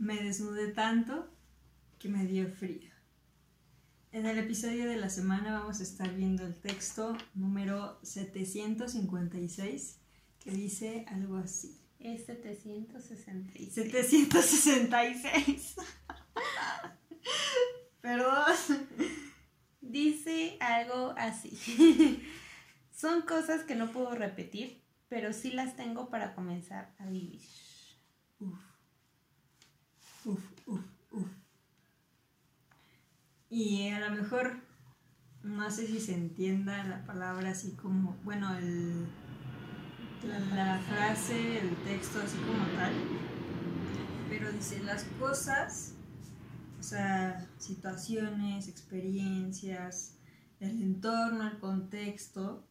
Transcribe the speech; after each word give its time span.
Me 0.00 0.16
desnudé 0.16 0.68
tanto 0.68 1.28
que 1.98 2.08
me 2.08 2.24
dio 2.24 2.48
frío. 2.48 2.90
En 4.12 4.24
el 4.24 4.38
episodio 4.38 4.88
de 4.88 4.96
la 4.96 5.10
semana 5.10 5.60
vamos 5.60 5.80
a 5.80 5.82
estar 5.82 6.14
viendo 6.14 6.46
el 6.46 6.58
texto 6.58 7.14
número 7.34 7.98
756 8.02 9.98
que 10.42 10.52
dice 10.52 11.04
algo 11.06 11.36
así. 11.36 11.78
Es 11.98 12.24
766. 12.24 13.74
766. 13.74 15.76
Perdón. 18.00 18.56
Dice 19.82 20.56
algo 20.60 21.12
así. 21.18 22.22
Son 22.90 23.20
cosas 23.20 23.64
que 23.64 23.74
no 23.74 23.92
puedo 23.92 24.14
repetir, 24.14 24.82
pero 25.10 25.34
sí 25.34 25.50
las 25.50 25.76
tengo 25.76 26.08
para 26.08 26.34
comenzar 26.34 26.94
a 26.98 27.04
vivir. 27.04 27.42
Uf. 28.38 28.69
Uf, 30.24 30.40
uf, 30.66 30.80
uf. 31.12 31.28
Y 33.48 33.88
a 33.88 34.00
lo 34.00 34.14
mejor, 34.14 34.60
no 35.42 35.70
sé 35.70 35.86
si 35.86 35.98
se 35.98 36.14
entienda 36.14 36.84
la 36.84 37.04
palabra 37.06 37.50
así 37.50 37.72
como, 37.72 38.18
bueno, 38.22 38.48
la, 40.22 40.78
frase, 40.80 41.58
el 41.60 41.74
texto 41.84 42.20
así 42.20 42.36
como 42.38 42.64
tal, 42.76 42.92
pero 44.28 44.52
dice 44.52 44.82
las 44.82 45.04
cosas, 45.18 45.94
o 46.78 46.82
sea, 46.82 47.48
situaciones, 47.58 48.68
experiencias, 48.68 50.18
el 50.60 50.82
entorno, 50.82 51.48
el 51.48 51.58
contexto, 51.58 52.68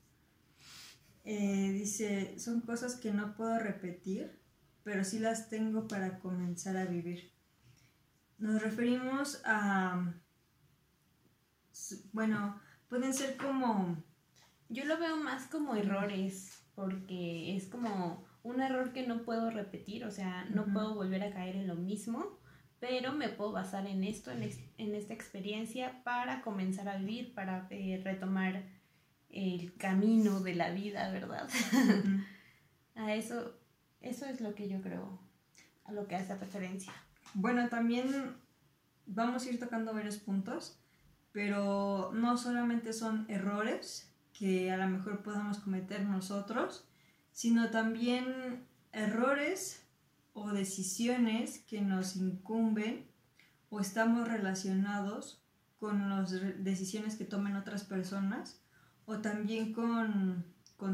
eh, 1.26 1.72
dice, 1.74 2.40
son 2.40 2.62
cosas 2.62 2.96
que 2.96 3.12
no 3.12 3.36
puedo 3.36 3.58
repetir, 3.58 4.40
pero 4.84 5.04
sí 5.04 5.18
las 5.20 5.50
tengo 5.50 5.88
para 5.88 6.20
comenzar 6.20 6.78
a 6.78 6.86
vivir. 6.86 7.39
Nos 8.40 8.62
referimos 8.62 9.42
a, 9.46 10.14
bueno, 12.14 12.60
pueden 12.88 13.14
ser 13.14 13.38
como... 13.38 14.02
Yo 14.70 14.86
lo 14.86 14.98
veo 14.98 15.18
más 15.18 15.48
como 15.48 15.76
errores, 15.76 16.64
porque 16.76 17.56
es 17.56 17.68
como 17.68 18.26
un 18.44 18.62
error 18.62 18.94
que 18.94 19.06
no 19.06 19.24
puedo 19.24 19.50
repetir, 19.50 20.06
o 20.06 20.12
sea, 20.12 20.46
no 20.46 20.66
puedo 20.66 20.96
volver 20.96 21.24
a 21.24 21.32
caer 21.32 21.56
en 21.56 21.68
lo 21.68 21.76
mismo, 21.76 22.40
pero 22.80 23.14
me 23.14 23.30
puedo 23.30 23.52
basar 23.52 23.88
en 23.88 24.04
esto, 24.04 24.32
en, 24.32 24.44
esta 24.96 25.14
experiencia 25.14 26.02
para 26.04 26.42
comenzar 26.42 26.88
a 26.88 26.98
vivir, 26.98 27.34
para 27.34 27.68
eh, 27.72 28.00
retomar 28.04 28.64
el 29.30 29.76
camino 29.76 30.40
de 30.40 30.56
la 30.56 30.72
vida, 30.72 31.12
¿verdad? 31.12 31.50
a 32.96 33.16
eso, 33.16 33.60
eso 34.02 34.26
es 34.26 34.40
lo 34.40 34.56
que 34.56 34.70
yo 34.70 34.82
creo, 34.82 35.20
a 35.84 35.92
lo 35.92 36.08
que 36.08 36.16
hace 36.16 36.36
referencia. 36.36 36.94
Bueno, 37.34 37.70
también 37.70 38.36
vamos 39.06 39.46
a 39.46 39.50
ir 39.50 39.60
tocando 39.60 39.94
varios 39.94 40.18
puntos, 40.18 40.80
pero 41.32 42.12
no 42.14 42.38
solamente 42.38 42.94
son 42.94 43.26
errores 43.30 44.12
que 44.34 44.72
a 44.72 44.78
lo 44.78 44.88
mejor 44.88 45.22
podamos 45.22 45.60
cometer 45.60 46.02
nosotros, 46.06 46.86
sino 47.32 47.70
también 47.70 48.66
errores 48.92 49.84
o 50.34 50.52
decisiones 50.52 51.60
que 51.60 51.82
nos 51.82 52.16
incumben 52.16 53.06
o 53.70 53.80
estamos 53.80 54.28
relacionados 54.28 55.42
con 55.80 56.10
las 56.10 56.32
decisiones 56.64 57.16
que 57.16 57.26
tomen 57.26 57.56
otras 57.56 57.84
personas 57.84 58.62
o 59.06 59.18
también 59.20 59.74
con, 59.74 60.46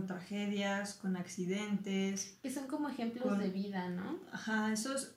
tragedias, 0.08 0.94
con 0.96 1.18
accidentes. 1.18 2.38
Que 2.42 2.52
son 2.52 2.68
como 2.68 2.90
ejemplos 2.90 3.38
de 3.38 3.50
vida, 3.50 3.90
¿no? 3.90 4.20
Ajá, 4.32 4.72
esos 4.72 5.15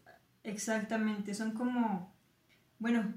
exactamente, 0.49 1.35
son 1.35 1.53
como, 1.53 2.13
bueno, 2.79 3.15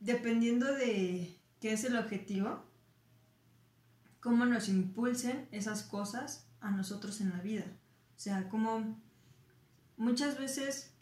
dependiendo 0.00 0.72
de 0.72 1.38
qué 1.60 1.72
es 1.72 1.84
el 1.84 1.96
objetivo, 1.96 2.64
cómo 4.20 4.44
nos 4.44 4.68
impulsen 4.68 5.48
esas 5.52 5.82
cosas 5.82 6.46
a 6.60 6.70
nosotros 6.70 7.20
en 7.20 7.30
la 7.30 7.40
vida. 7.40 7.64
O 8.16 8.18
sea, 8.18 8.48
como 8.48 8.98
muchas 9.96 10.38
veces 10.38 10.92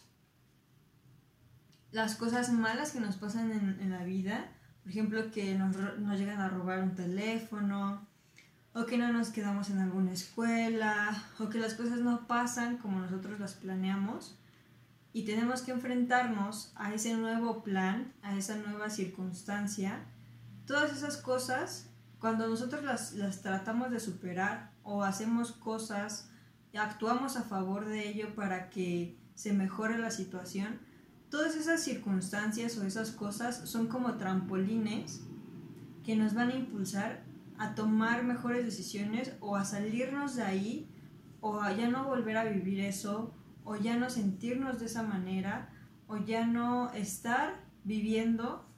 las 1.91 2.16
cosas 2.16 2.53
malas 2.53 2.91
que 2.93 3.00
nos 3.00 3.16
pasan 3.16 3.53
en, 3.81 3.91
la 3.91 4.03
vida, 4.03 4.50
por 4.82 4.91
ejemplo, 4.91 5.31
que 5.31 5.54
nos, 5.54 5.76
llegan 6.19 6.41
a 6.41 6.49
robar 6.49 6.82
un 6.82 6.94
teléfono, 6.94 8.06
o 8.72 8.84
que 8.84 8.99
no 8.99 9.12
nos 9.12 9.28
quedamos 9.28 9.70
en 9.70 9.78
alguna 9.78 10.12
escuela, 10.12 11.25
o 11.38 11.49
que 11.49 11.59
las 11.59 11.75
cosas 11.75 12.00
no 12.00 12.26
pasan 12.26 12.78
como 12.78 12.99
nosotros 12.99 13.38
las 13.38 13.54
planeamos, 13.54 14.37
y 15.14 15.25
tenemos 15.25 15.62
que 15.62 15.70
enfrentarnos 15.70 16.72
a 16.75 16.92
ese 16.92 17.14
nuevo 17.16 17.62
plan, 17.62 18.12
a 18.22 18.36
esa 18.36 18.56
nueva 18.56 18.91
circunstancia, 18.91 20.04
todas 20.66 20.92
esas 20.92 21.16
cosas, 21.16 21.88
cuando 22.19 22.48
nosotros 22.48 22.82
las, 22.82 23.41
tratamos 23.41 23.92
de 23.92 24.00
superar 24.00 24.72
o 24.82 25.04
hacemos 25.04 25.52
cosas 25.52 26.28
actuamos 26.76 27.36
a 27.36 27.44
favor 27.44 27.86
de 27.86 28.08
ello 28.08 28.34
para 28.34 28.69
que 28.70 29.16
se 29.36 29.52
mejore 29.52 29.98
la 29.98 30.10
situación, 30.10 30.80
todas 31.31 31.54
esas 31.54 31.81
circunstancias 31.81 32.76
o 32.76 32.84
esas 32.84 33.12
cosas 33.12 33.69
son 33.69 33.86
como 33.86 34.16
trampolines 34.16 35.20
que 36.02 36.16
nos 36.16 36.34
van 36.34 36.50
a 36.50 36.56
impulsar 36.56 37.22
a 37.56 37.76
tomar 37.76 38.25
mejores 38.25 38.64
decisiones 38.64 39.32
o 39.38 39.54
a 39.54 39.64
salirnos 39.64 40.34
de 40.34 40.42
ahí 40.42 40.91
o 41.41 41.60
a 41.60 41.72
ya 41.72 41.88
no 41.88 42.04
volver 42.04 42.36
a 42.36 42.44
vivir 42.44 42.81
eso 42.81 43.32
o 43.64 43.76
ya 43.76 43.97
no 43.97 44.10
sentirnos 44.10 44.78
de 44.78 44.86
esa 44.86 45.02
manera 45.02 45.70
o 46.06 46.19
ya 46.19 46.47
no 46.47 46.92
estar 46.92 47.64
viviendo 47.82 48.69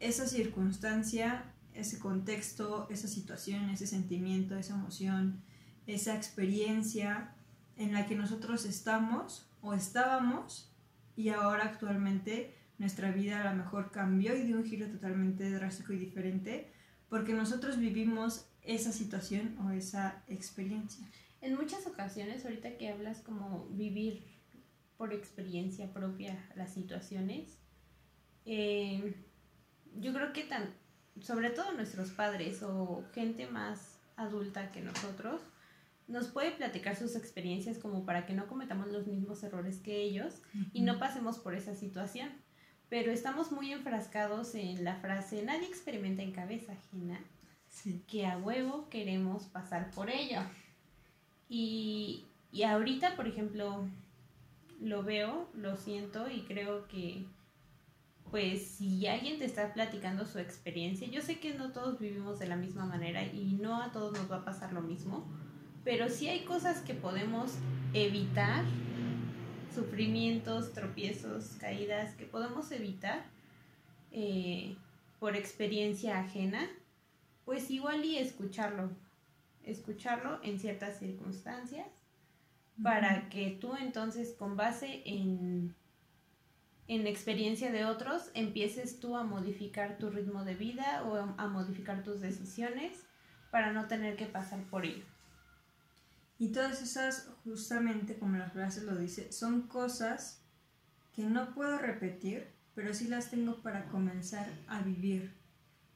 esa 0.00 0.26
circunstancia, 0.26 1.52
ese 1.74 1.98
contexto, 1.98 2.88
esa 2.90 3.08
situación, 3.08 3.70
ese 3.70 3.86
sentimiento, 3.86 4.56
esa 4.56 4.74
emoción, 4.74 5.42
esa 5.86 6.14
experiencia 6.14 7.34
en 7.76 7.92
la 7.92 8.06
que 8.06 8.16
nosotros 8.16 8.64
estamos 8.64 9.48
o 9.60 9.74
estábamos 9.74 10.72
y 11.16 11.28
ahora 11.30 11.64
actualmente 11.64 12.54
nuestra 12.78 13.10
vida 13.10 13.40
a 13.40 13.50
lo 13.50 13.56
mejor 13.56 13.90
cambió 13.90 14.34
y 14.36 14.42
dio 14.42 14.56
un 14.56 14.64
giro 14.64 14.88
totalmente 14.88 15.50
drástico 15.50 15.92
y 15.92 15.98
diferente 15.98 16.72
porque 17.08 17.32
nosotros 17.32 17.78
vivimos 17.78 18.46
esa 18.62 18.92
situación 18.92 19.56
o 19.60 19.70
esa 19.70 20.22
experiencia. 20.26 21.06
En 21.44 21.56
muchas 21.56 21.86
ocasiones, 21.86 22.42
ahorita 22.46 22.78
que 22.78 22.88
hablas 22.88 23.20
como 23.20 23.68
vivir 23.68 24.24
por 24.96 25.12
experiencia 25.12 25.92
propia 25.92 26.42
las 26.56 26.72
situaciones, 26.72 27.58
eh, 28.46 29.14
yo 30.00 30.14
creo 30.14 30.32
que 30.32 30.44
tan, 30.44 30.72
sobre 31.20 31.50
todo 31.50 31.72
nuestros 31.72 32.12
padres 32.12 32.62
o 32.62 33.04
gente 33.12 33.46
más 33.46 33.98
adulta 34.16 34.72
que 34.72 34.80
nosotros, 34.80 35.42
nos 36.08 36.28
puede 36.28 36.50
platicar 36.52 36.96
sus 36.96 37.14
experiencias 37.14 37.76
como 37.76 38.06
para 38.06 38.24
que 38.24 38.32
no 38.32 38.46
cometamos 38.46 38.88
los 38.88 39.06
mismos 39.06 39.42
errores 39.42 39.80
que 39.80 40.00
ellos 40.00 40.40
y 40.72 40.80
no 40.80 40.98
pasemos 40.98 41.38
por 41.38 41.54
esa 41.54 41.74
situación. 41.74 42.30
Pero 42.88 43.12
estamos 43.12 43.52
muy 43.52 43.70
enfrascados 43.70 44.54
en 44.54 44.82
la 44.82 44.96
frase 44.96 45.42
nadie 45.42 45.68
experimenta 45.68 46.22
en 46.22 46.32
cabeza 46.32 46.72
ajena, 46.72 47.20
que 48.06 48.24
a 48.24 48.38
huevo 48.38 48.88
queremos 48.88 49.44
pasar 49.44 49.90
por 49.90 50.08
ello. 50.08 50.40
Y, 51.56 52.24
ahorita, 52.64 53.14
por 53.14 53.28
ejemplo, 53.28 53.86
lo 54.80 55.04
veo, 55.04 55.48
lo 55.54 55.76
siento 55.76 56.28
y 56.28 56.40
creo 56.40 56.88
que 56.88 57.26
pues 58.28 58.66
si 58.66 59.06
alguien 59.06 59.38
te 59.38 59.44
está 59.44 59.72
platicando 59.72 60.26
su 60.26 60.40
experiencia, 60.40 61.06
yo 61.06 61.22
sé 61.22 61.38
que 61.38 61.54
no 61.54 61.70
todos 61.70 62.00
vivimos 62.00 62.40
de 62.40 62.48
la 62.48 62.56
misma 62.56 62.84
manera 62.84 63.22
y 63.22 63.56
no 63.60 63.80
a 63.80 63.92
todos 63.92 64.12
nos 64.18 64.28
va 64.28 64.38
a 64.38 64.44
pasar 64.44 64.72
lo 64.72 64.80
mismo, 64.80 65.24
pero 65.84 66.08
sí 66.08 66.26
hay 66.26 66.40
cosas 66.40 66.80
que 66.80 66.94
podemos 66.94 67.52
evitar, 67.92 68.64
sufrimientos, 69.72 70.72
tropiezos, 70.72 71.52
caídas, 71.60 72.16
que 72.16 72.24
podemos 72.24 72.72
evitar 72.72 73.24
eh, 74.10 74.74
por 75.20 75.36
experiencia 75.36 76.18
ajena, 76.18 76.68
pues 77.44 77.70
igual 77.70 78.04
y 78.04 78.18
escucharlo, 78.18 78.90
escucharlo 79.66 80.40
en 80.42 80.58
ciertas 80.58 80.98
circunstancias, 80.98 81.86
para 82.82 83.28
que 83.28 83.56
tú 83.60 83.76
entonces 83.76 84.34
con 84.38 84.56
base 84.56 85.02
en, 85.04 85.74
en 86.88 87.06
experiencia 87.06 87.70
de 87.70 87.84
otros 87.84 88.30
empieces 88.34 88.98
tú 88.98 89.16
a 89.16 89.24
modificar 89.24 89.98
tu 89.98 90.10
ritmo 90.10 90.44
de 90.44 90.54
vida 90.54 91.04
o 91.04 91.16
a 91.16 91.48
modificar 91.48 92.02
tus 92.02 92.20
decisiones 92.20 93.06
para 93.50 93.72
no 93.72 93.86
tener 93.86 94.16
que 94.16 94.26
pasar 94.26 94.62
por 94.64 94.84
ello. 94.84 95.04
Y 96.38 96.48
todas 96.48 96.82
esas, 96.82 97.30
justamente 97.44 98.18
como 98.18 98.36
la 98.36 98.50
frase 98.50 98.82
lo 98.82 98.96
dice, 98.96 99.30
son 99.30 99.62
cosas 99.68 100.42
que 101.14 101.22
no 101.22 101.54
puedo 101.54 101.78
repetir, 101.78 102.48
pero 102.74 102.92
sí 102.92 103.06
las 103.06 103.30
tengo 103.30 103.62
para 103.62 103.86
comenzar 103.86 104.48
a 104.66 104.82
vivir. 104.82 105.32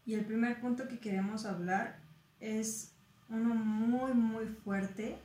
Y 0.06 0.14
el 0.14 0.24
primer 0.24 0.60
punto 0.60 0.86
que 0.86 1.00
queremos 1.00 1.44
hablar 1.44 1.98
es 2.38 2.94
uno 3.28 3.54
muy, 3.54 4.12
muy 4.14 4.46
fuerte. 4.46 5.18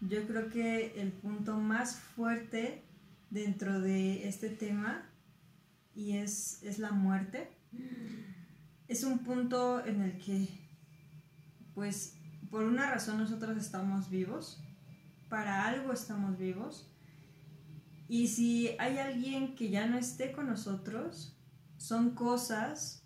Yo 0.00 0.26
creo 0.26 0.50
que 0.50 1.00
el 1.00 1.12
punto 1.12 1.58
más 1.58 1.96
fuerte 1.96 2.82
dentro 3.30 3.80
de 3.80 4.28
este 4.28 4.48
tema 4.50 5.02
y 5.94 6.16
es, 6.16 6.62
es 6.62 6.78
la 6.78 6.92
muerte. 6.92 7.50
Es 8.86 9.04
un 9.04 9.18
punto 9.20 9.84
en 9.84 10.00
el 10.02 10.18
que, 10.18 10.48
pues, 11.74 12.14
por 12.50 12.64
una 12.64 12.90
razón 12.90 13.18
nosotros 13.18 13.56
estamos 13.58 14.08
vivos, 14.08 14.62
para 15.28 15.66
algo 15.66 15.92
estamos 15.92 16.38
vivos, 16.38 16.88
y 18.08 18.28
si 18.28 18.70
hay 18.78 18.98
alguien 18.98 19.54
que 19.54 19.68
ya 19.68 19.86
no 19.86 19.98
esté 19.98 20.32
con 20.32 20.46
nosotros, 20.46 21.36
son 21.76 22.14
cosas 22.14 23.02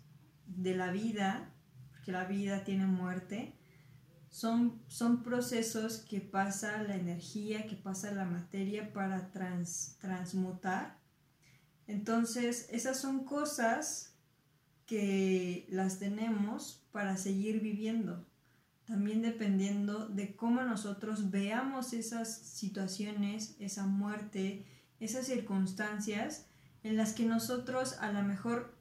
de 0.47 0.75
la 0.75 0.91
vida, 0.91 1.51
porque 1.91 2.13
la 2.13 2.23
vida 2.23 2.63
tiene 2.63 2.85
muerte, 2.85 3.53
son, 4.33 4.81
son 4.87 5.21
procesos 5.21 5.97
que 5.97 6.19
pasa 6.19 6.81
la 6.81 6.95
energía, 6.95 7.67
que 7.67 7.75
pasa 7.75 8.11
la 8.11 8.25
materia 8.25 8.91
para 8.91 9.31
transmutar. 9.31 10.97
Entonces, 11.85 12.67
esas 12.71 12.99
son 12.99 13.25
cosas 13.25 14.15
que 14.87 15.67
las 15.69 15.99
tenemos 15.99 16.83
para 16.91 17.15
seguir 17.15 17.61
viviendo. 17.61 18.25
También 18.85 19.21
dependiendo 19.21 20.07
de 20.07 20.35
cómo 20.35 20.63
nosotros 20.63 21.29
veamos 21.29 21.93
esas 21.93 22.35
situaciones, 22.35 23.55
esa 23.59 23.85
muerte, 23.85 24.65
esas 24.99 25.27
circunstancias 25.27 26.47
en 26.81 26.97
las 26.97 27.13
que 27.13 27.25
nosotros 27.25 27.99
a 27.99 28.11
lo 28.11 28.23
mejor 28.23 28.75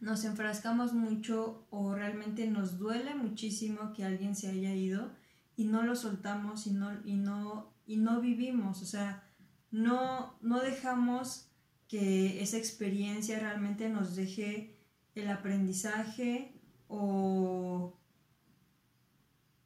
nos 0.00 0.24
enfrascamos 0.24 0.92
mucho 0.92 1.66
o 1.70 1.94
realmente 1.94 2.46
nos 2.46 2.78
duele 2.78 3.14
muchísimo 3.14 3.92
que 3.92 4.04
alguien 4.04 4.36
se 4.36 4.48
haya 4.48 4.74
ido 4.74 5.10
y 5.56 5.64
no 5.64 5.82
lo 5.82 5.96
soltamos 5.96 6.66
y 6.66 6.72
no, 6.72 6.92
y 7.04 7.14
no, 7.14 7.72
y 7.86 7.96
no 7.96 8.20
vivimos, 8.20 8.82
o 8.82 8.84
sea, 8.84 9.24
no, 9.70 10.34
no 10.40 10.60
dejamos 10.60 11.48
que 11.88 12.42
esa 12.42 12.56
experiencia 12.58 13.38
realmente 13.38 13.88
nos 13.88 14.16
deje 14.16 14.76
el 15.14 15.28
aprendizaje 15.30 16.60
o, 16.88 17.98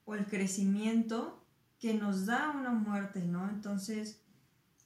o 0.05 0.15
el 0.15 0.27
crecimiento 0.27 1.45
que 1.79 1.95
nos 1.95 2.27
da 2.27 2.51
una 2.51 2.71
muerte, 2.71 3.23
¿no? 3.25 3.49
Entonces, 3.49 4.23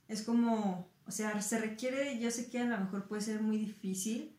es 0.09 0.23
como, 0.23 0.89
o 1.07 1.11
sea, 1.11 1.43
se 1.43 1.59
requiere, 1.59 2.19
yo 2.21 2.31
sé 2.31 2.51
que 2.51 2.61
a 2.61 2.65
lo 2.65 2.79
mejor 2.79 3.09
puede 3.09 3.23
ser 3.23 3.43
muy 3.43 3.59
difícil, 3.59 4.34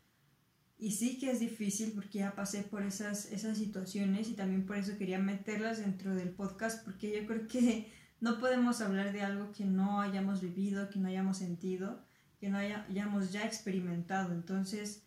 y 0.78 0.92
sí 0.92 1.18
que 1.18 1.32
es 1.32 1.40
difícil 1.40 1.94
porque 1.94 2.20
ya 2.20 2.36
pasé 2.36 2.64
por 2.64 2.84
esas, 2.84 3.32
esas 3.32 3.58
situaciones 3.58 4.30
y 4.30 4.34
también 4.34 4.66
por 4.66 4.76
eso 4.76 4.98
quería 4.98 5.20
meterlas 5.20 5.80
dentro 5.80 6.14
del 6.14 6.30
podcast 6.30 6.84
porque 6.84 7.18
yo 7.18 7.26
creo 7.26 7.48
que 7.48 7.92
no 8.20 8.40
podemos 8.40 8.82
hablar 8.82 9.14
de 9.14 9.22
algo 9.22 9.52
que 9.52 9.66
no 9.66 10.02
hayamos 10.02 10.42
vivido, 10.42 10.90
que 10.90 11.00
no 11.00 11.08
hayamos 11.08 11.38
sentido, 11.38 12.04
que 12.40 12.50
no 12.50 12.58
hayamos 12.58 13.32
ya 13.32 13.46
experimentado. 13.46 14.34
Entonces, 14.34 15.04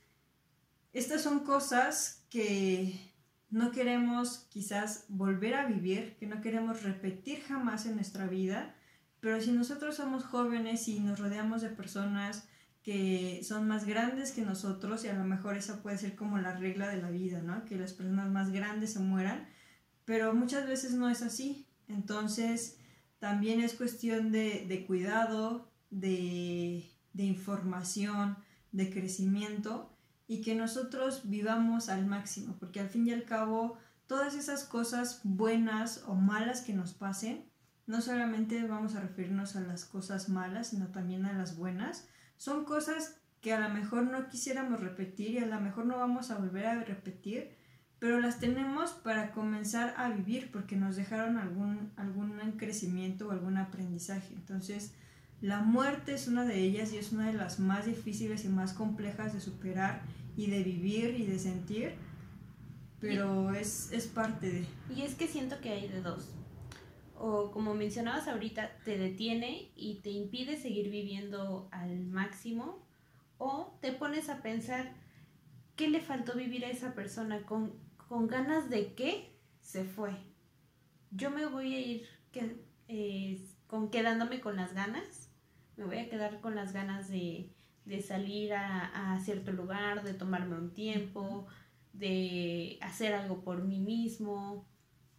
estas 0.92 1.22
son 1.22 1.40
cosas 1.40 2.24
que 2.30 2.98
no 3.50 3.70
queremos 3.70 4.46
quizás 4.50 5.04
volver 5.08 5.54
a 5.54 5.66
vivir, 5.66 6.16
que 6.16 6.26
no 6.26 6.40
queremos 6.40 6.82
repetir 6.82 7.42
jamás 7.42 7.86
en 7.86 7.94
nuestra 7.94 8.26
vida, 8.26 8.74
pero 9.20 9.40
si 9.40 9.52
nosotros 9.52 9.96
somos 9.96 10.24
jóvenes 10.24 10.88
y 10.88 11.00
nos 11.00 11.18
rodeamos 11.18 11.60
de 11.60 11.70
personas 11.70 12.47
que 12.88 13.44
son 13.44 13.68
más 13.68 13.84
grandes 13.84 14.32
que 14.32 14.40
nosotros 14.40 15.04
y 15.04 15.08
a 15.08 15.12
lo 15.12 15.22
mejor 15.22 15.58
esa 15.58 15.82
puede 15.82 15.98
ser 15.98 16.16
como 16.16 16.38
la 16.38 16.54
regla 16.54 16.88
de 16.88 16.96
la 16.96 17.10
vida, 17.10 17.42
¿no? 17.42 17.66
Que 17.66 17.76
las 17.76 17.92
personas 17.92 18.30
más 18.30 18.50
grandes 18.50 18.94
se 18.94 18.98
mueran, 18.98 19.46
pero 20.06 20.32
muchas 20.32 20.66
veces 20.66 20.94
no 20.94 21.10
es 21.10 21.20
así. 21.20 21.66
Entonces, 21.86 22.78
también 23.18 23.60
es 23.60 23.74
cuestión 23.74 24.32
de, 24.32 24.84
cuidado, 24.86 25.70
de, 25.90 26.90
de 27.12 27.24
información, 27.24 28.38
de 28.72 28.88
crecimiento 28.90 29.94
y 30.26 30.40
que 30.40 30.54
nosotros 30.54 31.28
vivamos 31.28 31.90
al 31.90 32.06
máximo, 32.06 32.56
porque 32.58 32.80
al 32.80 32.88
fin 32.88 33.06
y 33.06 33.12
al 33.12 33.24
cabo, 33.24 33.76
todas 34.06 34.34
esas 34.34 34.64
cosas 34.64 35.20
buenas 35.24 36.04
o 36.06 36.14
malas 36.14 36.62
que 36.62 36.72
nos 36.72 36.94
pasen, 36.94 37.44
no 37.86 38.00
solamente 38.00 38.66
vamos 38.66 38.94
a 38.94 39.00
referirnos 39.00 39.56
a 39.56 39.60
las 39.60 39.84
cosas 39.84 40.30
malas, 40.30 40.68
sino 40.68 40.86
también 40.86 41.26
a 41.26 41.34
las 41.34 41.54
buenas, 41.54 42.08
son 42.38 42.64
cosas 42.64 43.20
que 43.42 43.52
a 43.52 43.60
lo 43.60 43.68
mejor 43.68 44.04
no 44.04 44.28
quisiéramos 44.28 44.80
repetir 44.80 45.32
y 45.32 45.38
a 45.38 45.46
lo 45.46 45.60
mejor 45.60 45.86
no 45.86 45.98
vamos 45.98 46.30
a 46.30 46.38
volver 46.38 46.66
a 46.66 46.82
repetir, 46.84 47.50
pero 47.98 48.20
las 48.20 48.38
tenemos 48.38 48.92
para 48.92 49.32
comenzar 49.32 49.94
a 49.96 50.08
vivir 50.08 50.50
porque 50.52 50.76
nos 50.76 50.96
dejaron 50.96 51.36
algún, 51.36 51.92
algún 51.96 52.38
crecimiento 52.56 53.28
o 53.28 53.30
algún 53.32 53.58
aprendizaje. 53.58 54.34
Entonces, 54.34 54.94
la 55.40 55.60
muerte 55.60 56.14
es 56.14 56.28
una 56.28 56.44
de 56.44 56.60
ellas 56.60 56.92
y 56.92 56.98
es 56.98 57.12
una 57.12 57.26
de 57.26 57.34
las 57.34 57.58
más 57.58 57.86
difíciles 57.86 58.44
y 58.44 58.48
más 58.48 58.72
complejas 58.72 59.32
de 59.32 59.40
superar 59.40 60.02
y 60.36 60.48
de 60.50 60.62
vivir 60.62 61.18
y 61.18 61.26
de 61.26 61.38
sentir, 61.38 61.94
pero 63.00 63.52
es, 63.52 63.90
es 63.92 64.06
parte 64.06 64.50
de... 64.50 64.66
Y 64.94 65.02
es 65.02 65.14
que 65.14 65.26
siento 65.26 65.60
que 65.60 65.70
hay 65.70 65.88
de 65.88 66.02
dos 66.02 66.37
o 67.20 67.50
como 67.50 67.74
mencionabas 67.74 68.28
ahorita, 68.28 68.78
te 68.84 68.96
detiene 68.96 69.72
y 69.74 70.00
te 70.02 70.10
impide 70.10 70.56
seguir 70.56 70.90
viviendo 70.90 71.68
al 71.72 72.06
máximo, 72.06 72.86
o 73.38 73.78
te 73.80 73.92
pones 73.92 74.28
a 74.28 74.42
pensar 74.42 74.94
qué 75.76 75.88
le 75.88 76.00
faltó 76.00 76.34
vivir 76.34 76.64
a 76.64 76.70
esa 76.70 76.94
persona, 76.94 77.44
con, 77.44 77.86
ganas 78.28 78.70
de 78.70 78.94
qué 78.94 79.36
se 79.60 79.84
fue. 79.84 80.12
Yo 81.10 81.30
me 81.30 81.46
voy 81.46 81.74
a 81.74 81.80
ir 81.80 82.06
eh, 82.88 83.40
con, 83.66 83.90
quedándome 83.90 84.40
con 84.40 84.56
las 84.56 84.74
ganas, 84.74 85.30
me 85.76 85.84
voy 85.84 85.98
a 85.98 86.08
quedar 86.08 86.40
con 86.40 86.54
las 86.54 86.72
ganas 86.72 87.08
de, 87.08 87.52
salir 88.06 88.52
a, 88.54 89.14
a 89.14 89.20
cierto 89.20 89.52
lugar, 89.52 90.02
de 90.04 90.14
tomarme 90.14 90.56
un 90.56 90.74
tiempo, 90.74 91.46
de 91.92 92.78
hacer 92.80 93.14
algo 93.14 93.42
por 93.42 93.64
mí 93.64 93.80
mismo. 93.80 94.68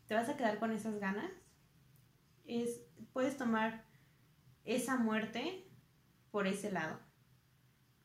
¿Te 0.07 0.15
vas 0.15 0.29
a 0.29 0.37
quedar 0.37 0.59
con 0.59 0.71
esas 0.71 0.99
ganas? 0.99 1.31
Es, 2.49 2.81
puedes 3.13 3.37
tomar 3.37 3.85
esa 4.65 4.97
muerte 4.97 5.65
por 6.31 6.47
ese 6.47 6.71
lado, 6.71 6.99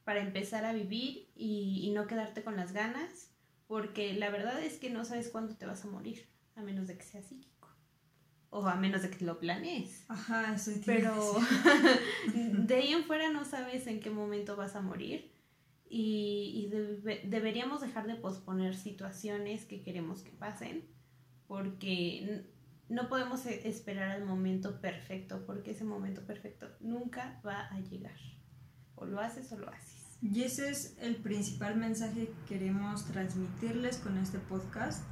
para 0.04 0.20
empezar 0.20 0.64
a 0.64 0.72
vivir 0.72 1.30
y, 1.34 1.90
no 1.94 2.06
quedarte 2.06 2.42
con 2.42 2.56
las 2.56 2.72
ganas, 2.72 3.32
porque 3.66 4.12
la 4.14 4.30
verdad 4.30 4.62
es 4.62 4.78
que 4.78 4.90
no 4.90 5.04
sabes 5.04 5.28
cuándo 5.28 5.56
te 5.56 5.66
vas 5.66 5.84
a 5.84 5.88
morir, 5.88 6.28
a 6.54 6.62
menos 6.62 6.86
de 6.88 6.96
que 6.96 7.04
sea 7.04 7.22
psíquico. 7.22 7.68
O 8.50 8.66
a 8.66 8.76
menos 8.76 9.02
de 9.02 9.10
que 9.10 9.24
lo 9.24 9.40
planees. 9.40 10.04
Ajá, 10.08 10.54
eso 10.54 10.70
Pero 10.86 11.12
de 12.34 12.74
ahí 12.74 12.92
en 12.92 13.04
fuera 13.04 13.30
no 13.30 13.44
sabes 13.44 13.86
en 13.88 13.98
qué 14.00 14.10
momento 14.10 14.56
vas 14.56 14.76
a 14.76 14.80
morir. 14.80 15.32
Y, 15.88 16.70
deberíamos 17.24 17.80
dejar 17.80 18.06
de 18.06 18.14
posponer 18.14 18.76
situaciones 18.76 19.64
que 19.64 19.82
queremos 19.82 20.22
que 20.22 20.30
pasen. 20.30 20.88
Porque 21.48 22.53
no 22.94 23.08
podemos 23.08 23.44
e-, 23.46 23.68
esperar 23.68 24.10
al 24.10 24.24
momento 24.24 24.80
perfecto, 24.80 25.44
porque 25.46 25.72
ese 25.72 25.84
momento 25.84 26.24
perfecto 26.24 26.68
nunca 26.80 27.40
va 27.44 27.66
a 27.68 27.80
llegar. 27.80 28.18
O 28.94 29.04
lo 29.04 29.20
haces 29.20 29.52
o 29.52 29.58
lo 29.58 29.68
haces. 29.68 30.18
Y 30.22 30.42
ese 30.42 30.70
es 30.70 30.96
el 31.00 31.16
principal 31.16 31.76
mensaje 31.76 32.28
que 32.28 32.54
queremos 32.54 33.04
transmitirles 33.04 33.98
con 33.98 34.16
este 34.16 34.38
podcast, 34.38 35.04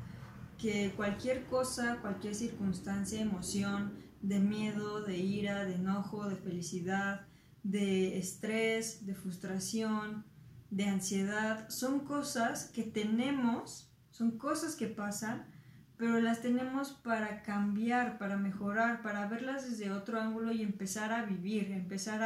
que 0.56 0.92
cualquier 0.96 1.44
cosa, 1.46 1.98
cualquier 2.00 2.34
circunstancia, 2.34 3.20
emoción, 3.20 3.92
de 4.22 4.38
miedo, 4.38 5.02
de 5.02 5.18
ira, 5.18 5.64
de 5.64 5.74
enojo, 5.74 6.28
de 6.28 6.36
felicidad, 6.36 7.26
de 7.64 8.16
estrés, 8.18 9.04
de 9.04 9.14
frustración, 9.14 10.24
de 10.70 10.86
ansiedad, 10.86 11.68
son 11.68 12.00
cosas 12.00 12.70
que 12.70 12.84
tenemos, 12.84 13.92
son 14.10 14.38
cosas 14.38 14.76
que 14.76 14.86
pasan 14.86 15.51
pero 15.96 16.20
las 16.20 16.42
tenemos 16.42 16.90
para 16.92 17.42
cambiar, 17.42 18.18
para 18.18 18.36
mejorar, 18.36 19.02
para 19.02 19.26
verlas 19.26 19.68
desde 19.68 19.90
otro 19.90 20.20
ángulo 20.20 20.52
y 20.52 20.62
empezar 20.62 21.12
a 21.12 21.24
vivir, 21.24 21.70
empezar 21.70 22.22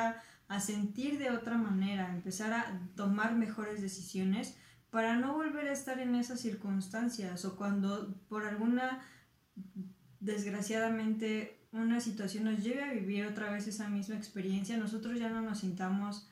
a, 0.49 0.61
sentir 0.61 1.19
de 1.19 1.31
otra 1.31 1.59
manera, 1.59 2.09
empezar 2.13 2.53
a 2.53 2.81
tomar 2.95 3.35
mejores 3.35 3.81
decisiones 3.81 4.57
para 4.91 5.17
no 5.17 5.35
volver 5.35 5.69
a 5.69 5.73
estar 5.73 5.99
en 5.99 6.15
esas 6.15 6.41
circunstancias 6.41 7.45
o 7.45 7.57
cuando 7.57 8.15
por 8.29 8.45
alguna, 8.45 9.01
desgraciadamente, 10.21 11.59
una 11.73 12.01
situación 12.01 12.45
nos 12.45 12.63
lleve 12.63 12.85
a 12.85 12.93
vivir 12.93 13.27
otra 13.27 13.51
vez 13.51 13.67
esa 13.67 13.89
misma 13.89 14.15
experiencia, 14.15 14.77
nosotros 14.77 15.19
ya 15.19 15.29
no 15.29 15.43
nos 15.43 15.59
sintamos 15.59 16.29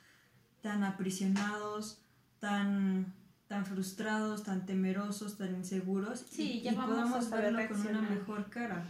tan 0.63 0.85
aprisionados, 0.85 2.01
tan 2.39 3.13
tan 3.55 3.67
frustrados, 3.67 4.43
tan 4.43 4.67
temerosos, 4.67 5.39
tan 5.39 5.55
inseguros 5.55 6.25
sí, 6.29 6.55
y, 6.55 6.63
ya 6.63 6.73
podamos 6.73 7.31
verlo 7.31 7.69
con 7.69 7.87
una 7.87 8.03
mejor 8.03 8.51
cara. 8.51 8.85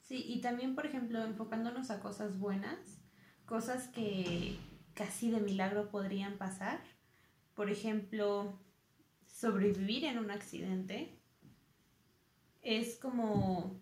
Sí, 0.00 0.24
y 0.26 0.40
también, 0.40 0.74
por 0.74 0.86
ejemplo, 0.86 1.22
enfocándonos 1.22 1.90
a 1.90 2.00
cosas 2.00 2.38
buenas, 2.38 2.78
cosas 3.44 3.88
que 3.88 4.58
casi 4.94 5.30
de 5.30 5.40
milagro 5.40 5.90
podrían 5.90 6.38
pasar. 6.38 6.80
Por 7.54 7.68
ejemplo, 7.68 8.58
sobrevivir 9.26 10.06
en 10.06 10.18
un 10.18 10.30
accidente 10.30 11.20
es 12.62 12.96
como 12.96 13.78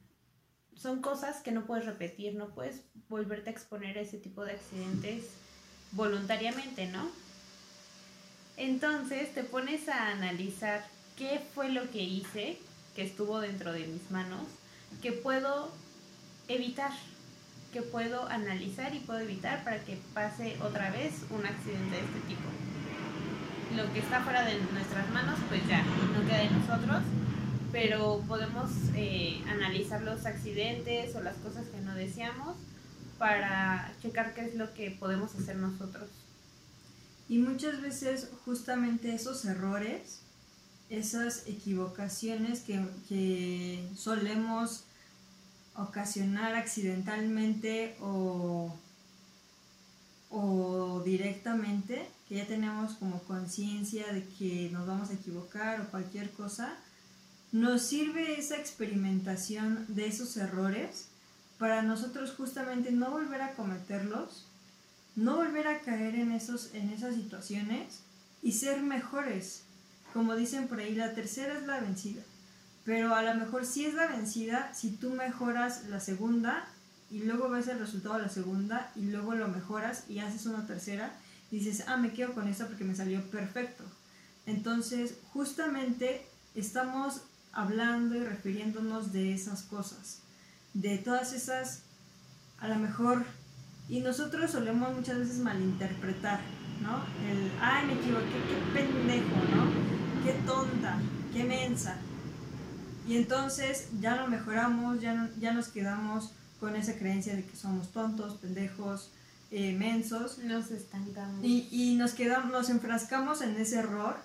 son 0.75 1.01
cosas 1.01 1.43
que 1.43 1.53
no 1.53 1.65
puedes 1.65 1.87
repetir, 1.87 2.35
no 2.35 2.57
puedes 2.57 2.83
volverte 3.09 3.51
a 3.51 3.53
exponer 3.53 3.99
a 3.99 4.01
ese 4.01 4.19
tipo 4.19 4.45
de 4.45 4.53
accidentes 4.53 5.31
voluntariamente, 5.93 6.89
¿no? 6.89 7.09
Entonces 8.59 9.33
te 9.35 9.45
pones 9.45 9.89
a 9.89 10.09
analizar 10.09 10.85
qué 11.17 11.41
fue 11.55 11.69
lo 11.69 11.89
que 11.93 12.03
hice, 12.03 12.59
que 12.97 13.03
estuvo 13.05 13.41
dentro 13.41 13.73
de 13.73 13.87
mis 13.87 14.11
manos, 14.11 14.49
que 15.01 15.13
puedo 15.13 15.71
evitar, 16.49 16.91
que 17.73 17.83
puedo 17.83 18.27
analizar 18.27 18.93
y 18.97 18.99
puedo 18.99 19.21
evitar 19.21 19.63
para 19.63 19.79
que 19.85 19.97
pase 20.13 20.57
otra 20.61 20.91
vez 20.91 21.13
un 21.31 21.47
accidente 21.47 21.97
de 21.97 22.03
este 22.03 22.21
tipo. 22.27 22.49
Lo 23.77 23.93
que 23.93 24.01
está 24.01 24.23
fuera 24.23 24.45
de 24.45 24.59
nuestras 24.73 25.09
manos, 25.11 25.39
pues 25.49 25.65
ya, 25.69 25.85
no 25.85 26.27
queda 26.27 26.39
de 26.39 26.51
nosotros, 26.51 27.03
pero 27.71 28.25
podemos 28.27 28.71
eh, 28.97 29.41
analizar 29.47 30.03
los 30.03 30.27
accidentes 30.27 31.15
o 31.15 31.21
las 31.21 31.37
cosas 31.37 31.69
que 31.69 31.81
no 31.81 31.95
deseamos 31.95 32.57
para 33.19 33.93
checar 34.03 34.35
qué 34.35 34.47
es 34.47 34.57
lo 34.57 34.75
que 34.75 34.91
podemos 34.91 35.33
hacer 35.37 35.55
nosotros. 35.55 36.09
Y 37.29 37.39
muchas 37.39 37.83
veces 37.83 38.29
justamente 38.45 39.15
esos 39.15 39.45
errores, 39.45 40.21
esas 40.89 41.47
equivocaciones 41.47 42.61
que, 42.61 43.89
solemos 43.95 44.85
ocasionar 45.75 46.55
accidentalmente 46.55 47.97
o, 48.01 48.75
o 50.31 51.03
directamente, 51.05 52.09
que 52.29 52.37
ya 52.37 52.47
tenemos 52.47 52.95
como 52.95 53.23
conciencia 53.25 54.13
de 54.13 54.25
que 54.39 54.71
nos 54.73 54.87
vamos 54.87 55.11
a 55.11 55.15
equivocar 55.15 55.81
o 55.81 55.91
cualquier 55.91 56.31
cosa, 56.33 56.77
nos 57.53 57.83
sirve 57.83 58.39
esa 58.39 58.57
experimentación 58.57 59.87
de 59.89 60.07
esos 60.07 60.37
errores 60.37 61.09
para 61.59 61.83
nosotros 61.83 62.35
justamente 62.37 62.93
no 62.93 63.11
volver 63.11 63.43
a 63.43 63.55
cometerlos, 63.55 64.48
no 65.19 65.37
volver 65.37 65.67
a 65.67 65.81
caer 65.81 66.15
en, 66.15 66.33
esos, 66.33 66.75
en 66.75 66.91
esas 66.91 67.15
situaciones 67.15 68.01
y 68.43 68.53
ser 68.53 68.81
mejores. 68.81 69.63
Como 70.13 70.37
dicen 70.37 70.69
por 70.69 70.81
ahí, 70.81 70.95
la 70.95 71.15
tercera 71.15 71.59
es 71.59 71.67
la 71.67 71.81
vencida. 71.81 72.23
Pero 72.85 73.15
a 73.15 73.23
lo 73.23 73.35
mejor 73.35 73.67
sí 73.67 73.85
es 73.85 73.95
la 73.95 74.07
vencida 74.07 74.73
si 74.75 74.93
tú 74.93 75.11
mejoras 75.11 75.85
la 75.89 76.01
segunda 76.01 76.67
y 77.11 77.21
luego 77.25 77.51
ves 77.51 77.69
el 77.69 77.79
resultado 77.79 78.17
de 78.17 78.23
la 78.23 78.29
segunda 78.29 78.93
y 78.95 79.03
luego 79.07 79.35
lo 79.35 79.49
mejoras 79.49 80.05
y 80.09 80.21
haces 80.21 80.47
una 80.47 80.67
tercera 80.67 81.13
y 81.51 81.59
dices, 81.59 81.85
ah, 81.87 81.97
me 81.97 82.13
quedo 82.13 82.35
con 82.35 82.49
esta 82.49 82.67
porque 82.67 82.85
me 82.85 82.95
salió 82.95 83.23
perfecto. 83.31 83.85
Entonces, 84.47 85.15
justamente 85.33 86.27
estamos 86.55 87.23
hablando 87.53 88.15
y 88.15 88.21
refiriéndonos 88.21 89.13
de 89.13 89.35
esas 89.35 89.63
cosas 89.63 90.23
de 90.75 90.99
todas 90.99 91.33
esas, 91.33 91.83
a 92.59 92.69
lo 92.69 92.77
mejor, 92.77 93.25
y 93.89 94.01
nosotros 94.01 94.51
solemos 94.51 94.95
muchas 94.95 95.19
veces 95.19 95.39
malinterpretar, 95.39 96.41
¿no? 96.83 97.03
El, 97.29 97.51
ay, 97.61 97.87
me 97.87 97.95
equivoqué, 97.95 98.27
qué 98.49 98.81
pendejo, 98.81 99.37
¿no? 99.55 100.25
Qué 100.25 100.33
tonta, 100.47 100.99
qué 101.33 101.45
mensa. 101.45 101.97
Y 103.07 103.17
entonces 103.17 103.89
ya 104.01 104.17
lo 104.17 104.29
mejoramos, 104.29 105.01
ya, 105.01 105.31
ya 105.41 105.55
nos 105.55 105.69
quedamos 105.69 106.33
con 106.61 106.77
esa 106.77 106.97
creencia 106.97 107.35
de 107.35 107.45
que 107.45 107.57
somos 107.57 107.91
tontos, 107.93 108.35
pendejos, 108.35 109.11
eh, 109.51 109.73
mensos. 109.73 110.39
Nos 110.39 110.71
estancamos. 110.71 111.43
Y, 111.43 111.69
y, 111.71 111.97
nos 111.97 112.13
quedamos, 112.13 112.53
nos 112.53 112.69
enfrascamos 112.69 113.41
en 113.41 113.57
ese 113.57 113.79
error, 113.79 114.17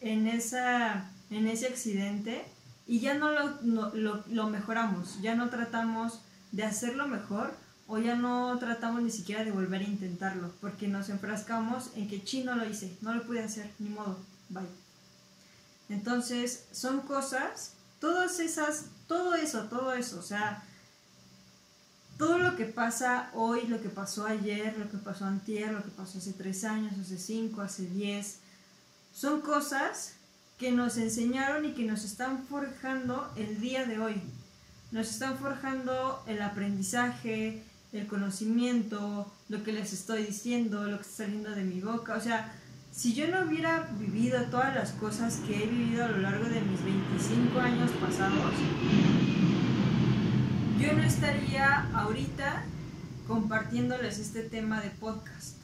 en, 0.00 0.26
esa, 0.26 1.10
en 1.30 1.46
ese 1.46 1.66
accidente 1.66 2.44
y 2.86 3.00
ya 3.00 3.14
no 3.14 3.30
lo, 3.30 3.92
lo, 3.94 4.24
lo, 4.26 4.48
mejoramos, 4.48 5.20
ya 5.20 5.34
no 5.34 5.50
tratamos 5.50 6.20
de 6.50 6.64
hacerlo 6.64 7.06
mejor 7.06 7.54
o 7.90 7.98
ya 7.98 8.14
no 8.14 8.56
tratamos 8.60 9.02
ni 9.02 9.10
siquiera 9.10 9.44
de 9.44 9.50
volver 9.50 9.80
a 9.80 9.84
intentarlo, 9.84 10.52
porque 10.60 10.86
nos 10.86 11.08
enfrascamos 11.08 11.90
en 11.96 12.08
que 12.08 12.22
chino 12.22 12.54
lo 12.54 12.64
hice, 12.64 12.96
no 13.00 13.12
lo 13.12 13.24
pude 13.24 13.42
hacer, 13.42 13.68
ni 13.80 13.88
modo, 13.88 14.16
bye. 14.48 14.62
Entonces, 15.88 16.66
son 16.70 17.00
cosas, 17.00 17.72
todas 17.98 18.38
esas, 18.38 18.84
todo 19.08 19.34
eso, 19.34 19.64
todo 19.64 19.92
eso, 19.92 20.20
o 20.20 20.22
sea, 20.22 20.62
todo 22.16 22.38
lo 22.38 22.54
que 22.54 22.64
pasa 22.64 23.28
hoy, 23.34 23.66
lo 23.66 23.82
que 23.82 23.88
pasó 23.88 24.24
ayer, 24.24 24.78
lo 24.78 24.88
que 24.88 24.98
pasó 24.98 25.24
antier, 25.24 25.72
lo 25.72 25.82
que 25.82 25.90
pasó 25.90 26.18
hace 26.18 26.32
tres 26.32 26.62
años, 26.62 26.92
hace 26.96 27.18
cinco, 27.18 27.60
hace 27.60 27.86
diez, 27.86 28.38
son 29.12 29.40
cosas 29.40 30.12
que 30.58 30.70
nos 30.70 30.96
enseñaron 30.96 31.64
y 31.64 31.72
que 31.72 31.84
nos 31.84 32.04
están 32.04 32.46
forjando 32.46 33.28
el 33.34 33.60
día 33.60 33.84
de 33.84 33.98
hoy. 33.98 34.22
Nos 34.92 35.08
están 35.08 35.38
forjando 35.38 36.22
el 36.28 36.40
aprendizaje, 36.40 37.64
el 37.92 38.06
conocimiento, 38.06 39.30
lo 39.48 39.62
que 39.64 39.72
les 39.72 39.92
estoy 39.92 40.24
diciendo, 40.24 40.84
lo 40.84 40.96
que 40.96 41.02
está 41.02 41.24
saliendo 41.24 41.50
de 41.50 41.64
mi 41.64 41.80
boca. 41.80 42.14
O 42.14 42.20
sea, 42.20 42.52
si 42.92 43.14
yo 43.14 43.28
no 43.28 43.42
hubiera 43.42 43.88
vivido 43.98 44.42
todas 44.44 44.74
las 44.74 44.92
cosas 44.92 45.40
que 45.46 45.64
he 45.64 45.66
vivido 45.66 46.04
a 46.04 46.08
lo 46.08 46.18
largo 46.18 46.44
de 46.44 46.60
mis 46.60 46.82
25 46.82 47.60
años 47.60 47.90
pasados, 48.00 48.52
yo 50.78 50.92
no 50.92 51.02
estaría 51.02 51.90
ahorita 51.94 52.64
compartiéndoles 53.26 54.18
este 54.18 54.42
tema 54.42 54.80
de 54.80 54.90
podcast. 54.90 55.56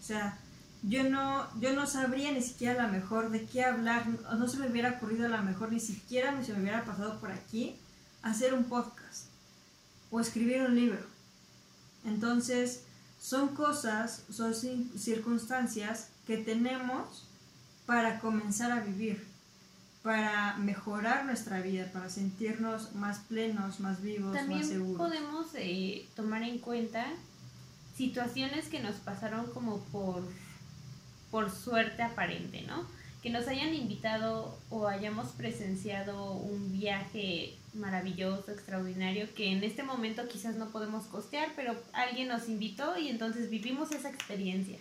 O 0.00 0.02
sea, 0.02 0.38
yo 0.82 1.02
no, 1.04 1.46
yo 1.60 1.72
no 1.72 1.86
sabría 1.86 2.32
ni 2.32 2.42
siquiera 2.42 2.84
a 2.84 2.86
lo 2.86 2.92
mejor 2.92 3.30
de 3.30 3.44
qué 3.44 3.64
hablar, 3.64 4.06
no 4.06 4.48
se 4.48 4.58
me 4.58 4.68
hubiera 4.68 4.90
ocurrido 4.90 5.26
a 5.26 5.28
lo 5.28 5.42
mejor 5.42 5.72
ni 5.72 5.80
siquiera 5.80 6.42
se 6.44 6.52
me 6.52 6.60
hubiera 6.60 6.84
pasado 6.84 7.18
por 7.18 7.32
aquí 7.32 7.76
hacer 8.22 8.54
un 8.54 8.64
podcast 8.64 9.26
o 10.10 10.20
escribir 10.20 10.62
un 10.62 10.74
libro. 10.74 11.15
Entonces, 12.06 12.84
son 13.20 13.48
cosas, 13.48 14.24
son 14.30 14.54
circunstancias 14.54 16.08
que 16.26 16.38
tenemos 16.38 17.26
para 17.84 18.18
comenzar 18.20 18.72
a 18.72 18.80
vivir, 18.80 19.26
para 20.02 20.56
mejorar 20.56 21.24
nuestra 21.24 21.60
vida, 21.60 21.90
para 21.92 22.08
sentirnos 22.08 22.94
más 22.94 23.18
plenos, 23.20 23.80
más 23.80 24.02
vivos, 24.02 24.36
más 24.48 24.66
seguros. 24.66 24.96
podemos 24.96 25.46
eh, 25.54 26.06
tomar 26.14 26.42
en 26.42 26.58
cuenta 26.58 27.06
situaciones 27.96 28.68
que 28.68 28.80
nos 28.80 28.96
pasaron 28.96 29.46
como 29.52 29.78
por 29.92 30.22
por 31.30 31.50
suerte 31.50 32.02
aparente, 32.02 32.62
¿no? 32.62 32.86
Que 33.22 33.30
nos 33.30 33.48
hayan 33.48 33.74
invitado 33.74 34.56
o 34.70 34.86
hayamos 34.86 35.28
presenciado 35.28 36.32
un 36.32 36.72
viaje 36.72 37.56
maravilloso, 37.76 38.50
extraordinario, 38.50 39.32
que 39.34 39.52
en 39.52 39.62
este 39.62 39.82
momento 39.82 40.28
quizás 40.28 40.56
no 40.56 40.70
podemos 40.70 41.06
costear, 41.06 41.50
pero 41.56 41.76
alguien 41.92 42.28
nos 42.28 42.48
invitó 42.48 42.98
y 42.98 43.08
entonces 43.08 43.50
vivimos 43.50 43.92
esa 43.92 44.10
experiencia. 44.10 44.78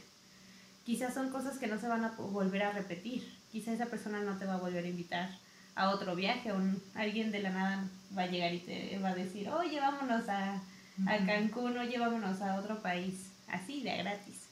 Quizás 0.86 1.14
son 1.14 1.30
cosas 1.32 1.58
que 1.58 1.68
no 1.68 1.80
se 1.80 1.88
van 1.88 2.06
a 2.06 2.16
volver 2.18 2.64
a 2.64 2.72
repetir. 2.72 3.28
Quizás 3.52 3.76
esa 3.76 3.88
persona 3.88 4.22
no 4.22 4.38
te 4.38 4.46
va 4.46 4.56
a 4.56 4.60
volver 4.60 4.86
a 4.86 4.90
invitar 4.90 5.30
a 5.76 5.90
otro 5.90 6.16
viaje 6.16 6.52
o 6.52 6.58
alguien 6.94 7.32
de 7.32 7.42
la 7.42 7.50
nada 7.50 7.90
va 8.18 8.24
a 8.24 8.28
llegar 8.28 8.54
y 8.54 8.60
te 8.60 8.98
va 9.00 9.10
a 9.10 9.16
decir, 9.16 9.50
oye, 9.50 9.80
vámonos 9.80 10.28
a, 10.30 10.62
a 11.08 11.26
Cancún, 11.26 11.78
oye, 11.78 12.00
vámonos 12.00 12.42
a 12.42 12.60
otro 12.60 12.82
país, 12.82 13.32
así 13.48 13.82
de 13.82 13.98
gratis. 13.98 14.46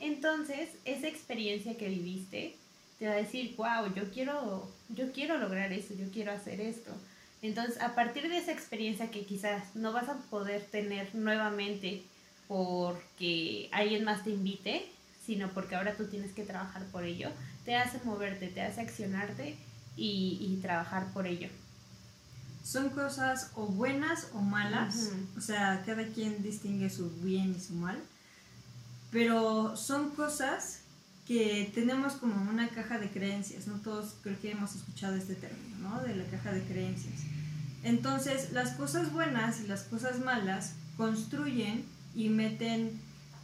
Entonces, 0.00 0.70
esa 0.84 1.08
experiencia 1.08 1.76
que 1.76 1.88
viviste 1.88 2.56
te 2.98 3.06
va 3.06 3.14
a 3.14 3.16
decir, 3.16 3.54
wow, 3.56 3.94
yo 3.94 4.10
quiero, 4.10 4.70
yo 4.88 5.12
quiero 5.12 5.38
lograr 5.38 5.72
eso, 5.72 5.94
yo 5.94 6.10
quiero 6.10 6.32
hacer 6.32 6.60
esto. 6.60 6.92
Entonces, 7.42 7.80
a 7.80 7.94
partir 7.94 8.28
de 8.28 8.38
esa 8.38 8.52
experiencia 8.52 9.10
que 9.10 9.24
quizás 9.24 9.74
no 9.74 9.92
vas 9.92 10.08
a 10.08 10.16
poder 10.30 10.64
tener 10.64 11.14
nuevamente 11.14 12.02
porque 12.48 13.68
alguien 13.72 14.04
más 14.04 14.24
te 14.24 14.30
invite, 14.30 14.86
sino 15.24 15.48
porque 15.50 15.76
ahora 15.76 15.96
tú 15.96 16.06
tienes 16.06 16.32
que 16.32 16.44
trabajar 16.44 16.84
por 16.86 17.04
ello, 17.04 17.30
te 17.64 17.76
hace 17.76 17.98
moverte, 18.04 18.48
te 18.48 18.62
hace 18.62 18.80
accionarte 18.80 19.56
y, 19.96 20.58
trabajar 20.62 21.12
por 21.12 21.26
ello. 21.26 21.48
Son 22.64 22.90
cosas 22.90 23.52
o 23.54 23.66
buenas 23.66 24.28
o 24.34 24.40
malas, 24.40 25.10
o 25.36 25.40
sea, 25.40 25.82
cada 25.86 26.04
quien 26.06 26.42
distingue 26.42 26.90
su 26.90 27.10
bien 27.22 27.54
y 27.56 27.60
su 27.60 27.74
mal 27.74 27.98
pero 29.16 29.76
son 29.76 30.10
cosas 30.10 30.80
que 31.26 31.70
tenemos 31.74 32.14
como 32.14 32.50
una 32.50 32.68
caja 32.68 32.98
de 32.98 33.10
creencias, 33.10 33.66
¿no? 33.66 33.80
Todos 33.80 34.14
creo 34.22 34.40
que 34.40 34.52
hemos 34.52 34.74
escuchado 34.74 35.16
este 35.16 35.34
término, 35.34 35.76
¿no? 35.78 36.02
De 36.02 36.14
la 36.14 36.24
caja 36.24 36.52
de 36.52 36.62
creencias. 36.62 37.20
Entonces, 37.82 38.52
las 38.52 38.72
cosas 38.72 39.12
buenas 39.12 39.60
y 39.60 39.66
las 39.66 39.82
cosas 39.82 40.20
malas 40.20 40.74
construyen 40.96 41.84
y 42.14 42.28
meten 42.28 43.00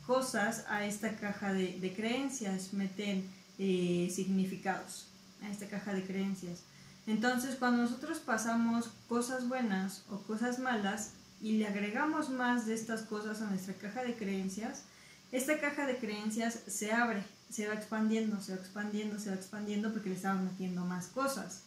cosas 0.07 0.65
a 0.69 0.85
esta 0.85 1.17
caja 1.17 1.53
de, 1.53 1.93
creencias, 1.95 2.73
meten 2.73 3.29
eh, 3.59 4.11
significados 4.13 5.07
a 5.43 5.49
esta 5.49 5.67
caja 5.67 5.93
de 5.93 6.05
creencias. 6.05 6.61
Entonces, 7.07 7.57
cuando 7.57 7.83
nosotros 7.83 8.19
pasamos 8.19 8.91
cosas 9.09 9.49
buenas 9.49 10.05
o 10.09 10.19
cosas 10.19 10.59
malas 10.59 11.13
y 11.41 11.53
le 11.59 11.67
agregamos 11.67 12.31
más 12.31 12.67
de 12.67 12.75
estas 12.75 13.03
cosas 13.03 13.43
a 13.43 13.51
nuestra 13.51 13.75
caja 13.75 14.05
de 14.05 14.15
creencias, 14.15 14.85
esta 15.33 15.59
caja 15.61 15.87
de 15.87 15.97
creencias 15.97 16.61
se 16.67 16.93
abre, 16.93 17.23
se 17.53 17.69
va 17.69 17.75
expandiendo, 17.75 18.41
se 18.41 18.55
va 18.55 18.61
expandiendo, 18.61 19.19
se 19.19 19.29
va 19.29 19.37
expandiendo 19.37 19.93
porque 19.93 20.09
le 20.09 20.15
estamos 20.17 20.43
metiendo 20.43 20.85
más 20.87 21.09
cosas. 21.09 21.65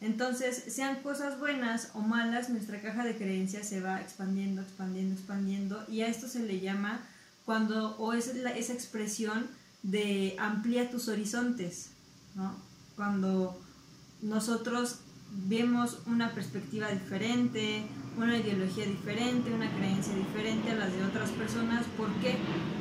Entonces, 0.00 0.64
sean 0.68 1.02
cosas 1.02 1.38
buenas 1.38 1.90
o 1.94 2.00
malas, 2.00 2.50
nuestra 2.50 2.80
caja 2.82 3.04
de 3.04 3.16
creencias 3.16 3.68
se 3.68 3.80
va 3.80 4.00
expandiendo, 4.00 4.62
expandiendo, 4.62 5.14
expandiendo 5.14 5.84
y 5.88 6.02
a 6.02 6.08
esto 6.08 6.28
se 6.28 6.40
le 6.40 6.60
llama 6.60 7.00
cuando, 7.44 7.96
o 7.98 8.12
es 8.12 8.26
esa 8.28 8.72
expresión 8.72 9.48
de 9.82 10.36
amplía 10.38 10.90
tus 10.90 11.08
horizontes. 11.08 11.90
¿no? 12.34 12.56
Cuando 12.96 13.60
nosotros 14.20 15.00
vemos 15.32 16.00
una 16.06 16.32
perspectiva 16.32 16.88
diferente, 16.88 17.82
una 18.16 18.36
ideología 18.36 18.84
diferente, 18.84 19.52
una 19.52 19.70
creencia 19.70 20.14
diferente 20.14 20.70
a 20.70 20.76
las 20.76 20.92
de 20.92 21.04
otras 21.04 21.30
personas. 21.30 21.86
¿Por 21.96 22.12
qué? 22.20 22.36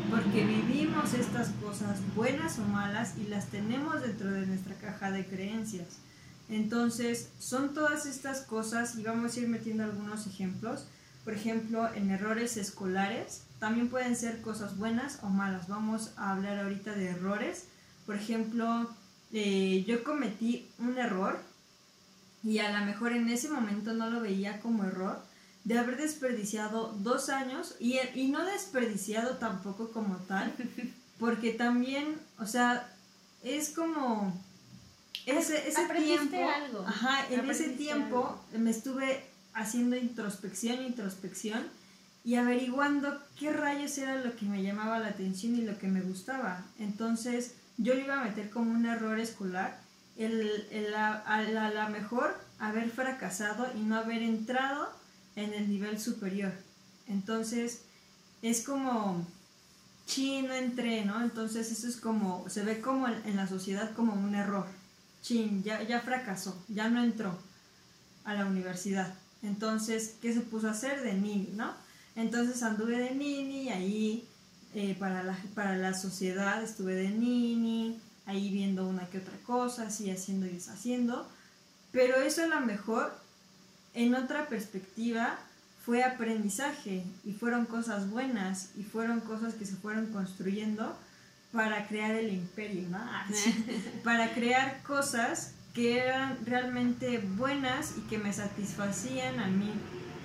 Porque 0.10 0.46
vivimos 0.46 1.14
estas 1.14 1.50
cosas 1.62 2.00
buenas 2.16 2.60
o 2.60 2.64
malas 2.64 3.16
y 3.18 3.28
las 3.28 3.48
tenemos 3.48 4.02
dentro 4.02 4.32
de 4.32 4.46
nuestra 4.48 4.76
caja 4.76 5.12
de 5.12 5.26
creencias. 5.26 6.00
Entonces, 6.50 7.30
son 7.40 7.74
todas 7.74 8.06
estas 8.06 8.42
cosas 8.42 8.98
y 8.98 9.04
vamos 9.04 9.36
a 9.36 9.40
ir 9.42 9.48
metiendo 9.50 9.84
algunos 9.84 10.28
ejemplos. 10.28 10.86
Por 11.24 11.34
ejemplo, 11.34 11.94
en 11.94 12.10
errores 12.10 12.58
escolares 12.58 13.44
también 13.60 13.90
pueden 13.90 14.16
ser 14.16 14.42
cosas 14.42 14.78
buenas 14.78 15.20
o 15.24 15.30
malas. 15.30 15.68
Vamos 15.68 16.14
a 16.16 16.32
hablar 16.32 16.60
ahorita 16.60 16.94
de 16.94 17.10
errores. 17.10 17.66
Por 18.06 18.16
ejemplo, 18.16 18.90
eh, 19.34 19.84
yo 19.86 20.04
cometí 20.04 20.70
un 20.80 20.98
error 20.98 21.40
y 22.48 22.60
a 22.60 22.80
lo 22.80 22.86
mejor 22.86 23.12
en 23.12 23.28
ese 23.28 23.50
momento 23.50 23.92
no 23.92 24.10
lo 24.10 24.22
veía 24.22 24.62
como 24.62 24.86
error 24.86 25.22
de 25.66 25.78
haber 25.78 25.98
desperdiciado 25.98 26.96
dos 27.00 27.28
años 27.28 27.76
y, 27.78 28.00
y 28.16 28.30
no 28.30 28.46
desperdiciado 28.46 29.36
tampoco 29.36 29.92
como 29.92 30.16
tal, 30.30 30.54
porque 31.20 31.52
también, 31.52 32.16
o 32.40 32.46
sea, 32.46 32.90
es 33.44 33.72
como 33.72 34.34
ese, 35.26 35.68
ese 35.68 35.86
tiempo, 35.90 36.38
algo. 36.38 36.86
Ajá, 36.88 37.26
en 37.30 37.50
ese 37.50 37.68
tiempo 37.68 38.40
me 38.58 38.70
estuve 38.70 39.26
haciendo 39.54 39.98
introspección, 39.98 40.82
introspección 40.84 41.68
y 42.24 42.36
averiguando 42.36 43.22
qué 43.38 43.52
rayos 43.52 43.98
era 43.98 44.24
lo 44.24 44.38
que 44.38 44.46
me 44.46 44.64
llamaba 44.64 45.00
la 45.00 45.10
atención 45.10 45.58
y 45.58 45.64
lo 45.64 45.78
que 45.78 45.90
me 45.90 46.00
gustaba. 46.00 46.64
Entonces, 46.80 47.56
yo 47.76 47.94
lo 47.94 48.00
iba 48.00 48.22
a 48.22 48.24
meter 48.24 48.50
como 48.50 48.72
un 48.72 48.86
error 48.86 49.20
escolar 49.20 49.86
el, 50.18 50.94
a, 50.96 51.42
la, 51.44 51.90
mejor 51.90 52.36
haber 52.60 52.90
fracasado 52.90 53.68
y 53.76 53.82
no 53.82 53.98
haber 53.98 54.22
entrado 54.22 54.90
en 55.36 55.54
el 55.54 55.70
nivel 55.70 56.00
superior. 56.00 56.54
Entonces, 57.08 57.82
es 58.42 58.64
como, 58.64 59.26
chin, 60.06 60.48
no 60.48 60.54
entré, 60.54 61.06
¿no? 61.06 61.22
Entonces, 61.22 61.72
eso 61.72 61.88
es 61.88 61.98
como, 61.98 62.50
se 62.50 62.64
ve 62.64 62.82
como 62.82 63.08
en, 63.08 63.36
la 63.36 63.48
sociedad 63.48 63.94
como 63.94 64.14
un 64.14 64.36
error. 64.36 64.68
Chin, 65.22 65.64
ya, 65.64 65.84
ya 65.84 66.02
fracasó, 66.02 66.64
ya 66.68 66.90
no 66.90 67.04
entró 67.04 67.38
a 68.24 68.34
la 68.34 68.46
universidad. 68.46 69.14
Entonces, 69.44 70.16
¿qué 70.22 70.34
se 70.34 70.42
puso 70.42 70.68
a 70.68 70.72
hacer? 70.72 71.02
De 71.02 71.14
nini, 71.14 71.52
¿no? 71.54 71.74
Entonces 72.16 72.64
anduve 72.64 72.98
de 72.98 73.14
nini, 73.14 73.70
ahí 73.70 74.28
eh, 74.74 74.96
para, 75.00 75.22
la, 75.22 75.38
para 75.54 75.78
la 75.78 75.94
sociedad 75.94 76.64
estuve 76.64 76.96
de 76.96 77.10
nini, 77.10 78.00
ahí 78.28 78.50
viendo 78.52 78.88
una 78.88 79.08
que 79.08 79.18
otra 79.20 79.38
cosa, 79.46 79.88
así 79.88 80.12
haciendo 80.12 80.46
y 80.46 80.50
deshaciendo, 80.50 81.28
pero 81.92 82.18
eso 82.18 82.44
a 82.44 82.48
lo 82.48 82.60
mejor 82.62 83.18
en 83.94 84.14
otra 84.14 84.48
perspectiva 84.48 85.40
fue 85.84 86.04
aprendizaje 86.04 87.04
y 87.24 87.32
fueron 87.32 87.66
cosas 87.66 88.10
buenas 88.10 88.72
y 88.78 88.84
fueron 88.84 89.22
cosas 89.22 89.54
que 89.56 89.66
se 89.66 89.76
fueron 89.78 90.08
construyendo 90.08 90.96
para 91.54 91.88
crear 91.88 92.12
el 92.12 92.32
imperio, 92.34 92.90
¿no? 92.90 92.98
Ah, 93.00 93.26
para 94.04 94.34
crear 94.34 94.84
cosas 94.84 95.54
que 95.74 96.00
eran 96.00 96.38
realmente 96.46 97.20
buenas 97.20 97.94
y 97.98 98.02
que 98.02 98.18
me 98.18 98.34
satisfacían 98.34 99.40
a 99.40 99.48
mí 99.48 99.72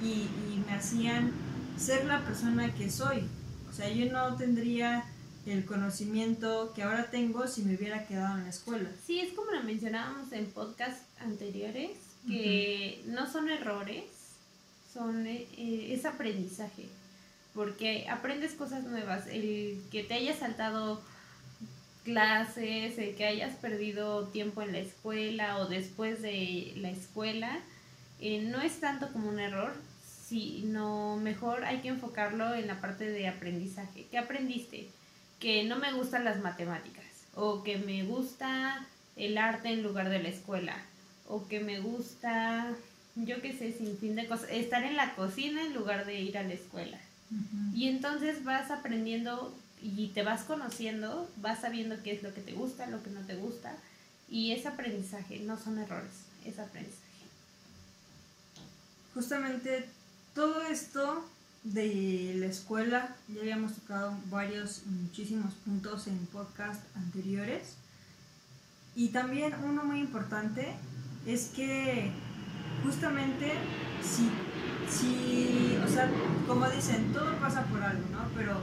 y, 0.02 0.28
y 0.52 0.64
me 0.66 0.75
hacían 0.75 1.30
ser 1.78 2.06
la 2.06 2.25
persona 2.25 2.75
que 2.75 2.90
soy. 2.90 3.28
O 3.71 3.73
sea, 3.73 3.88
yo 3.88 4.11
no 4.12 4.35
tendría 4.35 5.04
el 5.46 5.64
conocimiento 5.64 6.72
que 6.75 6.82
ahora 6.82 7.11
tengo 7.11 7.46
si 7.46 7.62
me 7.62 7.75
hubiera 7.75 8.06
quedado 8.06 8.38
en 8.38 8.44
la 8.44 8.50
escuela. 8.50 8.88
Sí, 9.06 9.20
es 9.20 9.32
como 9.32 9.50
lo 9.50 9.62
mencionábamos 9.62 10.32
en 10.32 10.46
podcasts 10.46 11.02
anteriores, 11.18 11.90
que 12.26 13.02
no 13.07 13.31
son 13.31 13.48
errores, 13.48 14.05
son 14.92 15.26
eh, 15.26 15.48
es 15.92 16.05
aprendizaje, 16.05 16.87
porque 17.55 18.09
aprendes 18.09 18.52
cosas 18.52 18.85
nuevas, 18.85 19.26
el 19.26 19.83
que 19.90 20.05
te 20.05 20.14
hayas 20.14 20.38
saltado 20.38 21.02
clases, 22.05 22.98
el 22.98 23.14
que 23.16 23.26
hayas 23.26 23.55
perdido 23.57 24.28
tiempo 24.28 24.62
en 24.62 24.72
la 24.72 24.78
escuela 24.78 25.59
o 25.59 25.66
después 25.66 26.22
de 26.22 26.72
la 26.76 26.90
escuela, 26.90 27.59
eh, 28.20 28.42
no 28.42 28.61
es 28.61 28.78
tanto 28.81 29.12
como 29.12 29.28
un 29.28 29.40
error, 29.40 29.72
sino 30.28 31.16
mejor 31.16 31.64
hay 31.64 31.81
que 31.81 31.88
enfocarlo 31.88 32.55
en 32.55 32.66
la 32.66 32.81
parte 32.81 33.11
de 33.11 33.28
aprendizaje. 33.28 34.07
¿Qué 34.11 34.18
aprendiste? 34.18 34.88
Que 35.42 35.64
no 35.64 35.76
me 35.76 35.92
gustan 35.92 36.24
las 36.24 36.40
matemáticas 36.40 37.05
o 37.35 37.64
que 37.64 37.76
me 37.76 38.05
gusta 38.05 38.87
el 39.16 39.37
arte 39.37 39.70
en 39.70 39.83
lugar 39.83 40.09
de 40.09 40.22
la 40.22 40.28
escuela 40.28 40.76
o 41.26 41.48
que 41.48 41.59
me 41.59 41.81
gusta, 41.81 42.70
yo 43.16 43.42
qué 43.42 43.52
sé, 43.52 43.72
sin 43.72 43.98
fin 43.98 44.14
de 44.14 44.28
cosas, 44.28 44.48
estar 44.50 44.85
en 44.85 44.94
la 44.94 45.16
cocina 45.16 45.64
en 45.64 45.74
lugar 45.74 46.07
de 46.07 46.20
ir 46.20 46.38
a 46.38 46.44
la 46.44 46.55
escuela. 46.55 46.98
Y 47.74 47.88
entonces 47.88 48.44
vas 48.44 48.70
aprendiendo 48.70 49.52
y 49.81 50.09
te 50.09 50.22
vas 50.22 50.44
conociendo, 50.44 51.28
vas 51.38 51.62
sabiendo 51.62 52.00
qué 52.05 52.12
es 52.12 52.22
lo 52.22 52.33
que 52.33 52.42
te 52.42 52.52
gusta, 52.52 52.87
lo 52.87 53.02
que 53.02 53.11
no 53.11 53.22
te 53.22 53.35
gusta 53.35 53.74
y 54.28 54.52
es 54.52 54.64
aprendizaje, 54.64 55.40
no 55.40 55.59
son 55.59 55.78
errores, 55.78 56.12
es 56.44 56.59
aprendizaje. 56.59 57.02
Justamente 59.14 59.88
todo 60.35 60.62
esto 60.62 61.26
de 61.64 62.35
la 62.38 62.46
escuela, 62.46 63.16
ya 63.29 63.40
habíamos 63.40 63.75
tocado 63.75 64.16
varios, 64.31 64.83
muchísimos 64.87 65.55
puntos 65.55 66.07
en 66.07 66.18
podcast 66.27 66.85
anteriores. 66.96 67.77
Y 68.94 69.09
también 69.09 69.55
uno 69.64 69.85
muy 69.85 70.01
importante 70.01 70.75
es 71.27 71.46
que 71.55 72.11
justamente 72.83 73.53
si, 74.03 74.29
si, 74.90 75.79
o 75.85 75.88
sea, 75.88 76.11
como 76.46 76.68
dicen, 76.68 77.12
todo 77.12 77.38
pasa 77.38 77.64
por 77.66 77.83
algo, 77.83 78.05
¿no? 78.11 78.29
Pero 78.37 78.61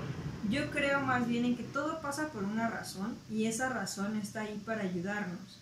yo 0.49 0.69
creo 0.71 0.99
más 1.01 1.27
bien 1.27 1.45
en 1.45 1.55
que 1.55 1.63
todo 1.63 2.01
pasa 2.01 2.29
por 2.29 2.43
una 2.43 2.69
razón 2.69 3.15
y 3.29 3.45
esa 3.45 3.69
razón 3.69 4.17
está 4.17 4.41
ahí 4.41 4.62
para 4.65 4.81
ayudarnos. 4.81 5.59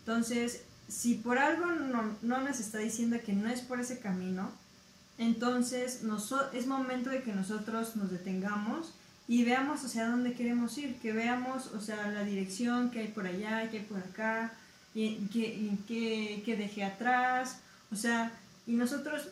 Entonces, 0.00 0.62
si 0.88 1.14
por 1.16 1.38
algo 1.38 1.66
no, 1.66 2.16
no 2.22 2.40
nos 2.40 2.60
está 2.60 2.78
diciendo 2.78 3.18
que 3.24 3.34
no 3.34 3.48
es 3.48 3.60
por 3.60 3.78
ese 3.78 4.00
camino, 4.00 4.50
entonces 5.18 6.02
es 6.52 6.66
momento 6.66 7.10
de 7.10 7.22
que 7.22 7.32
nosotros 7.32 7.96
nos 7.96 8.10
detengamos 8.10 8.94
y 9.26 9.44
veamos 9.44 9.84
hacia 9.84 10.08
dónde 10.08 10.32
queremos 10.32 10.78
ir, 10.78 10.96
que 11.00 11.12
veamos, 11.12 11.66
o 11.74 11.80
sea, 11.80 12.08
la 12.08 12.24
dirección 12.24 12.90
que 12.90 13.00
hay 13.00 13.08
por 13.08 13.26
allá, 13.26 13.68
que 13.70 13.78
hay 13.78 13.84
por 13.84 13.98
acá, 13.98 14.52
y 14.94 15.16
que, 15.26 16.42
que 16.44 16.56
dejé 16.56 16.84
atrás, 16.84 17.58
o 17.92 17.96
sea, 17.96 18.32
y 18.66 18.72
nosotros, 18.72 19.28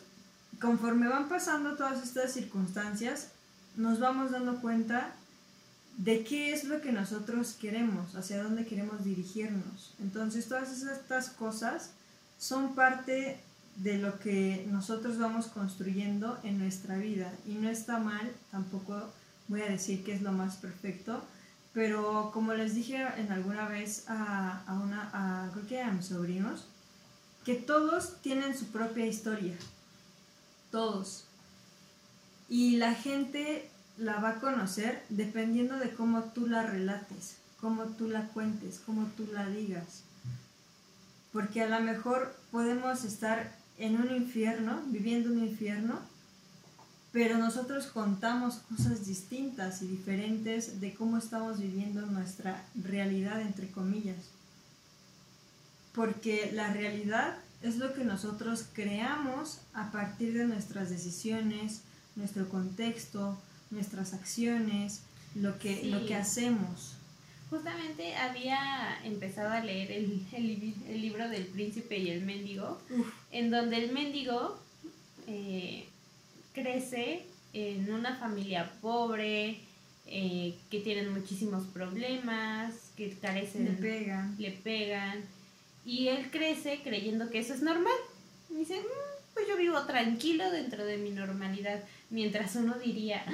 conforme 0.61 1.07
van 1.07 1.29
pasando 1.29 1.75
todas 1.75 2.03
estas 2.03 2.33
circunstancias, 2.33 3.29
nos 3.75 3.99
vamos 3.99 4.31
dando 4.31 4.61
cuenta 4.61 5.13
de 5.97 6.23
qué 6.23 6.53
es 6.53 6.63
lo 6.63 6.81
que 6.81 6.91
nosotros 6.91 7.53
queremos, 7.59 8.15
hacia 8.15 8.43
dónde 8.43 8.65
queremos 8.65 9.03
dirigirnos. 9.03 9.93
Entonces, 9.99 10.47
todas 10.47 10.69
estas 10.81 11.29
cosas 11.29 11.91
son 12.37 12.75
parte 12.75 13.39
de 13.77 13.97
lo 13.97 14.19
que 14.19 14.65
nosotros 14.69 15.17
vamos 15.17 15.47
construyendo 15.47 16.37
en 16.43 16.57
nuestra 16.57 16.97
vida. 16.97 17.31
Y 17.45 17.53
no 17.53 17.69
está 17.69 17.99
mal, 17.99 18.31
tampoco 18.51 19.11
voy 19.47 19.61
a 19.61 19.69
decir 19.69 20.03
que 20.03 20.13
es 20.13 20.21
lo 20.21 20.31
más 20.31 20.57
perfecto, 20.57 21.23
pero 21.73 22.31
como 22.33 22.53
les 22.53 22.73
dije 22.73 23.05
en 23.17 23.31
alguna 23.31 23.67
vez 23.67 24.05
a, 24.07 24.63
a 24.65 24.73
una, 24.73 25.09
a, 25.13 25.51
creo 25.51 25.67
que 25.67 25.81
a 25.81 25.91
mis 25.91 26.07
sobrinos, 26.07 26.65
que 27.45 27.55
todos 27.55 28.21
tienen 28.21 28.57
su 28.57 28.65
propia 28.67 29.05
historia, 29.05 29.55
todos. 30.71 31.25
Y 32.49 32.77
la 32.77 32.93
gente 32.95 33.69
la 33.97 34.19
va 34.19 34.29
a 34.29 34.39
conocer 34.39 35.03
dependiendo 35.09 35.77
de 35.77 35.93
cómo 35.93 36.23
tú 36.23 36.47
la 36.47 36.63
relates, 36.63 37.37
cómo 37.61 37.83
tú 37.83 38.07
la 38.07 38.27
cuentes, 38.29 38.81
cómo 38.85 39.07
tú 39.15 39.27
la 39.31 39.47
digas. 39.47 40.03
Porque 41.31 41.61
a 41.61 41.69
lo 41.69 41.79
mejor 41.79 42.35
podemos 42.51 43.03
estar 43.03 43.55
en 43.77 43.97
un 43.97 44.15
infierno, 44.15 44.81
viviendo 44.87 45.31
un 45.31 45.39
infierno, 45.39 45.99
pero 47.11 47.37
nosotros 47.37 47.87
contamos 47.87 48.61
cosas 48.69 49.05
distintas 49.05 49.81
y 49.81 49.87
diferentes 49.87 50.79
de 50.79 50.93
cómo 50.93 51.17
estamos 51.17 51.59
viviendo 51.59 52.05
nuestra 52.05 52.63
realidad, 52.75 53.41
entre 53.41 53.69
comillas. 53.71 54.17
Porque 55.93 56.51
la 56.53 56.71
realidad 56.73 57.37
es 57.61 57.77
lo 57.77 57.93
que 57.93 58.03
nosotros 58.03 58.65
creamos 58.73 59.59
a 59.73 59.91
partir 59.91 60.33
de 60.33 60.45
nuestras 60.45 60.89
decisiones, 60.89 61.81
nuestro 62.15 62.49
contexto, 62.49 63.37
nuestras 63.71 64.13
acciones, 64.13 65.01
lo 65.33 65.57
que, 65.57 65.85
lo 65.85 66.05
que 66.05 66.15
hacemos. 66.15 66.96
Justamente 67.49 68.15
había 68.15 68.99
empezado 69.03 69.49
a 69.51 69.61
leer 69.61 69.91
el, 69.91 70.21
el, 70.33 71.01
libro 71.01 71.29
del 71.29 71.45
príncipe 71.45 71.97
y 71.97 72.09
el 72.09 72.21
mendigo, 72.21 72.77
en 73.31 73.51
donde 73.51 73.77
el 73.77 73.91
mendigo 73.93 74.59
eh, 75.27 75.85
crece 76.53 77.25
en 77.53 77.91
una 77.93 78.17
familia 78.17 78.69
pobre, 78.81 79.61
eh, 80.07 80.55
que 80.69 80.79
tienen 80.79 81.13
muchísimos 81.13 81.65
problemas, 81.67 82.73
que 82.95 83.11
carecen... 83.11 83.65
Le 83.65 83.71
pegan. 83.71 84.35
Le 84.37 84.51
pegan. 84.51 85.23
Y 85.85 86.07
él 86.09 86.29
crece 86.31 86.81
creyendo 86.83 87.29
que 87.29 87.39
eso 87.39 87.53
es 87.53 87.61
normal. 87.61 87.93
Y 88.49 88.55
dice, 88.55 88.79
"Mm, 88.79 89.33
pues 89.33 89.47
yo 89.47 89.57
vivo 89.57 89.81
tranquilo 89.83 90.49
dentro 90.51 90.85
de 90.85 90.97
mi 90.97 91.11
normalidad. 91.11 91.81
Mientras 92.09 92.55
uno 92.55 92.75
diría, 92.77 93.23
"Ah, 93.27 93.31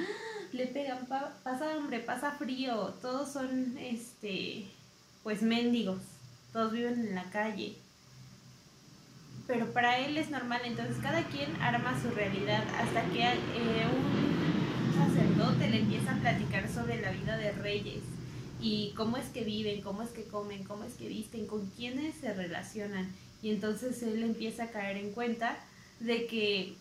le 0.54 0.66
pegan, 0.68 1.06
pa- 1.06 1.32
pasa 1.42 1.74
hambre, 1.74 2.00
pasa 2.00 2.32
frío, 2.32 2.94
todos 3.02 3.32
son, 3.32 3.76
este, 3.78 4.64
pues 5.22 5.42
mendigos, 5.42 6.00
todos 6.52 6.72
viven 6.72 7.00
en 7.08 7.14
la 7.14 7.24
calle. 7.24 7.74
Pero 9.46 9.72
para 9.72 9.98
él 9.98 10.16
es 10.16 10.30
normal, 10.30 10.62
entonces 10.64 10.96
cada 11.02 11.22
quien 11.24 11.54
arma 11.60 12.00
su 12.00 12.08
realidad 12.10 12.64
hasta 12.80 13.04
que 13.12 13.22
eh, 13.24 13.86
un 13.94 14.94
sacerdote 14.96 15.68
le 15.68 15.80
empieza 15.80 16.12
a 16.12 16.18
platicar 16.20 16.68
sobre 16.72 17.00
la 17.02 17.10
vida 17.10 17.36
de 17.36 17.52
reyes 17.52 18.02
y 18.60 18.92
cómo 18.96 19.18
es 19.18 19.26
que 19.26 19.44
viven, 19.44 19.82
cómo 19.82 20.02
es 20.02 20.10
que 20.10 20.24
comen, 20.24 20.64
cómo 20.64 20.84
es 20.84 20.94
que 20.94 21.08
visten, 21.08 21.46
con 21.46 21.66
quiénes 21.76 22.14
se 22.14 22.32
relacionan. 22.32 23.12
Y 23.42 23.50
entonces 23.50 24.02
él 24.02 24.22
empieza 24.22 24.64
a 24.64 24.70
caer 24.70 24.96
en 24.96 25.12
cuenta 25.12 25.58
de 26.00 26.26
que 26.26 26.76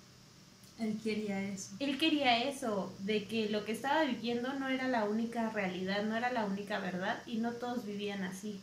Él 0.80 1.00
quería 1.04 1.42
eso. 1.42 1.76
él 1.80 1.98
quería 1.98 2.44
eso, 2.50 2.92
de 3.00 3.26
que 3.26 3.50
lo 3.50 3.64
que 3.64 3.72
estaba 3.72 4.04
viviendo 4.04 4.54
no 4.54 4.70
era 4.70 4.88
la 4.88 5.06
única 5.06 5.50
realidad, 5.50 6.04
no 6.04 6.16
era 6.16 6.32
la 6.32 6.46
única 6.46 6.80
verdad 6.80 7.22
y 7.26 7.38
no 7.38 7.52
todos 7.54 7.86
vivían 7.86 8.24
así. 8.24 8.60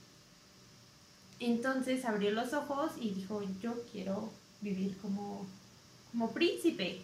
Entonces 1.39 2.05
abrió 2.05 2.33
los 2.33 2.53
ojos 2.53 2.93
y 3.01 3.11
dijo, 3.11 3.43
yo 3.63 3.75
quiero 3.93 4.31
vivir 4.61 4.97
como, 4.99 5.47
como 6.13 6.33
príncipe, 6.33 7.01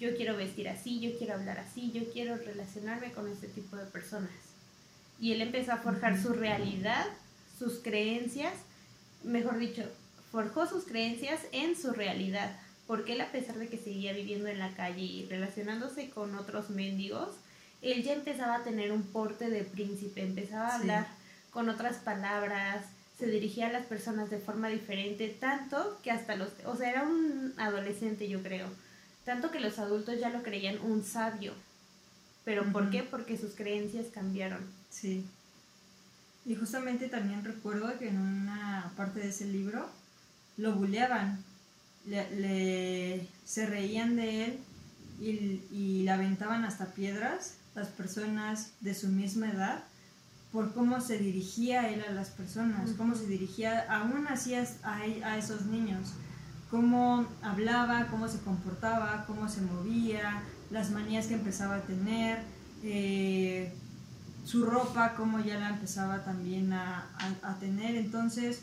yo 0.00 0.16
quiero 0.16 0.36
vestir 0.36 0.68
así, 0.68 0.98
yo 0.98 1.16
quiero 1.16 1.34
hablar 1.34 1.60
así, 1.60 1.92
yo 1.92 2.10
quiero 2.12 2.36
relacionarme 2.36 3.12
con 3.12 3.30
este 3.30 3.46
tipo 3.46 3.76
de 3.76 3.84
personas. 3.84 4.30
Y 5.20 5.32
él 5.32 5.42
empezó 5.42 5.72
a 5.72 5.76
forjar 5.76 6.20
su 6.20 6.32
realidad, 6.32 7.06
sus 7.56 7.74
creencias, 7.74 8.54
mejor 9.22 9.58
dicho, 9.58 9.84
forjó 10.32 10.66
sus 10.66 10.84
creencias 10.84 11.40
en 11.52 11.76
su 11.76 11.92
realidad, 11.92 12.58
porque 12.92 13.14
él 13.14 13.22
a 13.22 13.32
pesar 13.32 13.56
de 13.56 13.68
que 13.68 13.78
seguía 13.78 14.12
viviendo 14.12 14.48
en 14.48 14.58
la 14.58 14.74
calle 14.74 15.00
y 15.00 15.24
relacionándose 15.26 16.10
con 16.10 16.34
otros 16.34 16.68
mendigos, 16.68 17.30
él 17.80 18.02
ya 18.02 18.12
empezaba 18.12 18.56
a 18.56 18.64
tener 18.64 18.92
un 18.92 19.02
porte 19.02 19.48
de 19.48 19.64
príncipe, 19.64 20.22
empezaba 20.22 20.66
a 20.68 20.72
Sí. 20.76 20.82
hablar 20.82 21.06
con 21.52 21.70
otras 21.70 21.96
palabras, 21.96 22.84
se 23.18 23.28
dirigía 23.28 23.68
a 23.68 23.72
las 23.72 23.86
personas 23.86 24.28
de 24.28 24.36
forma 24.40 24.68
diferente, 24.68 25.34
tanto 25.40 25.98
que 26.02 26.10
hasta 26.10 26.36
los, 26.36 26.50
o 26.66 26.76
sea, 26.76 26.90
era 26.90 27.02
un 27.04 27.54
adolescente 27.56 28.28
yo 28.28 28.42
creo, 28.42 28.66
tanto 29.24 29.50
que 29.50 29.60
los 29.60 29.78
adultos 29.78 30.20
ya 30.20 30.28
lo 30.28 30.42
creían 30.42 30.78
un 30.82 31.02
sabio. 31.02 31.54
¿Pero 32.44 32.70
por 32.72 32.90
qué? 32.90 33.02
Porque 33.04 33.38
sus 33.38 33.54
creencias 33.54 34.08
cambiaron. 34.12 34.60
Sí. 34.90 35.24
Y 36.44 36.56
justamente 36.56 37.08
también 37.08 37.42
recuerdo 37.42 37.98
que 37.98 38.08
en 38.08 38.18
una 38.18 38.92
parte 38.98 39.20
de 39.20 39.28
ese 39.30 39.46
libro 39.46 39.88
lo 40.58 40.74
buleaban, 40.74 41.42
le, 42.06 42.30
le- 42.40 43.28
se 43.44 43.66
reían 43.66 44.16
de 44.16 44.44
él 44.44 44.58
y, 45.20 45.62
y 45.74 46.02
le 46.04 46.10
aventaban 46.10 46.64
hasta 46.64 46.86
piedras 46.86 47.54
las 47.74 47.88
personas 47.88 48.72
de 48.80 48.94
su 48.94 49.08
misma 49.08 49.50
edad 49.50 49.84
por 50.52 50.74
cómo 50.74 51.00
se 51.00 51.16
dirigía 51.18 51.88
él 51.88 52.04
a 52.06 52.12
las 52.12 52.28
personas, 52.28 52.90
cómo 52.98 53.14
se 53.14 53.26
dirigía 53.26 53.86
aún 53.88 54.26
así 54.26 54.54
a, 54.54 54.66
a, 54.82 54.96
a 54.98 55.38
esos 55.38 55.64
niños, 55.66 56.12
cómo 56.70 57.26
hablaba, 57.40 58.08
cómo 58.08 58.28
se 58.28 58.38
comportaba, 58.40 59.24
cómo 59.26 59.48
se 59.48 59.62
movía, 59.62 60.42
las 60.70 60.90
manías 60.90 61.26
que 61.26 61.34
empezaba 61.34 61.76
a 61.76 61.80
tener, 61.82 62.40
eh, 62.82 63.72
su 64.44 64.66
ropa, 64.66 65.14
cómo 65.16 65.40
ya 65.40 65.58
la 65.58 65.70
empezaba 65.70 66.22
también 66.24 66.72
a, 66.74 67.06
a- 67.42 67.50
a 67.52 67.58
tener. 67.58 67.96
Entonces, 67.96 68.62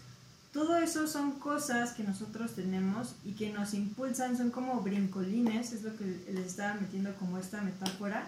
todo 0.51 0.77
eso 0.77 1.07
son 1.07 1.33
cosas 1.33 1.93
que 1.93 2.03
nosotros 2.03 2.55
tenemos 2.55 3.15
y 3.23 3.33
que 3.33 3.53
nos 3.53 3.73
impulsan, 3.75 4.35
son 4.35 4.49
como 4.49 4.81
brincolines, 4.81 5.73
es 5.73 5.83
lo 5.83 5.95
que 5.95 6.05
les 6.05 6.47
estaba 6.47 6.73
metiendo 6.75 7.13
como 7.15 7.38
esta 7.38 7.62
metáfora, 7.62 8.27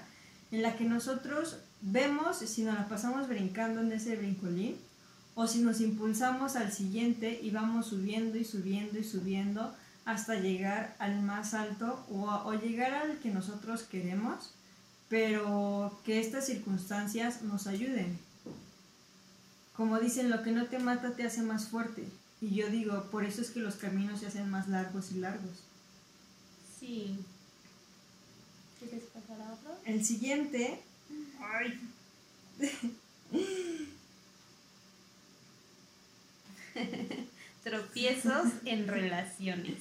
en 0.51 0.62
la 0.62 0.75
que 0.75 0.86
nosotros 0.86 1.57
vemos 1.81 2.38
si 2.38 2.63
nos 2.63 2.75
la 2.75 2.88
pasamos 2.88 3.27
brincando 3.27 3.81
en 3.81 3.91
ese 3.91 4.15
brincolín 4.15 4.75
o 5.34 5.47
si 5.47 5.60
nos 5.60 5.81
impulsamos 5.81 6.55
al 6.55 6.71
siguiente 6.71 7.39
y 7.41 7.49
vamos 7.49 7.88
subiendo 7.88 8.38
y 8.38 8.45
subiendo 8.45 8.99
y 8.99 9.03
subiendo 9.03 9.73
hasta 10.05 10.36
llegar 10.36 10.95
al 10.99 11.21
más 11.21 11.53
alto 11.55 12.05
o, 12.12 12.25
o 12.25 12.53
llegar 12.53 12.93
al 12.93 13.17
que 13.19 13.29
nosotros 13.29 13.84
queremos, 13.84 14.51
pero 15.10 15.99
que 16.05 16.19
estas 16.19 16.45
circunstancias 16.45 17.41
nos 17.41 17.65
ayuden. 17.65 18.19
Como 19.82 20.00
dicen, 20.00 20.30
lo 20.30 20.44
que 20.44 20.52
no 20.52 20.67
te 20.67 20.78
mata 20.78 21.15
te 21.15 21.24
hace 21.24 21.41
más 21.41 21.70
fuerte. 21.70 22.06
Y 22.39 22.54
yo 22.54 22.70
digo, 22.70 23.10
por 23.10 23.26
eso 23.26 23.41
es 23.41 23.50
que 23.50 23.62
los 23.62 23.78
caminos 23.78 24.20
se 24.20 24.28
hacen 24.28 24.48
más 24.48 24.67
largos 24.67 25.12
y 25.12 25.15
largos. 25.15 25.63
Sí. 26.80 27.17
¿Quieres 28.78 29.06
pasar 29.06 29.41
a 29.41 29.54
otro? 29.54 29.76
El 29.84 30.06
siguiente, 30.06 30.80
ay, 31.39 31.82
Tropiezos 37.63 38.50
en 38.65 38.88
relaciones. 38.88 39.80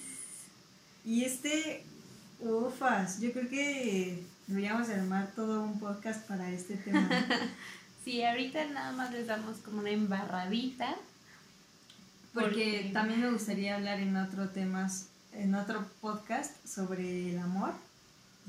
y 1.04 1.24
este, 1.24 1.84
ufas, 2.38 3.20
yo 3.20 3.34
creo 3.34 3.50
que 3.50 4.24
deberíamos 4.46 4.88
armar 4.88 5.30
todo 5.36 5.62
un 5.62 5.78
podcast 5.78 6.26
para 6.26 6.50
este 6.50 6.76
tema. 6.76 7.10
Sí, 8.04 8.22
ahorita 8.24 8.64
nada 8.66 8.92
más 8.92 9.12
les 9.12 9.26
damos 9.26 9.58
como 9.58 9.80
una 9.80 9.90
embarradita. 9.90 10.96
Porque 12.32 12.48
Porque- 12.84 12.90
también 12.92 13.20
me 13.20 13.30
gustaría 13.30 13.76
hablar 13.76 14.00
en 14.00 14.16
otro 14.16 14.48
temas, 14.50 15.06
en 15.32 15.54
otro 15.54 15.84
podcast 16.00 16.54
sobre 16.66 17.30
el 17.30 17.38
amor 17.38 17.72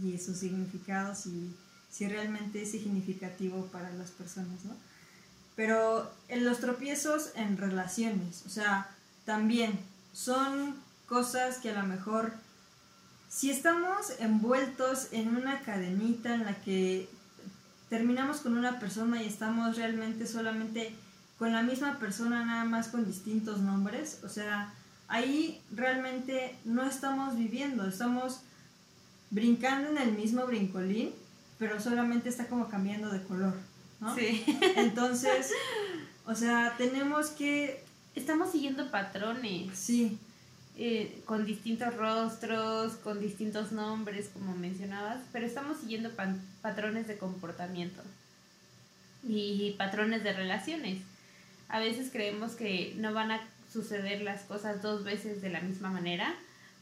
y 0.01 0.17
sus 0.19 0.37
significados 0.37 1.25
y 1.25 1.53
si 1.91 2.07
realmente 2.07 2.61
es 2.63 2.71
significativo 2.71 3.65
para 3.67 3.91
las 3.91 4.11
personas, 4.11 4.63
¿no? 4.65 4.73
Pero 5.55 6.11
en 6.29 6.45
los 6.45 6.59
tropiezos 6.59 7.31
en 7.35 7.57
relaciones, 7.57 8.43
o 8.45 8.49
sea, 8.49 8.89
también 9.25 9.77
son 10.13 10.75
cosas 11.07 11.57
que 11.57 11.71
a 11.71 11.81
lo 11.81 11.87
mejor 11.87 12.33
si 13.29 13.49
estamos 13.51 14.11
envueltos 14.19 15.07
en 15.11 15.35
una 15.35 15.61
cadenita 15.61 16.33
en 16.33 16.45
la 16.45 16.55
que 16.61 17.09
terminamos 17.91 18.37
con 18.37 18.57
una 18.57 18.79
persona 18.79 19.21
y 19.21 19.27
estamos 19.27 19.75
realmente 19.75 20.25
solamente 20.25 20.95
con 21.37 21.51
la 21.51 21.61
misma 21.61 21.99
persona 21.99 22.45
nada 22.45 22.63
más 22.63 22.87
con 22.87 23.05
distintos 23.05 23.59
nombres, 23.59 24.21
o 24.23 24.29
sea, 24.29 24.73
ahí 25.09 25.61
realmente 25.71 26.55
no 26.63 26.83
estamos 26.83 27.37
viviendo, 27.37 27.85
estamos 27.85 28.43
brincando 29.29 29.89
en 29.89 29.97
el 29.97 30.13
mismo 30.13 30.45
brincolín, 30.45 31.11
pero 31.59 31.81
solamente 31.81 32.29
está 32.29 32.47
como 32.47 32.69
cambiando 32.69 33.09
de 33.09 33.23
color, 33.23 33.55
¿no? 33.99 34.15
Sí. 34.15 34.45
Entonces, 34.77 35.51
o 36.25 36.33
sea, 36.33 36.75
tenemos 36.77 37.31
que, 37.31 37.83
Estamos 38.15 38.51
siguiendo 38.51 38.89
patrones. 38.89 39.77
sí, 39.77 40.17
eh, 40.83 41.21
con 41.25 41.45
distintos 41.45 41.95
rostros, 41.95 42.93
con 42.93 43.19
distintos 43.19 43.71
nombres, 43.71 44.29
como 44.33 44.55
mencionabas, 44.55 45.19
pero 45.31 45.45
estamos 45.45 45.77
siguiendo 45.79 46.09
patrones 46.63 47.07
de 47.07 47.19
comportamiento 47.19 48.01
y 49.23 49.75
patrones 49.77 50.23
de 50.23 50.33
relaciones. 50.33 51.03
A 51.69 51.77
veces 51.79 52.09
creemos 52.11 52.53
que 52.53 52.95
no 52.97 53.13
van 53.13 53.29
a 53.31 53.41
suceder 53.71 54.23
las 54.23 54.41
cosas 54.41 54.81
dos 54.81 55.03
veces 55.03 55.43
de 55.43 55.49
la 55.51 55.61
misma 55.61 55.91
manera, 55.91 56.33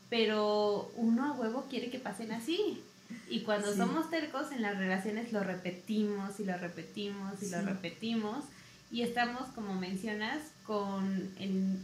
pero 0.09 0.89
uno 0.95 1.25
a 1.25 1.33
huevo 1.33 1.67
quiere 1.69 1.89
que 1.89 1.99
pasen 1.99 2.31
así. 2.31 2.81
Y 3.29 3.41
cuando 3.41 3.71
Sí. 3.73 3.79
somos 3.79 4.09
tercos 4.09 4.53
en 4.53 4.61
las 4.61 4.77
relaciones 4.77 5.33
lo 5.33 5.43
repetimos 5.43 6.39
y 6.39 6.45
lo 6.45 6.57
repetimos 6.57 7.43
y 7.43 7.49
lo 7.49 7.61
repetimos 7.63 8.45
y 8.91 9.01
estamos, 9.01 9.49
como 9.55 9.73
mencionas, 9.75 10.37
con 10.65 11.33
el 11.37 11.79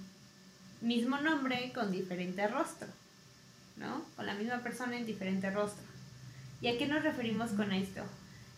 mismo 0.85 1.17
nombre 1.17 1.71
con 1.73 1.91
diferente 1.91 2.47
rostro, 2.47 2.87
¿no? 3.77 4.03
Con 4.15 4.25
la 4.25 4.35
misma 4.35 4.59
persona 4.59 4.97
en 4.97 5.05
diferente 5.05 5.49
rostro. 5.49 5.83
¿Y 6.61 6.67
a 6.67 6.77
qué 6.77 6.87
nos 6.87 7.03
referimos 7.03 7.51
con 7.51 7.71
esto? 7.73 8.01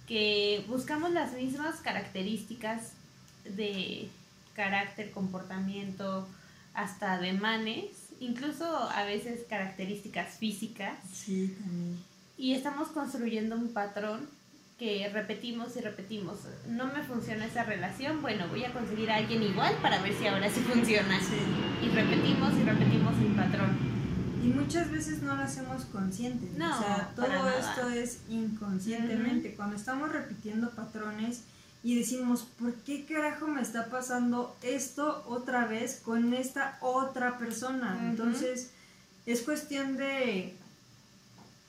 Que 0.08 0.64
buscamos 0.68 1.12
las 1.12 1.34
mismas 1.34 1.78
características 1.78 2.92
de 3.46 4.10
carácter, 4.56 5.12
comportamiento, 5.12 6.28
hasta 6.74 7.14
ademanes, 7.14 7.86
incluso 8.20 8.66
a 8.66 9.04
veces 9.04 9.46
características 9.50 10.38
físicas, 10.38 10.98
sí, 11.12 11.56
también. 11.60 11.98
y 12.38 12.54
estamos 12.54 12.90
construyendo 12.90 13.56
un 13.56 13.74
patrón 13.74 14.30
que 14.78 15.10
repetimos 15.12 15.76
y 15.76 15.82
repetimos. 15.82 16.38
No 16.68 16.86
me 16.88 17.04
funciona 17.04 17.46
esa 17.46 17.64
relación, 17.64 18.22
bueno, 18.22 18.48
voy 18.50 18.64
a 18.64 18.74
conseguir 18.74 19.10
a 19.10 19.16
alguien 19.16 19.42
igual 19.42 19.76
para 19.82 20.02
ver 20.02 20.14
si 20.14 20.28
ahora 20.28 20.50
sí 20.50 20.60
funciona. 20.62 21.20
Sí. 21.20 21.38
Y 21.84 21.90
repetimos 21.90 22.54
y 22.54 22.64
repetimos 22.64 23.14
el 23.20 23.36
patrón. 23.36 23.78
Y 24.44 24.50
muchas 24.50 24.92
veces 24.92 25.24
no 25.24 25.36
lo 25.36 25.42
hacemos 25.42 25.86
conscientes. 25.86 26.52
No, 26.58 26.74
o 26.74 26.80
sea, 26.80 27.12
todo 27.16 27.50
esto 27.50 27.90
es 27.90 28.20
inconscientemente. 28.30 29.56
Cuando 29.56 29.76
estamos 29.76 30.12
repitiendo 30.12 30.70
patrones 30.70 31.44
y 31.84 31.98
decimos, 31.98 32.44
¿por 32.60 32.74
qué 32.76 33.06
carajo 33.06 33.48
me 33.48 33.62
está 33.62 33.88
pasando 33.88 34.56
esto 34.62 35.24
otra 35.28 35.66
vez 35.66 36.02
con 36.04 36.34
esta 36.34 36.78
otra 36.82 37.40
persona? 37.40 38.00
Entonces, 38.10 38.72
es 39.26 39.42
cuestión 39.42 39.98
de, 39.98 40.56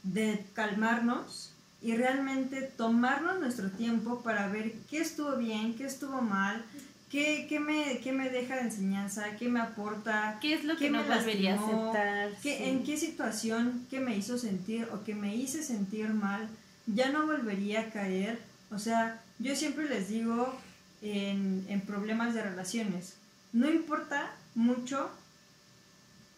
de 0.02 0.44
calmarnos 0.52 1.54
y 1.82 1.94
realmente 1.96 2.62
tomarnos 2.62 3.38
nuestro 3.40 3.70
tiempo 3.70 4.20
para 4.22 4.48
ver 4.48 4.72
qué 4.90 4.98
estuvo 5.00 5.36
bien, 5.36 5.74
qué 5.74 5.84
estuvo 5.84 6.20
mal, 6.20 6.64
qué, 7.10 7.46
qué 7.48 7.60
me, 7.60 7.98
qué 8.00 8.12
me 8.12 8.30
deja 8.30 8.56
de 8.56 8.62
enseñanza, 8.62 9.36
qué 9.38 9.48
me 9.48 9.60
aporta, 9.60 10.38
¿Qué 10.40 10.54
es 10.54 10.64
lo 10.64 10.74
¿Qué 10.76 10.86
que 10.86 10.90
no 10.90 11.02
me 11.04 11.14
volvería 11.16 11.54
a 11.54 11.64
aceptar? 11.64 12.30
¿Qué- 12.42 12.56
Sí. 12.58 12.64
¿En 12.64 12.82
qué 12.84 12.96
situación 12.96 13.86
que 13.90 14.00
me 14.00 14.16
hizo 14.16 14.38
sentir 14.38 14.88
o 14.92 15.04
que 15.04 15.14
me 15.14 15.34
hice 15.36 15.62
sentir 15.62 16.08
mal 16.10 16.48
ya 16.86 17.10
no 17.10 17.26
volvería 17.26 17.80
a 17.82 17.90
caer? 17.90 18.40
O 18.70 18.78
sea, 18.78 19.22
yo 19.38 19.54
siempre 19.54 19.88
les 19.88 20.08
digo 20.08 20.58
en, 21.00 21.64
en 21.68 21.80
problemas 21.82 22.34
de 22.34 22.42
relaciones, 22.42 23.14
no 23.52 23.70
importa 23.70 24.30
mucho 24.56 25.10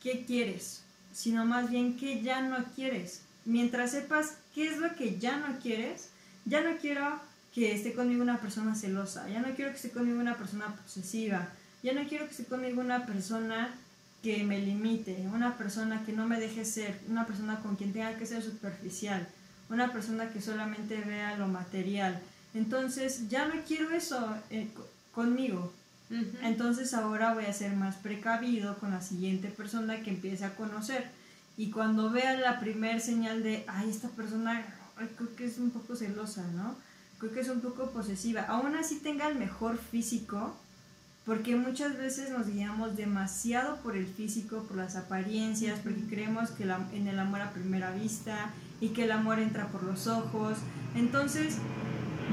qué 0.02 0.24
quieres, 0.26 0.82
sino 1.14 1.44
más 1.44 1.70
bien 1.70 1.96
qué 1.96 2.22
ya 2.22 2.40
no 2.42 2.64
quieres. 2.76 3.22
Mientras 3.44 3.92
sepas 3.92 4.34
qué 4.54 4.68
es 4.68 4.78
lo 4.78 4.94
que 4.96 5.18
ya 5.18 5.36
no 5.38 5.58
quieres, 5.60 6.08
ya 6.44 6.60
no 6.62 6.76
quiero 6.78 7.20
que 7.54 7.74
esté 7.74 7.92
conmigo 7.94 8.22
una 8.22 8.40
persona 8.40 8.74
celosa, 8.74 9.28
ya 9.28 9.40
no 9.40 9.54
quiero 9.54 9.70
que 9.70 9.76
esté 9.76 9.90
conmigo 9.90 10.20
una 10.20 10.36
persona 10.36 10.74
posesiva, 10.76 11.48
ya 11.82 11.92
no 11.92 12.06
quiero 12.08 12.24
que 12.26 12.30
esté 12.32 12.44
conmigo 12.44 12.80
una 12.80 13.06
persona 13.06 13.74
que 14.22 14.44
me 14.44 14.58
limite, 14.60 15.26
una 15.32 15.56
persona 15.56 16.04
que 16.04 16.12
no 16.12 16.26
me 16.26 16.38
deje 16.38 16.64
ser, 16.64 17.00
una 17.08 17.26
persona 17.26 17.60
con 17.60 17.76
quien 17.76 17.92
tenga 17.92 18.16
que 18.18 18.26
ser 18.26 18.42
superficial, 18.42 19.26
una 19.70 19.92
persona 19.92 20.30
que 20.30 20.40
solamente 20.42 21.00
vea 21.00 21.36
lo 21.38 21.48
material. 21.48 22.20
Entonces 22.54 23.28
ya 23.28 23.46
no 23.46 23.54
quiero 23.66 23.90
eso 23.92 24.36
eh, 24.50 24.68
co- 24.74 24.88
conmigo. 25.12 25.72
Entonces 26.42 26.92
ahora 26.92 27.34
voy 27.34 27.44
a 27.46 27.52
ser 27.52 27.72
más 27.76 27.94
precavido 27.96 28.78
con 28.78 28.90
la 28.90 29.00
siguiente 29.00 29.48
persona 29.48 30.00
que 30.02 30.10
empiece 30.10 30.44
a 30.44 30.54
conocer. 30.56 31.06
Y 31.60 31.70
cuando 31.70 32.08
vea 32.10 32.32
la 32.38 32.58
primer 32.58 33.02
señal 33.02 33.42
de, 33.42 33.64
ay, 33.68 33.90
esta 33.90 34.08
persona 34.08 34.64
ay, 34.96 35.08
creo 35.14 35.36
que 35.36 35.44
es 35.44 35.58
un 35.58 35.70
poco 35.70 35.94
celosa, 35.94 36.42
¿no? 36.56 36.74
Creo 37.18 37.32
que 37.34 37.40
es 37.40 37.50
un 37.50 37.60
poco 37.60 37.90
posesiva. 37.90 38.40
Aún 38.48 38.76
así 38.76 38.94
tenga 39.00 39.28
el 39.28 39.36
mejor 39.38 39.76
físico, 39.76 40.56
porque 41.26 41.56
muchas 41.56 41.98
veces 41.98 42.30
nos 42.30 42.46
guiamos 42.46 42.96
demasiado 42.96 43.76
por 43.82 43.94
el 43.94 44.06
físico, 44.06 44.64
por 44.68 44.78
las 44.78 44.96
apariencias, 44.96 45.78
porque 45.80 46.00
creemos 46.08 46.50
que 46.52 46.64
la- 46.64 46.88
en 46.94 47.08
el 47.08 47.18
amor 47.18 47.42
a 47.42 47.50
primera 47.52 47.90
vista 47.90 48.36
y 48.80 48.88
que 48.94 49.04
el 49.04 49.12
amor 49.12 49.38
entra 49.38 49.68
por 49.68 49.82
los 49.82 50.06
ojos. 50.06 50.56
Entonces, 50.94 51.58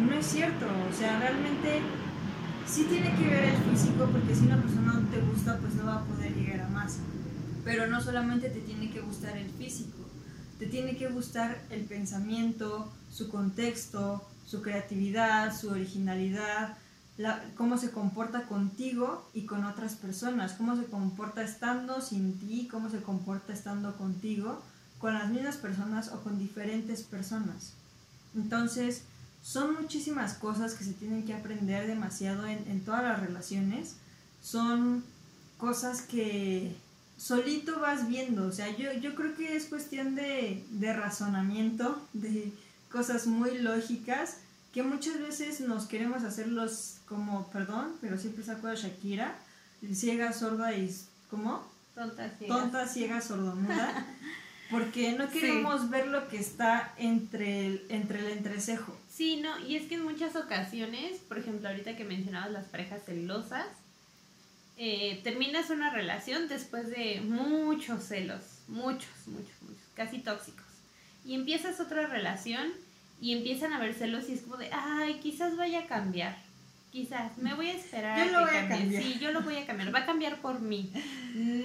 no 0.07 0.13
es 0.13 0.25
cierto. 0.25 0.65
O 0.89 0.97
sea, 0.97 1.19
realmente 1.19 1.81
sí 2.65 2.85
tiene 2.89 3.13
que 3.17 3.27
ver 3.27 3.43
el 3.43 3.57
físico, 3.71 4.05
porque 4.09 4.33
si 4.33 4.45
una 4.45 4.61
persona 4.61 4.93
no 4.93 5.07
te 5.09 5.19
gusta, 5.19 5.57
pues 5.57 5.73
no 5.75 5.85
va 5.85 5.95
a 5.95 6.03
poder 6.05 6.33
llegar 6.33 6.61
a. 6.61 6.66
Pero 7.67 7.85
no 7.85 8.01
solamente 8.01 8.49
te 8.49 8.61
tiene 8.61 8.89
que 8.89 9.01
gustar 9.01 9.35
el 9.35 9.49
físico, 9.49 9.97
te 10.57 10.67
tiene 10.67 10.95
que 10.95 11.09
gustar 11.09 11.61
el 11.69 11.81
pensamiento, 11.81 12.89
su 13.11 13.27
contexto, 13.27 14.25
su 14.45 14.61
creatividad, 14.61 15.53
su 15.53 15.71
originalidad, 15.71 16.77
cómo 17.57 17.77
se 17.77 17.91
comporta 17.91 18.43
contigo 18.43 19.29
y 19.33 19.41
con 19.41 19.65
otras 19.65 19.95
personas, 19.95 20.53
cómo 20.53 20.77
se 20.77 20.85
comporta 20.85 21.43
estando 21.43 21.99
sin 21.99 22.39
ti, 22.39 22.69
cómo 22.71 22.89
se 22.89 23.01
comporta 23.01 23.51
estando 23.51 23.97
contigo, 23.97 24.61
con 24.97 25.13
las 25.13 25.29
mismas 25.29 25.57
personas 25.57 26.13
o 26.13 26.23
con 26.23 26.39
diferentes 26.39 27.03
personas. 27.03 27.73
Entonces, 28.33 29.01
son 29.43 29.73
muchísimas 29.73 30.35
cosas 30.35 30.73
que 30.73 30.85
se 30.85 30.93
tienen 30.93 31.25
que 31.25 31.33
aprender 31.33 31.85
demasiado 31.85 32.47
en 32.47 32.79
todas 32.85 33.03
las 33.03 33.19
relaciones. 33.19 33.97
Son 34.41 35.03
cosas 35.57 36.01
que 36.01 36.73
solito 37.17 37.79
vas 37.79 38.07
viendo. 38.07 38.47
O 38.47 38.51
sea, 38.51 38.75
yo, 38.75 38.93
yo 38.93 39.15
creo 39.15 39.35
que 39.35 39.55
es 39.55 39.65
cuestión 39.65 40.15
de, 40.15 40.63
de 40.69 40.93
razonamiento, 40.93 42.01
de 42.13 42.51
cosas 42.91 43.27
muy 43.27 43.57
lógicas, 43.59 44.37
que 44.73 44.83
muchas 44.83 45.19
veces 45.19 45.59
nos 45.61 45.85
queremos 45.87 46.23
hacerlos 46.23 46.97
como, 47.07 47.47
perdón, 47.49 47.93
pero 48.01 48.17
siempre 48.17 48.43
saco 48.43 48.67
a 48.67 48.75
Shakira, 48.75 49.35
ciega, 49.93 50.31
sorda 50.33 50.73
y... 50.75 50.95
¿Cómo? 51.29 51.65
Tonta, 51.95 52.29
ciega. 52.37 52.55
tonta, 52.55 52.87
ciega, 52.87 53.19
sordomuda, 53.21 54.05
porque 54.71 55.13
no 55.13 55.25
Sí. 55.31 55.39
queremos 55.39 55.89
ver 55.89 56.07
lo 56.07 56.27
que 56.29 56.37
está 56.37 56.93
entre 56.97 57.65
el, 57.67 57.85
entre 57.89 58.19
el 58.19 58.37
entrecejo. 58.37 58.95
Sí, 59.11 59.37
no, 59.41 59.57
y 59.65 59.75
es 59.75 59.87
que 59.87 59.95
en 59.95 60.03
muchas 60.03 60.35
ocasiones, 60.35 61.17
por 61.27 61.39
ejemplo, 61.39 61.67
ahorita 61.67 61.97
que 61.97 62.05
mencionabas 62.05 62.51
las 62.51 62.65
parejas 62.65 63.01
celosas, 63.05 63.65
eh, 64.77 65.21
terminas 65.23 65.69
una 65.71 65.91
relación 65.91 66.47
después 66.47 66.89
de 66.89 67.21
muchos 67.21 68.03
celos, 68.03 68.41
muchos, 68.67 69.09
muchos, 69.25 69.61
muchos, 69.61 69.83
casi 69.95 70.19
tóxicos. 70.19 70.65
Y 71.25 71.33
empiezas 71.33 71.79
otra 71.79 72.07
relación 72.07 72.67
y 73.19 73.33
empiezan 73.33 73.73
a 73.73 73.77
haber 73.77 73.95
celos 73.95 74.29
y 74.29 74.33
es 74.33 74.41
como 74.41 74.57
de, 74.57 74.69
ay, 74.71 75.19
quizás 75.19 75.57
vaya 75.57 75.81
a 75.81 75.87
cambiar. 75.87 76.37
Quizás, 76.91 77.37
me 77.37 77.53
voy 77.53 77.67
a 77.67 77.73
esperar 77.73 78.25
Yo 78.25 78.31
lo 78.31 78.45
que 78.45 78.51
voy 78.51 78.65
a 78.65 78.69
cambiar. 78.69 79.03
Sí, 79.03 79.19
yo 79.19 79.31
lo 79.31 79.41
voy 79.41 79.57
a 79.57 79.65
cambiar. 79.65 79.93
Va 79.93 79.99
a 79.99 80.05
cambiar 80.05 80.41
por 80.41 80.61
mí. 80.61 80.91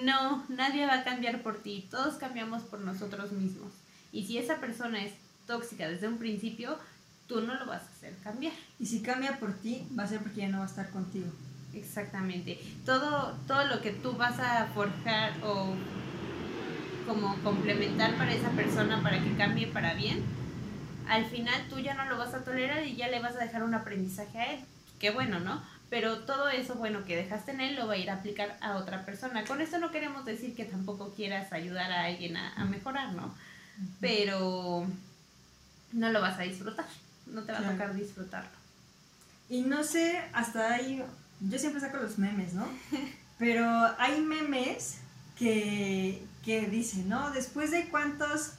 No, 0.02 0.44
nadie 0.48 0.86
va 0.86 1.00
a 1.00 1.04
cambiar 1.04 1.42
por 1.42 1.62
ti. 1.62 1.86
Todos 1.90 2.14
cambiamos 2.14 2.62
por 2.62 2.80
nosotros 2.80 3.30
mismos. 3.32 3.72
Y 4.10 4.24
si 4.24 4.38
esa 4.38 4.56
persona 4.58 5.04
es 5.04 5.12
tóxica 5.46 5.88
desde 5.88 6.08
un 6.08 6.18
principio, 6.18 6.78
tú 7.26 7.40
no 7.42 7.54
lo 7.54 7.66
vas 7.66 7.82
a 7.82 7.92
hacer 7.92 8.16
cambiar. 8.24 8.52
Y 8.78 8.86
si 8.86 9.00
cambia 9.00 9.38
por 9.38 9.54
ti, 9.54 9.86
va 9.96 10.02
a 10.02 10.08
ser 10.08 10.20
porque 10.20 10.40
ya 10.40 10.48
no 10.48 10.58
va 10.58 10.64
a 10.64 10.68
estar 10.68 10.90
contigo. 10.90 11.30
Exactamente. 11.74 12.58
Todo, 12.84 13.34
todo 13.46 13.64
lo 13.66 13.80
que 13.80 13.90
tú 13.90 14.12
vas 14.12 14.38
a 14.38 14.66
forjar 14.66 15.32
o 15.42 15.74
como 17.06 17.34
complementar 17.42 18.14
para 18.16 18.32
esa 18.32 18.50
persona 18.50 19.02
para 19.02 19.22
que 19.22 19.34
cambie 19.36 19.66
para 19.66 19.94
bien, 19.94 20.22
al 21.08 21.24
final 21.26 21.66
tú 21.68 21.78
ya 21.80 21.94
no 21.94 22.04
lo 22.06 22.16
vas 22.16 22.34
a 22.34 22.44
tolerar 22.44 22.86
y 22.86 22.96
ya 22.96 23.08
le 23.08 23.20
vas 23.20 23.36
a 23.36 23.40
dejar 23.40 23.64
un 23.64 23.74
aprendizaje 23.74 24.38
a 24.38 24.52
él. 24.52 24.60
Qué 25.00 25.10
bueno, 25.10 25.40
¿no? 25.40 25.62
Pero 25.90 26.20
todo 26.20 26.48
eso 26.48 26.76
bueno 26.76 27.04
que 27.04 27.16
dejaste 27.16 27.52
en 27.52 27.60
él 27.60 27.76
lo 27.76 27.86
va 27.86 27.94
a 27.94 27.98
ir 27.98 28.08
a 28.10 28.14
aplicar 28.14 28.56
a 28.60 28.76
otra 28.76 29.04
persona. 29.04 29.44
Con 29.44 29.60
esto 29.60 29.78
no 29.78 29.90
queremos 29.90 30.24
decir 30.24 30.54
que 30.54 30.64
tampoco 30.64 31.12
quieras 31.14 31.52
ayudar 31.52 31.90
a 31.92 32.04
alguien 32.04 32.36
a, 32.36 32.54
a 32.54 32.64
mejorar, 32.64 33.12
¿no? 33.12 33.34
Pero 34.00 34.86
no 35.92 36.10
lo 36.10 36.20
vas 36.20 36.38
a 36.38 36.42
disfrutar. 36.42 36.86
No 37.26 37.42
te 37.42 37.52
va 37.52 37.58
a 37.58 37.70
tocar 37.72 37.94
disfrutarlo. 37.94 38.50
Y 39.50 39.62
no 39.62 39.84
sé, 39.84 40.18
hasta 40.32 40.74
ahí, 40.74 41.04
yo 41.48 41.58
siempre 41.58 41.80
saco 41.80 41.98
los 41.98 42.18
memes, 42.18 42.54
¿no? 42.54 42.66
Pero 43.38 43.66
hay 43.98 44.20
memes 44.20 44.96
que, 45.38 46.22
que 46.44 46.66
dicen, 46.66 47.08
¿no? 47.08 47.30
Después 47.32 47.70
de 47.70 47.88
cuántas 47.88 48.54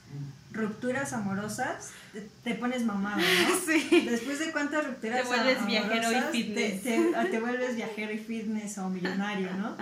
rupturas 0.52 1.12
amorosas, 1.12 1.90
te, 2.12 2.20
te 2.42 2.54
pones 2.54 2.84
mamado, 2.84 3.18
¿no? 3.18 3.56
Sí. 3.66 4.06
Después 4.08 4.38
de 4.38 4.52
cuántas 4.52 4.86
rupturas 4.86 5.22
Te 5.22 5.26
vuelves 5.26 5.58
amorosas, 5.58 5.66
viajero 5.66 6.12
y 6.12 6.32
fitness. 6.32 6.82
Te, 6.82 7.28
te 7.30 7.40
vuelves 7.40 7.76
viajero 7.76 8.12
y 8.12 8.18
fitness 8.18 8.78
o 8.78 8.88
millonario, 8.88 9.52
¿no? 9.54 9.76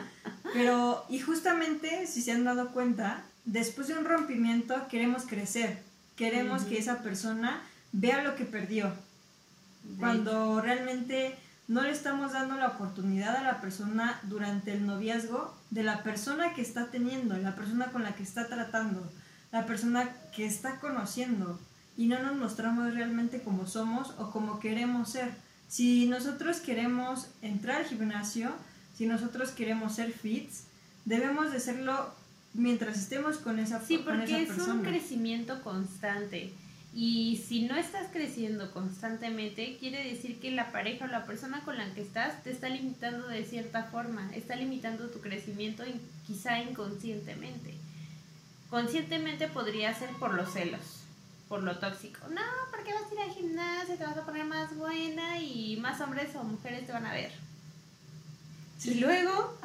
Pero, 0.53 1.05
y 1.09 1.19
justamente, 1.21 2.07
si 2.07 2.23
se 2.23 2.33
han 2.33 2.45
dado 2.45 2.73
cuenta, 2.73 3.25
después 3.45 3.89
de 3.89 3.95
un 3.95 4.05
rompimiento 4.05 4.87
queremos 4.89 5.25
crecer, 5.25 5.83
queremos 6.17 6.63
que 6.63 6.79
esa 6.79 6.99
persona 7.03 7.63
vea 7.93 8.23
lo 8.23 8.37
que 8.37 8.45
perdió, 8.45 8.93
cuando 9.99 10.61
realmente 10.61 11.37
no 11.69 11.83
le 11.83 11.91
estamos 11.91 12.33
dando 12.33 12.57
la 12.57 12.69
oportunidad 12.69 13.37
a 13.37 13.43
la 13.43 13.61
persona 13.61 14.21
durante 14.25 14.73
el 14.73 14.87
noviazgo 14.87 15.55
de 15.71 15.83
la 15.83 16.03
persona 16.03 16.55
que 16.55 16.63
está 16.63 16.91
teniendo, 16.91 17.37
la 17.39 17.55
persona 17.55 17.87
con 17.87 18.03
la 18.03 18.15
que 18.15 18.23
está 18.23 18.49
tratando, 18.49 19.11
la 19.53 19.65
persona 19.67 20.11
que 20.35 20.45
está 20.45 20.81
conociendo 20.81 21.59
y 21.97 22.07
no 22.07 22.19
nos 22.23 22.37
mostramos 22.37 22.93
realmente 22.95 23.43
como 23.43 23.67
somos 23.67 24.15
o 24.19 24.31
como 24.31 24.61
queremos 24.61 25.11
ser. 25.11 25.31
Si 25.69 26.07
nosotros 26.07 26.61
queremos 26.61 27.29
entrar 27.41 27.79
al 27.83 27.87
gimnasio, 27.87 28.51
si 28.97 29.07
nosotros 29.07 29.51
queremos 29.53 29.95
ser 29.95 30.13
fits, 30.13 30.65
debemos 31.05 31.53
de 31.53 31.61
serlo 31.61 32.15
mientras 32.55 32.99
estemos 32.99 33.39
con 33.39 33.59
esa, 33.59 33.81
Sí, 33.81 33.99
con 33.99 34.21
esa 34.21 34.27
porque 34.27 34.43
es 34.43 34.51
un 34.51 34.57
persona. 34.57 34.83
crecimiento 34.83 35.63
constante. 35.63 36.53
Y 36.95 37.43
si 37.49 37.63
no 37.63 37.77
estás 37.77 38.09
creciendo 38.13 38.71
constantemente, 38.71 39.79
quiere 39.81 40.05
decir 40.05 40.39
que 40.41 40.51
la 40.51 40.73
pareja 40.73 41.07
o 41.07 41.09
la 41.09 41.25
persona 41.25 41.63
con 41.65 41.79
la 41.79 41.93
que 41.95 42.03
estás 42.03 42.43
te 42.43 42.51
está 42.51 42.69
limitando 42.69 43.29
de 43.29 43.47
cierta 43.47 43.85
forma, 43.85 44.31
está 44.35 44.57
limitando 44.57 45.09
tu 45.09 45.21
crecimiento 45.21 45.85
quizá 46.27 46.59
inconscientemente. 46.61 47.75
Conscientemente 48.69 49.49
podría 49.49 49.95
ser 49.95 50.11
por 50.19 50.35
los 50.35 50.53
celos, 50.53 50.81
por 51.49 51.63
lo 51.63 51.79
tóxico. 51.79 52.21
No, 52.29 52.43
porque 52.71 52.93
vas 52.93 53.11
a 53.11 53.15
ir 53.15 53.21
al 53.21 53.35
gimnasio, 53.35 53.97
te 53.97 54.05
vas 54.05 54.17
a 54.19 54.27
poner 54.27 54.45
más 54.45 54.77
buena 54.77 55.39
y 55.39 55.77
más 55.77 55.99
hombres 56.03 56.35
o 56.37 56.45
mujeres 56.45 56.87
te 56.87 56.93
van 56.93 57.07
a 57.07 57.13
ver. 57.13 57.33
Y 58.85 58.95
luego 58.95 59.57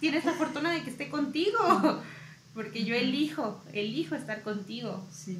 tienes 0.00 0.24
la 0.24 0.32
fortuna 0.32 0.72
de 0.72 0.82
que 0.82 0.90
esté 0.90 1.08
contigo. 1.08 1.58
Porque 2.54 2.84
yo 2.84 2.94
elijo, 2.94 3.60
elijo 3.72 4.14
estar 4.14 4.42
contigo. 4.42 5.04
Sí. 5.12 5.38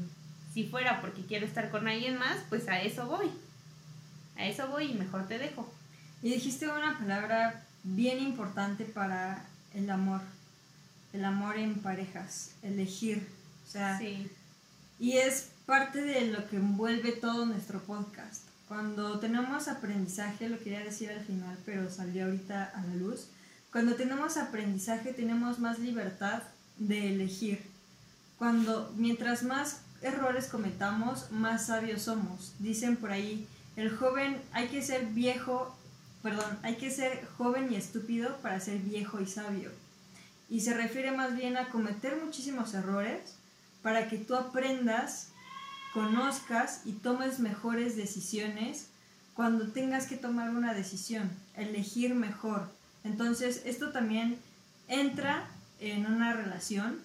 Si 0.55 0.65
fuera 0.69 1.01
porque 1.01 1.27
quiero 1.27 1.45
estar 1.47 1.71
con 1.71 1.89
alguien 1.89 2.17
más, 2.17 2.39
pues 2.49 2.69
a 2.69 2.81
eso 2.81 3.07
voy. 3.07 3.29
A 4.37 4.47
eso 4.47 4.69
voy 4.69 4.93
y 4.93 4.95
mejor 4.95 5.27
te 5.27 5.39
dejo. 5.39 5.69
Y 6.23 6.31
dijiste 6.31 6.69
una 6.69 6.97
palabra 6.99 7.65
bien 7.83 8.21
importante 8.23 8.85
para 8.85 9.45
el 9.75 9.91
amor. 9.91 10.21
El 11.13 11.25
amor 11.25 11.59
en 11.59 11.75
parejas, 11.75 12.53
elegir. 12.63 13.27
O 13.67 13.71
sea, 13.71 13.99
Sí. 13.99 14.31
y 15.01 15.19
es 15.19 15.51
parte 15.67 16.03
de 16.03 16.29
lo 16.29 16.49
que 16.49 16.57
envuelve 16.57 17.13
todo 17.13 17.47
nuestro 17.47 17.81
podcast. 17.83 18.43
Cuando 18.69 19.19
tenemos 19.19 19.69
aprendizaje, 19.69 20.49
lo 20.49 20.59
quería 20.59 20.81
decir 20.81 21.11
al 21.11 21.21
final, 21.25 21.59
pero 21.67 21.91
salió 21.91 22.25
ahorita 22.25 22.65
a 22.75 22.81
la 22.85 22.95
luz. 22.95 23.27
Cuando 23.71 23.95
tenemos 23.95 24.37
aprendizaje, 24.37 25.13
tenemos 25.13 25.59
más 25.59 25.79
libertad 25.81 26.43
de 26.79 27.13
elegir. 27.13 27.61
Cuando, 28.39 28.93
mientras 28.97 29.43
más 29.43 29.81
errores 30.05 30.47
cometamos, 30.47 31.31
más 31.31 31.67
sabios 31.67 32.03
somos. 32.03 32.55
Dicen 32.59 32.97
por 32.97 33.11
ahí, 33.11 33.47
el 33.77 33.91
joven, 33.91 34.41
hay 34.53 34.69
que 34.69 34.83
ser 34.83 35.07
viejo, 35.07 35.75
perdón, 36.23 36.59
hay 36.63 36.77
que 36.77 36.91
ser 36.91 37.27
joven 37.37 37.73
y 37.73 37.77
estúpido 37.77 38.37
para 38.39 38.61
ser 38.61 38.79
viejo 38.79 39.21
y 39.21 39.27
sabio. 39.27 39.71
Y 40.49 40.61
se 40.61 40.75
refiere 40.75 41.11
más 41.11 41.37
bien 41.37 41.57
a 41.57 41.71
cometer 41.71 42.23
muchísimos 42.23 42.75
errores 42.75 43.37
para 43.83 44.09
que 44.09 44.19
tú 44.19 44.37
aprendas, 44.37 45.31
conozcas 45.93 46.83
y 46.85 46.93
tomes 46.93 47.39
mejores 47.41 47.97
decisiones 47.97 48.89
cuando 49.35 49.69
tengas 49.69 50.07
que 50.07 50.17
tomar 50.17 50.51
una 50.51 50.75
decisión, 50.75 51.31
elegir 51.57 52.15
mejor. 52.15 52.71
Entonces, 53.03 53.63
esto 53.65 53.91
también 53.91 54.39
entra 54.89 55.47
en 55.81 56.07
una 56.07 56.33
relación, 56.33 57.01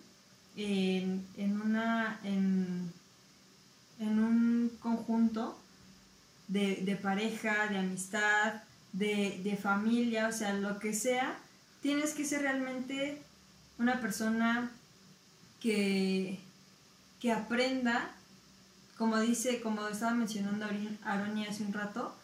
en, 0.62 1.62
una, 1.62 2.20
en, 2.24 2.92
en 4.00 4.20
un 4.20 4.72
conjunto 4.82 5.58
de, 6.48 7.00
pareja, 7.02 7.68
de 7.68 7.78
amistad, 7.78 8.56
de, 8.92 9.60
familia, 9.62 10.28
o 10.28 10.32
sea, 10.32 10.54
lo 10.54 10.80
que 10.80 10.94
sea, 10.94 11.38
tienes 11.82 12.14
que 12.14 12.26
ser 12.26 12.42
realmente 12.42 13.22
una 13.78 14.02
persona 14.02 14.72
que, 15.62 16.40
que 17.22 17.32
aprenda, 17.32 18.10
como 18.98 19.20
dice, 19.20 19.62
como 19.62 19.88
estaba 19.88 20.14
mencionando 20.14 20.66
Aroni 21.04 21.46
hace 21.46 21.64
un 21.64 21.74
rato, 21.74 22.16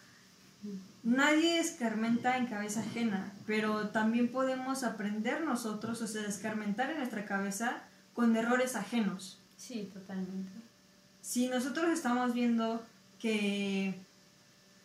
nadie 1.04 1.60
escarmenta 1.60 2.38
en 2.38 2.48
cabeza 2.48 2.82
ajena, 2.82 3.32
pero 3.46 3.90
también 3.90 4.30
podemos 4.30 4.84
aprender 4.84 5.42
nosotros, 5.42 6.02
o 6.02 6.08
sea, 6.08 6.26
escarmentar 6.28 6.90
en 6.90 6.98
nuestra 6.98 7.26
cabeza 7.26 7.84
con 8.16 8.36
errores 8.36 8.76
ajenos. 8.76 9.38
Sí, 9.58 9.92
totalmente. 9.94 10.50
Si 11.22 11.48
nosotros 11.48 11.90
estamos 11.90 12.34
viendo 12.34 12.84
que 13.20 13.94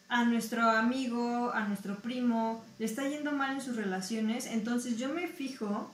a 0.09 0.25
nuestro 0.25 0.69
amigo, 0.69 1.53
a 1.55 1.67
nuestro 1.69 1.97
primo, 2.01 2.63
le 2.79 2.87
está 2.87 3.09
yendo 3.09 3.33
mal 3.33 3.55
en 3.55 3.61
sus 3.61 3.77
relaciones, 3.77 4.47
entonces 4.47 4.99
yo 4.99 5.09
me 5.09 5.29
fijo 5.29 5.91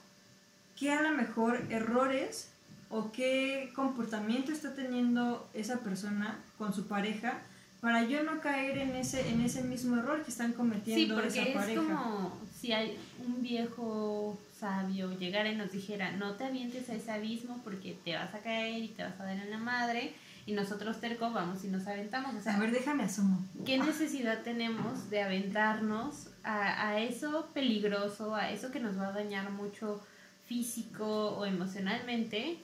qué 0.79 0.92
a 0.92 1.03
lo 1.03 1.11
mejor 1.12 1.66
errores 1.70 2.49
o 2.88 3.12
qué 3.12 3.72
comportamiento 3.75 4.53
está 4.53 4.75
teniendo 4.75 5.49
esa 5.53 5.81
persona 5.81 6.38
con 6.57 6.72
su 6.72 6.87
pareja 6.87 7.38
para 7.81 8.05
yo 8.05 8.22
no 8.22 8.40
caer 8.40 8.79
en 8.79 8.96
ese, 8.96 9.29
en 9.29 9.40
ese 9.42 9.62
mismo 9.62 9.96
error 9.96 10.22
que 10.22 10.31
están 10.31 10.51
Sí, 10.53 10.57
cometiendo 10.57 11.14
porque 11.14 11.29
esa 11.29 11.42
es 11.42 11.55
pareja. 11.55 11.83
como 11.83 12.38
si 12.59 12.73
hay 12.73 12.99
un 13.25 13.42
viejo 13.42 14.38
sabio 14.59 15.16
llegara 15.19 15.51
y 15.51 15.57
nos 15.57 15.73
dijera, 15.73 16.12
no 16.12 16.35
te 16.35 16.45
avientes 16.45 16.88
a 16.88 16.95
ese 16.95 17.11
abismo 17.11 17.61
porque 17.62 17.97
te 18.05 18.14
vas 18.14 18.35
a 18.35 18.38
caer 18.38 18.83
y 18.83 18.88
te 18.88 19.03
vas 19.03 19.21
a 19.21 19.25
dar 19.25 19.37
en 19.37 19.51
la 19.51 19.59
madre, 19.59 20.14
y 20.47 20.53
nosotros 20.53 21.01
terco 21.01 21.31
vamos 21.33 21.64
y 21.64 21.69
nos 21.69 21.87
aventamos. 21.88 22.35
O 22.35 22.40
sea, 22.40 22.55
A 22.55 22.61
ver, 22.61 22.71
déjame 22.71 23.03
asomo. 23.03 23.45
¿qué 23.64 23.79
necesidad 23.79 24.42
tenemos 24.42 25.11
de 25.11 25.23
aventarnos 25.23 26.29
a, 26.45 26.88
a 26.88 27.01
eso 27.01 27.49
peligroso, 27.53 28.35
a 28.35 28.51
eso 28.51 28.71
que 28.71 28.79
nos 28.79 28.99
va 28.99 29.09
a 29.09 29.12
dañar 29.12 29.51
mucho 29.51 30.01
físico 30.47 31.37
o 31.37 31.45
emocionalmente, 31.45 32.59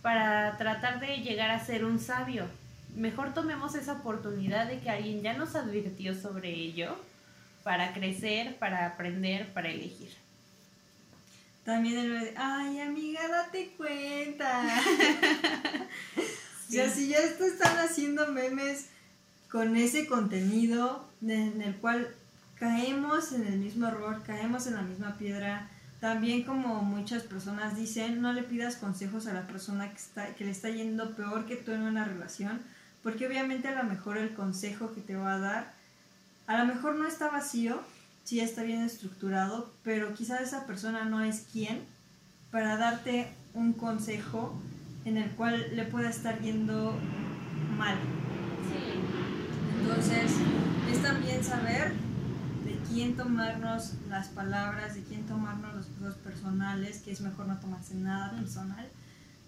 para 0.00 0.56
tratar 0.56 0.98
de 0.98 1.18
llegar 1.18 1.50
a 1.50 1.64
ser 1.64 1.84
un 1.84 1.98
sabio? 1.98 2.46
Mejor 2.96 3.34
tomemos 3.34 3.74
esa 3.74 3.92
oportunidad 3.92 4.66
de 4.66 4.80
que 4.80 4.90
alguien 4.90 5.22
ya 5.22 5.34
nos 5.34 5.54
advirtió 5.54 6.14
sobre 6.14 6.50
ello 6.52 6.96
para 7.70 7.92
crecer, 7.92 8.58
para 8.58 8.84
aprender, 8.84 9.52
para 9.52 9.68
elegir. 9.68 10.10
También 11.64 11.98
el 11.98 12.20
de, 12.20 12.34
ay 12.36 12.80
amiga, 12.80 13.20
date 13.28 13.74
cuenta. 13.76 14.64
O 16.18 16.72
sea, 16.72 16.90
si 16.90 17.08
ya 17.08 17.18
esto 17.18 17.44
están 17.44 17.78
haciendo 17.78 18.32
memes 18.32 18.86
con 19.52 19.76
ese 19.76 20.08
contenido 20.08 21.08
en 21.22 21.62
el 21.62 21.76
cual 21.76 22.12
caemos 22.58 23.30
en 23.32 23.46
el 23.46 23.58
mismo 23.58 23.86
error, 23.86 24.24
caemos 24.24 24.66
en 24.66 24.74
la 24.74 24.82
misma 24.82 25.16
piedra. 25.16 25.68
También 26.00 26.42
como 26.42 26.82
muchas 26.82 27.22
personas 27.22 27.76
dicen, 27.76 28.20
no 28.20 28.32
le 28.32 28.42
pidas 28.42 28.74
consejos 28.74 29.28
a 29.28 29.32
la 29.32 29.46
persona 29.46 29.90
que, 29.90 29.96
está, 29.96 30.34
que 30.34 30.44
le 30.44 30.50
está 30.50 30.70
yendo 30.70 31.14
peor 31.14 31.46
que 31.46 31.54
tú 31.54 31.70
en 31.70 31.82
una 31.82 32.04
relación, 32.04 32.60
porque 33.04 33.28
obviamente 33.28 33.68
a 33.68 33.80
lo 33.80 33.88
mejor 33.88 34.18
el 34.18 34.34
consejo 34.34 34.92
que 34.92 35.00
te 35.00 35.14
va 35.14 35.34
a 35.34 35.38
dar, 35.38 35.79
a 36.50 36.58
lo 36.58 36.74
mejor 36.74 36.96
no 36.96 37.06
está 37.06 37.30
vacío, 37.30 37.80
sí 38.24 38.40
está 38.40 38.64
bien 38.64 38.82
estructurado, 38.82 39.72
pero 39.84 40.14
quizás 40.14 40.40
esa 40.40 40.66
persona 40.66 41.04
no 41.04 41.22
es 41.22 41.46
quien 41.52 41.80
para 42.50 42.76
darte 42.76 43.32
un 43.54 43.72
consejo 43.72 44.52
en 45.04 45.16
el 45.16 45.30
cual 45.30 45.64
le 45.76 45.84
pueda 45.84 46.10
estar 46.10 46.40
yendo 46.40 46.98
mal. 47.78 47.96
Sí. 48.66 49.80
Entonces, 49.80 50.32
es 50.90 51.00
también 51.00 51.44
saber 51.44 51.92
de 52.64 52.80
quién 52.88 53.14
tomarnos 53.16 53.92
las 54.08 54.26
palabras, 54.26 54.96
de 54.96 55.04
quién 55.04 55.22
tomarnos 55.26 55.76
las 55.76 55.86
cosas 55.86 56.16
personales, 56.16 56.98
que 56.98 57.12
es 57.12 57.20
mejor 57.20 57.46
no 57.46 57.60
tomarse 57.60 57.94
nada 57.94 58.32
personal, 58.32 58.88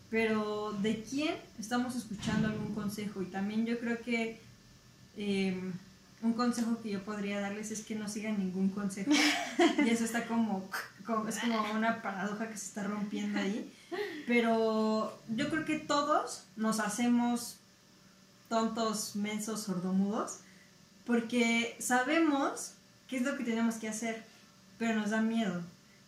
pero 0.09 0.73
de 0.81 1.03
quién 1.03 1.35
estamos 1.59 1.97
escuchando 1.97 2.47
algún 2.47 2.77
consejo. 2.77 3.23
Y 3.23 3.27
también 3.27 3.67
yo 3.67 3.81
creo 3.81 4.01
que 4.01 4.41
eh, 5.17 5.73
un 6.23 6.35
consejo 6.35 6.81
que 6.81 6.91
yo 6.91 7.05
podría 7.05 7.41
darles 7.41 7.71
es 7.73 7.83
que 7.83 7.97
no 7.97 8.09
sigan 8.09 8.39
ningún 8.39 8.69
consejo. 8.69 9.11
Y 9.85 9.91
eso 9.91 10.05
está 10.05 10.27
como, 10.27 10.69
es 11.29 11.39
como 11.39 11.73
una 11.73 12.01
paradoja 12.01 12.49
que 12.49 12.57
se 12.57 12.67
está 12.67 12.85
rompiendo 12.85 13.39
ahí. 13.39 13.73
Pero 14.27 15.21
yo 15.29 15.51
creo 15.51 15.65
que 15.65 15.79
todos 15.79 16.45
nos 16.57 16.79
hacemos 16.79 17.57
tontos, 18.49 19.17
mensos, 19.17 19.63
sordomudos, 19.63 20.39
porque 21.05 21.77
sabemos 21.81 22.75
qué 23.09 23.17
es 23.17 23.23
lo 23.23 23.37
que 23.37 23.45
tenemos 23.45 23.77
que 23.77 23.89
hacer, 23.89 24.23
pero 24.79 24.95
nos 24.95 25.11
da 25.11 25.21
miedo. 25.21 25.61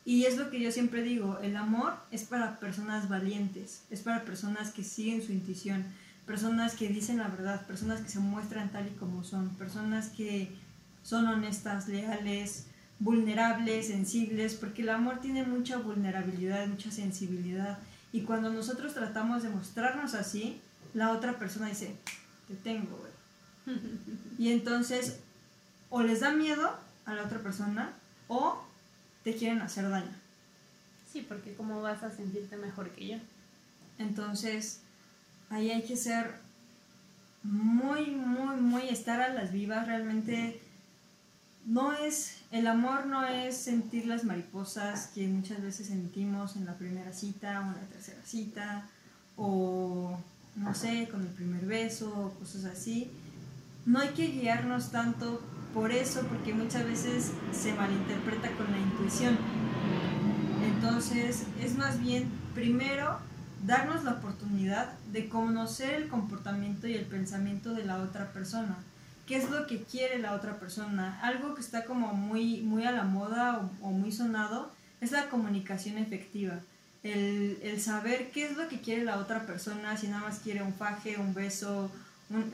Y 0.04 0.26
es 0.26 0.36
lo 0.36 0.50
que 0.50 0.60
yo 0.60 0.70
siempre 0.70 1.02
digo, 1.02 1.38
el 1.42 1.56
amor 1.56 1.94
es 2.10 2.24
para 2.24 2.60
personas 2.60 3.08
valientes, 3.08 3.82
es 3.90 4.02
para 4.02 4.24
personas 4.24 4.72
que 4.72 4.84
siguen 4.84 5.24
su 5.24 5.32
intuición, 5.32 5.84
personas 6.26 6.74
que 6.74 6.88
dicen 6.88 7.18
la 7.18 7.28
verdad, 7.28 7.66
personas 7.66 8.00
que 8.00 8.08
se 8.08 8.18
muestran 8.18 8.70
tal 8.70 8.86
y 8.86 8.90
como 8.92 9.24
son, 9.24 9.50
personas 9.56 10.08
que 10.08 10.54
son 11.02 11.26
honestas, 11.26 11.88
leales, 11.88 12.66
vulnerables, 12.98 13.88
sensibles, 13.88 14.54
porque 14.54 14.82
el 14.82 14.88
amor 14.88 15.20
tiene 15.20 15.44
mucha 15.44 15.76
vulnerabilidad, 15.76 16.66
mucha 16.66 16.90
sensibilidad. 16.90 17.78
Y 18.12 18.22
cuando 18.22 18.50
nosotros 18.50 18.94
tratamos 18.94 19.42
de 19.42 19.50
mostrarnos 19.50 20.14
así, 20.14 20.60
la 20.94 21.10
otra 21.10 21.38
persona 21.38 21.68
dice, 21.68 21.96
te 22.48 22.54
tengo, 22.54 22.96
güey. 22.96 23.78
Y 24.38 24.52
entonces, 24.52 25.20
o 25.90 26.02
les 26.02 26.20
da 26.20 26.32
miedo 26.32 26.76
a 27.04 27.14
la 27.14 27.22
otra 27.22 27.38
persona, 27.38 27.92
o 28.28 28.62
te 29.22 29.34
quieren 29.34 29.60
hacer 29.60 29.88
daño. 29.88 30.10
Sí, 31.12 31.24
porque 31.26 31.54
¿cómo 31.54 31.80
vas 31.82 32.02
a 32.02 32.10
sentirte 32.10 32.56
mejor 32.56 32.90
que 32.90 33.08
yo? 33.08 33.16
Entonces, 33.98 34.80
ahí 35.54 35.70
hay 35.70 35.82
que 35.82 35.96
ser 35.96 36.34
muy, 37.42 38.10
muy, 38.10 38.56
muy 38.56 38.88
estar 38.88 39.20
a 39.20 39.28
las 39.28 39.52
vivas. 39.52 39.86
Realmente 39.86 40.60
no 41.64 41.92
es, 41.92 42.38
el 42.50 42.66
amor 42.66 43.06
no 43.06 43.24
es 43.26 43.56
sentir 43.56 44.06
las 44.06 44.24
mariposas 44.24 45.08
que 45.14 45.28
muchas 45.28 45.62
veces 45.62 45.86
sentimos 45.86 46.56
en 46.56 46.66
la 46.66 46.74
primera 46.74 47.12
cita 47.12 47.60
o 47.60 47.64
en 47.64 47.82
la 47.82 47.88
tercera 47.88 48.20
cita, 48.24 48.88
o 49.36 50.18
no 50.56 50.74
sé, 50.74 51.08
con 51.10 51.22
el 51.22 51.28
primer 51.28 51.64
beso 51.64 52.08
o 52.08 52.38
cosas 52.38 52.64
así. 52.64 53.10
No 53.86 54.00
hay 54.00 54.08
que 54.08 54.28
guiarnos 54.28 54.90
tanto 54.90 55.40
por 55.72 55.92
eso, 55.92 56.22
porque 56.28 56.54
muchas 56.54 56.84
veces 56.84 57.32
se 57.52 57.74
malinterpreta 57.74 58.50
con 58.52 58.70
la 58.70 58.78
intuición. 58.78 59.36
Entonces, 60.64 61.44
es 61.62 61.76
más 61.76 62.00
bien, 62.00 62.30
primero, 62.54 63.18
darnos 63.66 64.04
la 64.04 64.12
oportunidad 64.12 64.92
de 65.12 65.28
conocer 65.28 65.94
el 65.94 66.08
comportamiento 66.08 66.86
y 66.86 66.94
el 66.94 67.06
pensamiento 67.06 67.72
de 67.72 67.84
la 67.84 67.98
otra 67.98 68.32
persona. 68.32 68.76
¿Qué 69.26 69.36
es 69.36 69.50
lo 69.50 69.66
que 69.66 69.82
quiere 69.82 70.18
la 70.18 70.34
otra 70.34 70.58
persona? 70.58 71.18
Algo 71.22 71.54
que 71.54 71.62
está 71.62 71.84
como 71.84 72.12
muy, 72.12 72.60
muy 72.60 72.84
a 72.84 72.92
la 72.92 73.04
moda 73.04 73.70
o, 73.80 73.90
muy 73.90 74.12
sonado 74.12 74.70
es 75.00 75.12
la 75.12 75.28
comunicación 75.30 75.96
efectiva. 75.98 76.60
el, 77.02 77.58
el, 77.62 77.80
saber 77.80 78.30
qué 78.30 78.46
es 78.46 78.56
lo 78.56 78.68
que 78.68 78.80
quiere 78.80 79.04
la 79.04 79.18
otra 79.18 79.46
persona, 79.46 79.96
si 79.96 80.08
nada 80.08 80.22
más 80.22 80.38
quiere 80.40 80.62
un 80.62 80.74
faje, 80.74 81.18
un 81.18 81.34
beso, 81.34 81.90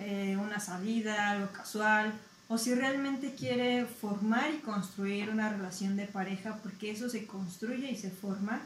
eh, 0.00 0.36
una 0.40 0.60
salida, 0.60 1.30
algo 1.30 1.52
casual, 1.52 2.12
o 2.48 2.58
si 2.58 2.74
realmente 2.74 3.34
quiere 3.34 3.86
formar 3.86 4.50
y 4.52 4.58
construir 4.58 5.30
una 5.30 5.48
relación 5.48 5.96
de 5.96 6.06
pareja, 6.06 6.58
porque 6.62 6.90
eso 6.90 7.08
se 7.08 7.26
construye 7.26 7.90
y 7.90 7.96
se 7.96 8.10
forma, 8.10 8.60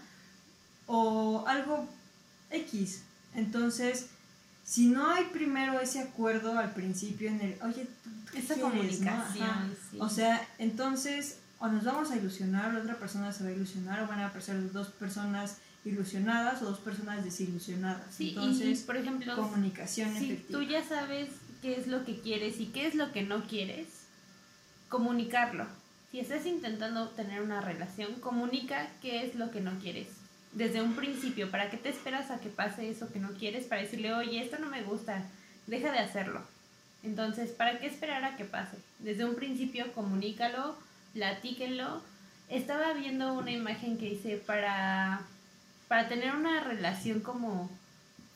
o 0.87 1.45
algo 1.47 1.87
X. 2.55 3.03
Entonces, 3.35 4.09
si 4.65 4.87
no 4.87 5.11
hay 5.11 5.25
primero 5.27 5.81
ese 5.81 6.01
acuerdo 6.01 6.59
al 6.59 6.73
principio 6.73 7.29
en 7.29 7.41
el, 7.41 7.57
oye, 7.63 7.87
¿tú, 8.03 8.11
esa 8.39 8.57
comunicación, 8.57 9.77
o 9.99 10.09
sea, 10.09 10.47
entonces 10.59 11.39
o 11.65 11.69
nos 11.69 11.85
vamos 11.85 12.11
a 12.11 12.17
ilusionar, 12.17 12.75
la 12.75 12.81
otra 12.81 12.99
persona 12.99 13.33
se 13.33 13.43
va 13.43 13.51
a 13.51 13.53
ilusionar, 13.53 14.03
o 14.03 14.07
van 14.07 14.21
a 14.21 14.41
ser 14.41 14.71
dos 14.73 14.89
personas 14.89 15.59
ilusionadas 15.85 16.61
o 16.63 16.67
dos 16.67 16.79
personas 16.79 17.25
desilusionadas. 17.25 18.15
Sí, 18.15 18.31
Entonces, 18.31 18.83
por 18.83 18.97
ejemplo, 18.97 19.35
comunicación 19.35 20.15
si 20.15 20.37
tú 20.51 20.63
ya 20.63 20.83
sabes 20.87 21.31
qué 21.63 21.79
es 21.79 21.87
lo 21.87 22.05
que 22.05 22.21
quieres 22.21 22.61
y 22.61 22.67
qué 22.67 22.87
es 22.87 22.95
lo 22.95 23.13
que 23.13 23.23
no 23.23 23.47
quieres, 23.47 23.87
comunicarlo. 24.89 25.67
Si 26.11 26.21
estás 26.21 26.47
intentando 26.47 27.09
tener 27.09 27.41
una 27.41 27.61
relación, 27.61 28.15
comunica 28.21 28.89
qué 29.01 29.25
es 29.25 29.35
lo 29.35 29.51
que 29.51 29.61
no 29.61 29.79
quieres. 29.79 30.09
Desde 30.55 30.83
un 30.83 30.95
principio, 30.95 31.51
¿para 31.51 31.71
qué 31.71 31.77
te 31.77 31.89
esperas 31.89 32.31
a 32.31 32.41
que 32.41 32.49
pase 32.49 32.89
eso 32.89 33.13
que 33.13 33.19
no 33.19 33.31
quieres? 33.33 33.67
Para 33.67 33.83
decirle, 33.83 34.15
oye, 34.15 34.43
esto 34.43 34.59
no 34.59 34.71
me 34.71 34.83
gusta, 34.83 35.25
deja 35.67 35.93
de 35.93 35.99
hacerlo. 35.99 36.43
Entonces, 37.03 37.51
¿para 37.51 37.79
qué 37.79 37.87
esperar 37.87 38.25
a 38.25 38.37
que 38.37 38.45
pase? 38.45 38.79
Desde 38.99 39.25
un 39.25 39.35
principio, 39.35 39.93
comunícalo, 39.93 40.77
platíquenlo. 41.13 42.03
Estaba 42.49 42.93
viendo 42.93 43.35
una 43.35 43.51
imagen 43.51 43.99
que 43.99 44.11
dice, 44.11 44.37
para 44.37 45.27
para 45.89 46.09
tener 46.09 46.35
una 46.35 46.61
relación 46.61 47.21
como 47.21 47.71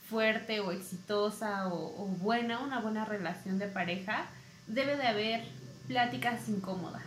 fuerte 0.09 0.61
o 0.61 0.73
exitosa 0.73 1.69
o, 1.69 2.07
buena, 2.21 2.61
una 2.61 2.81
buena 2.81 3.05
relación 3.05 3.59
de 3.59 3.67
pareja, 3.67 4.27
debe 4.67 4.97
de 4.97 5.07
haber 5.07 5.45
pláticas 5.87 6.49
incómodas. 6.49 7.03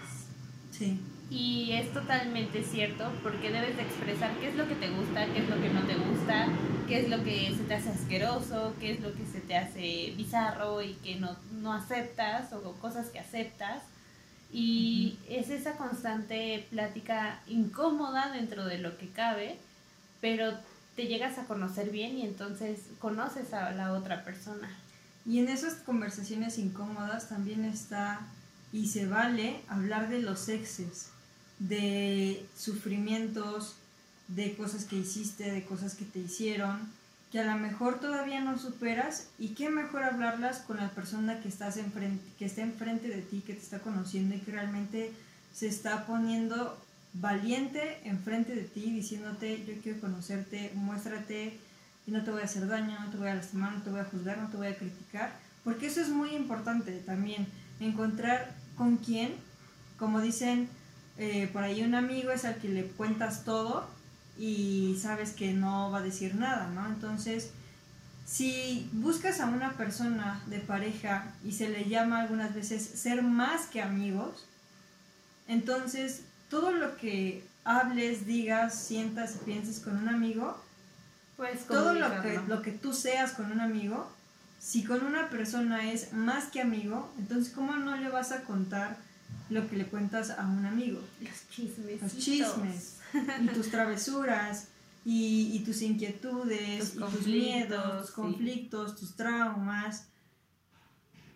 Sí. 0.72 0.99
Y 1.32 1.71
es 1.71 1.91
totalmente 1.93 2.61
cierto 2.61 3.11
porque 3.23 3.49
debes 3.49 3.75
de 3.77 3.82
expresar 3.82 4.32
qué 4.39 4.49
es 4.49 4.55
lo 4.55 4.67
que 4.67 4.75
te 4.75 4.89
gusta, 4.89 5.25
qué 5.34 5.39
es 5.39 5.49
lo 5.49 5.59
que 5.59 5.69
no 5.69 5.82
te 5.88 5.95
gusta, 5.95 6.47
qué 6.88 6.99
es 6.99 7.09
lo 7.09 7.23
que 7.23 7.55
se 7.55 7.63
te 7.63 7.73
hace 7.73 7.89
asqueroso, 7.89 8.75
qué 8.79 8.91
es 8.91 8.99
lo 8.99 9.13
que 9.13 9.25
se 9.25 9.39
te 9.39 9.57
hace 9.57 10.13
bizarro 10.15 10.84
y 10.84 10.93
que 10.95 11.15
no, 11.15 11.36
no 11.53 11.73
aceptas 11.73 12.53
o 12.53 12.73
cosas 12.73 13.07
que 13.07 13.19
aceptas. 13.19 13.82
Y 14.51 15.17
es 15.27 15.49
esa 15.49 15.77
constante 15.77 16.67
plática 16.69 17.39
incómoda 17.47 18.32
dentro 18.32 18.65
de 18.65 18.77
lo 18.77 18.97
que 18.97 19.07
cabe 19.07 19.57
pero 20.21 20.53
te 20.95 21.07
llegas 21.07 21.38
a 21.39 21.45
conocer 21.45 21.89
bien 21.89 22.17
y 22.17 22.21
entonces 22.21 22.79
conoces 22.99 23.53
a 23.53 23.71
la 23.71 23.91
otra 23.93 24.23
persona. 24.23 24.69
Y 25.25 25.39
en 25.39 25.49
esas 25.49 25.75
conversaciones 25.75 26.57
incómodas 26.57 27.27
también 27.27 27.65
está 27.65 28.21
y 28.71 28.88
se 28.88 29.07
vale 29.07 29.61
hablar 29.67 30.09
de 30.09 30.21
los 30.21 30.47
exes, 30.47 31.11
de 31.62 32.45
sufrimientos, 32.57 33.76
de 34.28 34.55
cosas 34.55 34.86
que 34.86 34.95
hiciste, 34.95 35.51
de 35.51 35.64
cosas 35.64 35.95
que 35.95 36.05
te 36.05 36.20
hicieron, 36.20 36.80
que 37.32 37.39
a 37.39 37.45
lo 37.45 37.59
mejor 37.59 37.99
todavía 37.99 38.41
no 38.41 38.57
superas 38.57 39.28
y 39.39 39.49
qué 39.49 39.70
mejor 39.70 40.03
hablarlas 40.03 40.59
con 40.59 40.78
la 40.78 40.89
persona 40.89 41.39
que 41.39 41.47
estás 41.47 41.80
que 42.38 42.45
está 42.45 42.62
enfrente 42.62 43.07
de 43.07 43.22
ti, 43.22 43.43
que 43.45 43.53
te 43.53 43.62
está 43.62 43.80
conociendo 43.80 44.36
y 44.36 44.39
que 44.39 44.51
realmente 44.51 45.12
se 45.53 45.68
está 45.68 46.05
poniendo 46.05 46.78
valiente 47.14 47.99
enfrente 48.05 48.55
de 48.55 48.64
ti 48.64 48.91
diciéndote 48.91 49.66
yo 49.66 49.74
quiero 49.82 49.99
conocerte, 49.99 50.72
muéstrate 50.76 51.57
y 52.07 52.12
no 52.12 52.24
te 52.24 52.32
voy 52.32 52.41
a 52.41 52.45
hacer 52.45 52.68
daño, 52.68 52.99
no 52.99 53.12
te 53.12 53.18
voy 53.18 53.28
a 53.28 53.36
lastimar, 53.36 53.74
no 53.74 53.84
te 53.84 53.91
voy 53.91 53.99
a 53.99 54.05
juzgar, 54.05 54.38
no 54.38 54.49
te 54.49 54.57
voy 54.57 54.68
a 54.68 54.78
criticar, 54.78 55.38
porque 55.64 55.88
eso 55.88 56.01
es 56.01 56.09
muy 56.09 56.32
importante 56.32 56.91
también, 57.05 57.47
encontrar 57.80 58.55
con 58.76 58.97
quién, 58.97 59.34
como 59.99 60.22
dicen 60.22 60.68
eh, 61.22 61.47
por 61.53 61.61
ahí 61.63 61.84
un 61.84 61.93
amigo 61.93 62.32
es 62.32 62.45
al 62.45 62.55
que 62.55 62.67
le 62.67 62.84
cuentas 62.84 63.45
todo 63.45 63.88
y 64.39 64.97
sabes 64.99 65.34
que 65.34 65.53
no 65.53 65.91
va 65.91 65.99
a 65.99 66.01
decir 66.01 66.34
nada, 66.34 66.67
¿no? 66.74 66.88
Entonces, 66.88 67.51
si 68.26 68.89
buscas 68.91 69.39
a 69.39 69.45
una 69.45 69.74
persona 69.74 70.41
de 70.47 70.57
pareja 70.57 71.32
y 71.45 71.51
se 71.51 71.69
le 71.69 71.88
llama 71.88 72.22
algunas 72.22 72.55
veces 72.55 72.82
ser 72.84 73.22
más 73.22 73.67
que 73.67 73.84
amigos, 73.84 74.47
entonces 75.47 76.22
todo 76.49 76.72
lo 76.72 76.97
que 76.97 77.43
hables, 77.65 78.26
digas, 78.26 78.74
sientas 78.74 79.36
y 79.36 79.45
pienses 79.45 79.80
con 79.80 79.97
un 79.97 80.09
amigo, 80.09 80.59
pues 81.38 81.67
todo 81.67 81.93
lo 81.93 82.19
que, 82.24 82.41
lo 82.47 82.63
que 82.63 82.72
tú 82.72 82.93
seas 82.93 83.34
con 83.34 83.51
un 83.51 83.61
amigo, 83.61 84.11
si 84.59 84.84
con 84.84 85.05
una 85.05 85.30
persona 85.30 85.91
es 85.91 86.13
más 86.13 86.45
que 86.45 86.61
amigo, 86.61 87.13
entonces 87.19 87.53
¿cómo 87.53 87.76
no 87.76 87.95
le 87.95 88.09
vas 88.09 88.32
a 88.32 88.41
contar 88.41 88.97
lo 89.52 89.70
que 89.70 89.76
le 89.76 89.86
cuentas 89.86 90.32
a 90.32 90.47
un 90.47 90.66
amigo? 90.66 91.02
Los 91.20 91.49
chismes. 91.49 92.02
Los 92.02 92.18
chismes. 92.18 92.99
y 93.14 93.47
tus 93.47 93.70
travesuras. 93.70 94.70
Y, 95.04 95.64
tus 95.66 95.82
inquietudes, 95.82 96.93
tus 96.93 97.26
miedos, 97.26 98.02
tus 98.02 98.12
conflictos, 98.12 98.95
tus 98.95 99.16
traumas. 99.16 100.08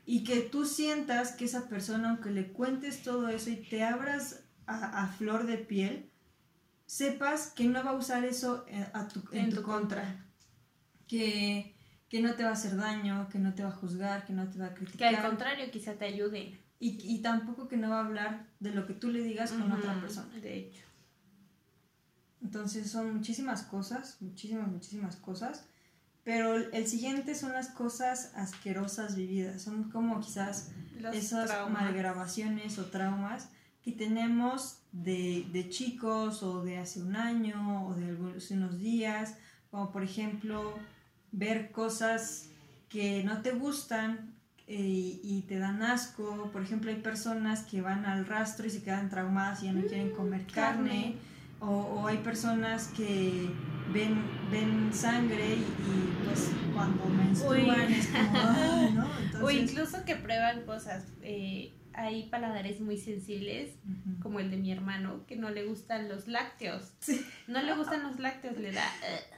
Y 0.06 0.24
que 0.24 0.42
tú 0.42 0.66
sientas 0.66 1.32
que 1.32 1.46
esa 1.46 1.68
persona, 1.68 2.12
aunque 2.12 2.30
le 2.30 2.52
cuentes 2.54 3.02
todo 3.02 3.28
eso 3.28 3.50
y 3.50 3.56
te 3.56 3.84
abras 3.84 4.44
a, 4.68 5.08
flor 5.18 5.48
de 5.48 5.58
piel, 5.58 6.12
sepas 6.86 7.48
que 7.48 7.66
no 7.66 7.84
va 7.84 7.92
a 7.92 7.96
usar 7.96 8.24
eso 8.24 8.66
eh, 8.68 8.86
en, 9.32 9.52
tu, 9.52 9.64
contra. 9.64 10.24
Que, 11.08 11.74
no 12.14 12.36
te 12.36 12.44
va 12.44 12.52
a 12.52 12.54
hacer 12.54 12.78
daño, 12.78 13.28
que 13.30 13.40
no 13.40 13.56
te 13.56 13.64
va 13.64 13.70
a 13.70 13.74
juzgar, 13.74 14.26
que 14.26 14.34
no 14.34 14.48
te 14.48 14.60
va 14.60 14.68
a 14.68 14.74
criticar. 14.76 15.10
Que 15.10 15.18
al 15.18 15.28
contrario, 15.28 15.72
quizá 15.72 15.94
te 15.96 16.06
ayude. 16.06 16.58
Y, 16.78 17.22
tampoco 17.22 17.68
que 17.68 17.78
no 17.78 17.90
va 17.90 18.02
a 18.02 18.06
hablar 18.06 18.48
de 18.60 18.72
lo 18.72 18.86
que 18.86 18.94
tú 18.94 19.10
le 19.10 19.22
digas 19.22 19.52
con 19.52 19.72
otra 19.72 20.00
persona. 20.00 20.34
De 20.40 20.58
hecho. 20.58 20.84
Entonces 22.42 22.92
son 22.92 23.16
muchísimas 23.16 23.64
cosas, 23.64 24.18
muchísimas, 24.20 24.68
muchísimas 24.68 25.16
cosas. 25.16 25.66
Pero 26.24 26.56
el 26.56 26.88
siguiente 26.88 27.34
son 27.36 27.54
las 27.54 27.70
cosas 27.70 28.32
asquerosas 28.36 29.16
vividas. 29.16 29.62
Son 29.62 29.90
como 29.90 30.20
quizás 30.20 30.72
esas 31.14 31.70
malgrabaciones 31.70 32.78
o 32.78 32.86
traumas 32.86 33.50
que 33.84 33.92
tenemos 33.92 34.80
de, 34.92 35.48
de, 35.52 35.70
chicos 35.70 36.42
o 36.42 36.64
de 36.64 36.80
hace 36.80 37.02
un 37.02 37.16
año 37.16 37.88
o 37.88 37.94
de 37.94 38.10
algunos, 38.10 38.50
unos 38.50 38.80
días, 38.80 39.38
como 39.70 39.92
por 39.92 40.04
ejemplo 40.04 40.74
ver 41.32 41.72
cosas 41.72 42.50
que 42.90 43.24
no 43.24 43.44
te 43.44 43.52
gustan 43.52 44.34
eh, 44.68 45.20
y 45.24 45.44
te 45.48 45.60
dan 45.60 45.82
asco. 45.84 46.50
Por 46.52 46.64
ejemplo, 46.64 46.90
hay 46.90 46.98
personas 46.98 47.64
que 47.64 47.82
van 47.82 48.06
al 48.06 48.26
rastro 48.26 48.66
y 48.66 48.70
se 48.70 48.82
quedan 48.82 49.10
traumadas 49.10 49.62
y 49.62 49.68
ya 49.68 49.74
no 49.74 49.82
mm, 49.82 49.88
quieren 49.88 50.12
comer 50.12 50.46
carne. 50.48 51.16
O, 51.60 51.68
o, 51.68 52.08
hay 52.08 52.18
personas 52.18 52.88
que 52.90 53.50
ven, 53.94 54.22
ven 54.52 54.92
sangre 54.94 55.56
y, 55.56 56.26
pues 56.26 56.52
cuando 56.74 57.06
menstruan 57.06 57.92
es 57.92 58.08
como, 58.08 58.90
¿no? 58.94 59.46
O 59.46 59.50
incluso 59.50 60.04
que 60.04 60.16
prueban 60.16 60.66
cosas. 60.66 61.06
Eh, 61.22 61.74
hay 61.94 62.24
paladares 62.24 62.82
muy 62.82 62.98
sensibles, 62.98 63.72
como 64.22 64.42
el 64.42 64.52
de 64.52 64.58
mi 64.58 64.72
hermano, 64.72 65.26
que 65.28 65.38
no 65.38 65.50
le 65.50 65.64
gustan 65.64 66.10
los 66.10 66.28
lácteos. 66.28 66.92
No 67.48 67.62
le 67.62 67.74
gustan 67.74 68.04
los 68.04 68.20
lácteos, 68.20 68.58
le 68.58 68.74
da... 68.74 68.86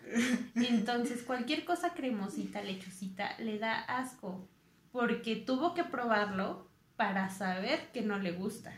Entonces, 0.56 1.22
cualquier 1.22 1.66
cosa 1.66 1.94
cremosita, 1.94 2.64
lechosita, 2.64 3.38
le 3.38 3.60
da 3.60 3.82
asco, 3.82 4.50
porque 4.92 5.36
tuvo 5.36 5.74
que 5.74 5.84
probarlo 5.84 6.70
para 6.96 7.30
saber 7.30 7.92
que 7.92 8.02
no 8.02 8.18
le 8.20 8.32
gusta. 8.32 8.74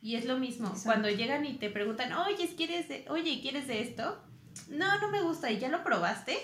Y 0.00 0.14
es 0.14 0.26
lo 0.26 0.38
mismo, 0.38 0.72
cuando 0.84 1.08
llegan 1.08 1.44
y 1.44 1.54
te 1.54 1.70
preguntan, 1.70 2.12
oye, 2.12 2.54
¿quieres 2.56 2.88
de, 2.88 3.04
oye, 3.08 3.40
¿quieres 3.42 3.66
de 3.66 3.82
esto? 3.82 4.22
No, 4.68 4.98
no 5.00 5.10
me 5.10 5.22
gusta. 5.22 5.50
¿Y 5.50 5.58
ya 5.58 5.68
lo 5.68 5.82
probaste? 5.82 6.36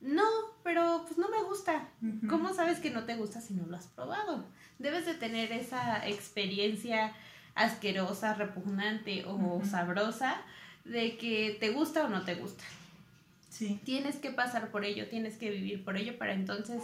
No, 0.00 0.24
pero 0.62 1.04
pues 1.06 1.18
no 1.18 1.28
me 1.28 1.42
gusta. 1.44 1.88
¿Cómo 2.28 2.54
sabes 2.54 2.80
que 2.80 2.90
no 2.90 3.04
te 3.04 3.16
gusta 3.16 3.40
si 3.40 3.54
no 3.54 3.66
lo 3.66 3.76
has 3.76 3.86
probado? 3.86 4.44
Debes 4.78 5.06
de 5.06 5.14
tener 5.14 5.52
esa 5.52 6.06
experiencia 6.08 7.12
asquerosa, 7.54 8.34
repugnante 8.34 9.24
o 9.26 9.62
sabrosa 9.64 10.42
de 10.84 11.16
que 11.18 11.56
te 11.60 11.70
gusta 11.70 12.04
o 12.04 12.08
no 12.08 12.24
te 12.24 12.34
gusta. 12.34 12.64
Sí. 13.48 13.80
Tienes 13.84 14.16
que 14.16 14.30
pasar 14.30 14.70
por 14.70 14.84
ello, 14.84 15.08
tienes 15.08 15.36
que 15.36 15.50
vivir 15.50 15.84
por 15.84 15.96
ello 15.96 16.18
para 16.18 16.32
entonces 16.32 16.82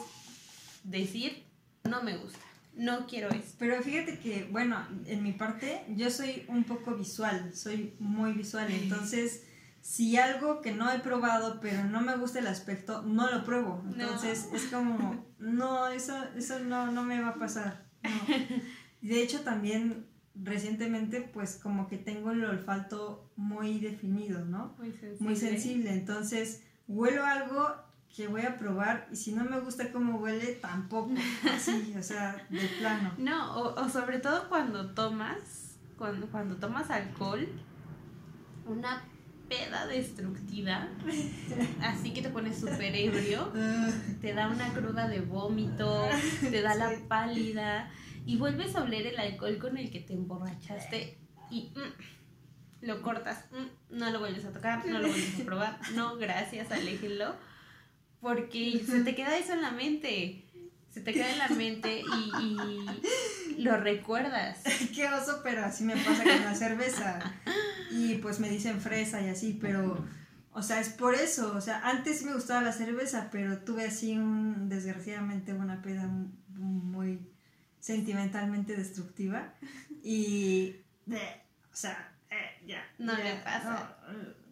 decir, 0.85 1.45
no 1.89 2.03
me 2.03 2.17
gusta, 2.17 2.39
no 2.75 3.07
quiero 3.07 3.31
esto. 3.31 3.57
Pero 3.59 3.83
fíjate 3.83 4.19
que, 4.19 4.49
bueno, 4.51 4.87
en 5.07 5.23
mi 5.23 5.33
parte 5.33 5.85
yo 5.97 6.11
soy 6.11 6.45
un 6.49 6.65
poco 6.65 6.95
visual, 6.95 7.55
soy 7.55 7.95
muy 7.99 8.33
visual, 8.33 8.71
entonces 8.71 9.45
si 9.81 10.17
algo 10.17 10.61
que 10.61 10.73
no 10.73 10.91
he 10.93 10.99
probado 10.99 11.61
pero 11.61 11.85
no 11.85 12.01
me 12.01 12.17
gusta 12.17 12.41
el 12.41 12.47
aspecto, 12.47 13.03
no 13.03 13.31
lo 13.31 13.45
pruebo. 13.45 13.83
Entonces 13.87 14.49
es 14.53 14.65
como, 14.65 15.25
no, 15.39 15.89
eso, 15.89 16.15
eso 16.37 16.59
no, 16.61 16.91
no 16.93 17.05
me 17.05 17.21
va 17.21 17.29
a 17.31 17.35
pasar. 17.39 17.87
De 19.01 19.23
hecho 19.23 19.41
también 19.41 20.07
recientemente 20.35 21.21
pues 21.21 21.57
como 21.57 21.89
que 21.89 21.97
tengo 21.97 22.31
el 22.31 22.45
olfato 22.45 23.33
muy 23.37 23.79
definido, 23.79 24.45
¿no? 24.45 24.75
Muy 24.79 24.93
sensible. 24.93 25.19
Muy 25.21 25.37
sensible, 25.37 25.93
entonces 25.93 26.63
huelo 26.87 27.25
algo 27.25 27.88
que 28.15 28.27
voy 28.27 28.43
a 28.43 28.57
probar 28.57 29.09
y 29.13 29.17
si 29.17 29.33
no 29.33 29.45
me 29.45 29.61
gusta 29.61 29.93
cómo 29.93 30.19
huele, 30.19 30.55
tampoco, 30.55 31.13
así, 31.53 31.95
o 31.97 32.03
sea, 32.03 32.47
de 32.49 32.67
plano. 32.79 33.13
No, 33.19 33.57
o, 33.57 33.81
o 33.81 33.89
sobre 33.89 34.19
todo 34.19 34.49
cuando 34.49 34.91
tomas, 34.91 35.77
cuando, 35.97 36.27
cuando 36.27 36.57
tomas 36.57 36.91
alcohol, 36.91 37.47
una 38.67 39.03
peda 39.49 39.87
destructiva, 39.87 40.89
así 41.81 42.13
que 42.13 42.23
te 42.23 42.29
pones 42.29 42.59
súper 42.59 42.95
ebrio, 42.95 43.51
te 44.21 44.35
da 44.35 44.49
una 44.49 44.69
cruda 44.73 45.09
de 45.09 45.21
vómito, 45.21 46.07
te 46.41 46.61
da 46.61 46.75
la 46.75 46.93
pálida 47.09 47.91
y 48.27 48.37
vuelves 48.37 48.77
a 48.77 48.83
oler 48.83 49.07
el 49.07 49.19
alcohol 49.19 49.59
con 49.59 49.79
el 49.79 49.91
que 49.91 50.01
te 50.01 50.13
emborrachaste 50.13 51.17
y 51.51 51.73
mm, 51.75 52.87
lo 52.87 53.01
cortas, 53.01 53.47
mm, 53.53 53.97
no 53.97 54.11
lo 54.11 54.19
vuelves 54.19 54.45
a 54.45 54.53
tocar, 54.53 54.85
no 54.87 54.99
lo 54.99 55.09
vuelves 55.09 55.41
a 55.41 55.45
probar, 55.45 55.79
no, 55.95 56.17
gracias, 56.17 56.71
aléjenlo, 56.71 57.35
porque 58.21 58.83
se 58.87 59.03
te 59.03 59.15
queda 59.15 59.37
eso 59.37 59.53
en 59.53 59.63
la 59.63 59.71
mente. 59.71 60.45
Se 60.91 61.01
te 61.03 61.13
queda 61.13 61.31
en 61.31 61.39
la 61.39 61.49
mente 61.49 62.01
y, 62.01 63.57
y 63.59 63.63
lo 63.63 63.77
recuerdas. 63.77 64.63
Qué 64.95 65.07
oso, 65.09 65.41
pero 65.43 65.65
así 65.65 65.85
me 65.85 65.97
pasa 65.97 66.25
con 66.25 66.45
la 66.45 66.55
cerveza. 66.55 67.21
Y 67.91 68.17
pues 68.17 68.41
me 68.41 68.49
dicen 68.49 68.81
fresa 68.81 69.21
y 69.21 69.29
así, 69.29 69.59
pero, 69.61 70.05
o 70.53 70.63
sea, 70.63 70.81
es 70.81 70.89
por 70.89 71.15
eso. 71.15 71.55
O 71.57 71.61
sea, 71.61 71.81
antes 71.85 72.19
sí 72.19 72.25
me 72.25 72.35
gustaba 72.35 72.63
la 72.63 72.73
cerveza, 72.73 73.29
pero 73.31 73.59
tuve 73.59 73.85
así 73.85 74.17
un, 74.17 74.69
desgraciadamente, 74.69 75.53
una 75.53 75.83
peda 75.83 76.09
muy 76.49 77.21
sentimentalmente 77.81 78.77
destructiva. 78.77 79.55
Y, 80.03 80.77
eh, 81.11 81.43
o 81.73 81.77
sea, 81.77 82.13
eh, 82.31 82.67
ya. 82.67 82.85
No 82.99 83.17
ya, 83.17 83.25
le 83.25 83.35
pasa. 83.37 83.97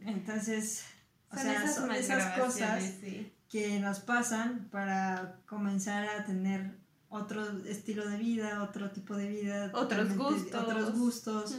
no, 0.01 0.11
entonces, 0.11 0.85
o 1.31 1.37
Son 1.37 1.45
sea, 1.45 1.53
esas 1.55 1.75
son 1.75 1.93
esas 1.93 2.39
cosas 2.39 2.85
sí. 3.01 3.33
Que 3.49 3.79
nos 3.81 4.01
pasan 4.01 4.69
para 4.71 5.37
comenzar 5.47 6.09
a 6.09 6.25
tener 6.25 6.77
otro 7.09 7.47
estilo 7.67 8.09
de 8.09 8.19
vida, 8.19 8.63
otro 8.63 8.91
tipo 8.91 9.17
de 9.17 9.29
vida, 9.29 9.71
Otros 9.73 10.17
gustos. 10.17 10.63
otros 10.63 10.99
gustos, 10.99 11.57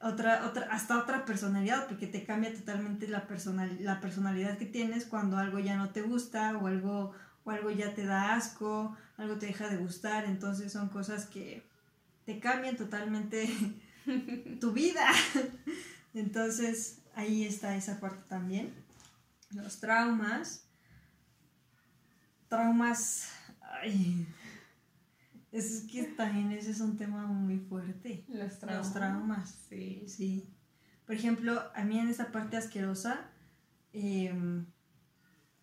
otra, 0.00 0.46
otra, 0.46 0.68
hasta 0.70 0.98
otra 0.98 1.24
personalidad, 1.24 1.88
porque 1.88 2.06
te 2.06 2.24
cambia 2.24 2.54
totalmente 2.54 3.08
la, 3.08 3.26
personal, 3.26 3.76
la 3.80 4.00
personalidad 4.00 4.56
que 4.56 4.66
tienes 4.66 5.04
cuando 5.04 5.36
algo 5.38 5.58
ya 5.58 5.76
no 5.76 5.90
te 5.90 6.02
gusta 6.02 6.56
o 6.56 6.68
algo, 6.68 7.12
o 7.44 7.50
algo 7.50 7.70
ya 7.70 7.94
te 7.94 8.04
da 8.04 8.34
asco, 8.34 8.96
algo 9.16 9.36
te 9.36 9.46
deja 9.46 9.68
de 9.68 9.76
gustar, 9.78 10.24
entonces 10.24 10.72
son 10.72 10.88
cosas 10.88 11.26
que 11.26 11.66
te 12.24 12.38
cambian 12.38 12.76
totalmente 12.76 13.48
tu 14.60 14.72
vida. 14.72 15.10
Entonces 16.14 16.98
ahí 17.14 17.44
está 17.44 17.74
esa 17.76 17.98
parte 17.98 18.22
también. 18.28 18.72
Los 19.50 19.80
traumas. 19.80 20.67
Traumas. 22.48 23.28
Ay, 23.60 24.26
es 25.52 25.86
que 25.90 26.04
también 26.04 26.52
ese 26.52 26.70
es 26.70 26.80
un 26.80 26.96
tema 26.96 27.26
muy 27.26 27.58
fuerte. 27.58 28.24
Los 28.28 28.58
traumas. 28.58 28.86
Los 28.86 28.94
traumas. 28.94 29.58
Sí. 29.68 30.04
Sí. 30.06 30.48
Por 31.06 31.14
ejemplo, 31.14 31.62
a 31.74 31.84
mí 31.84 31.98
en 31.98 32.08
esa 32.08 32.30
parte 32.32 32.56
asquerosa, 32.56 33.30
em, 33.92 34.66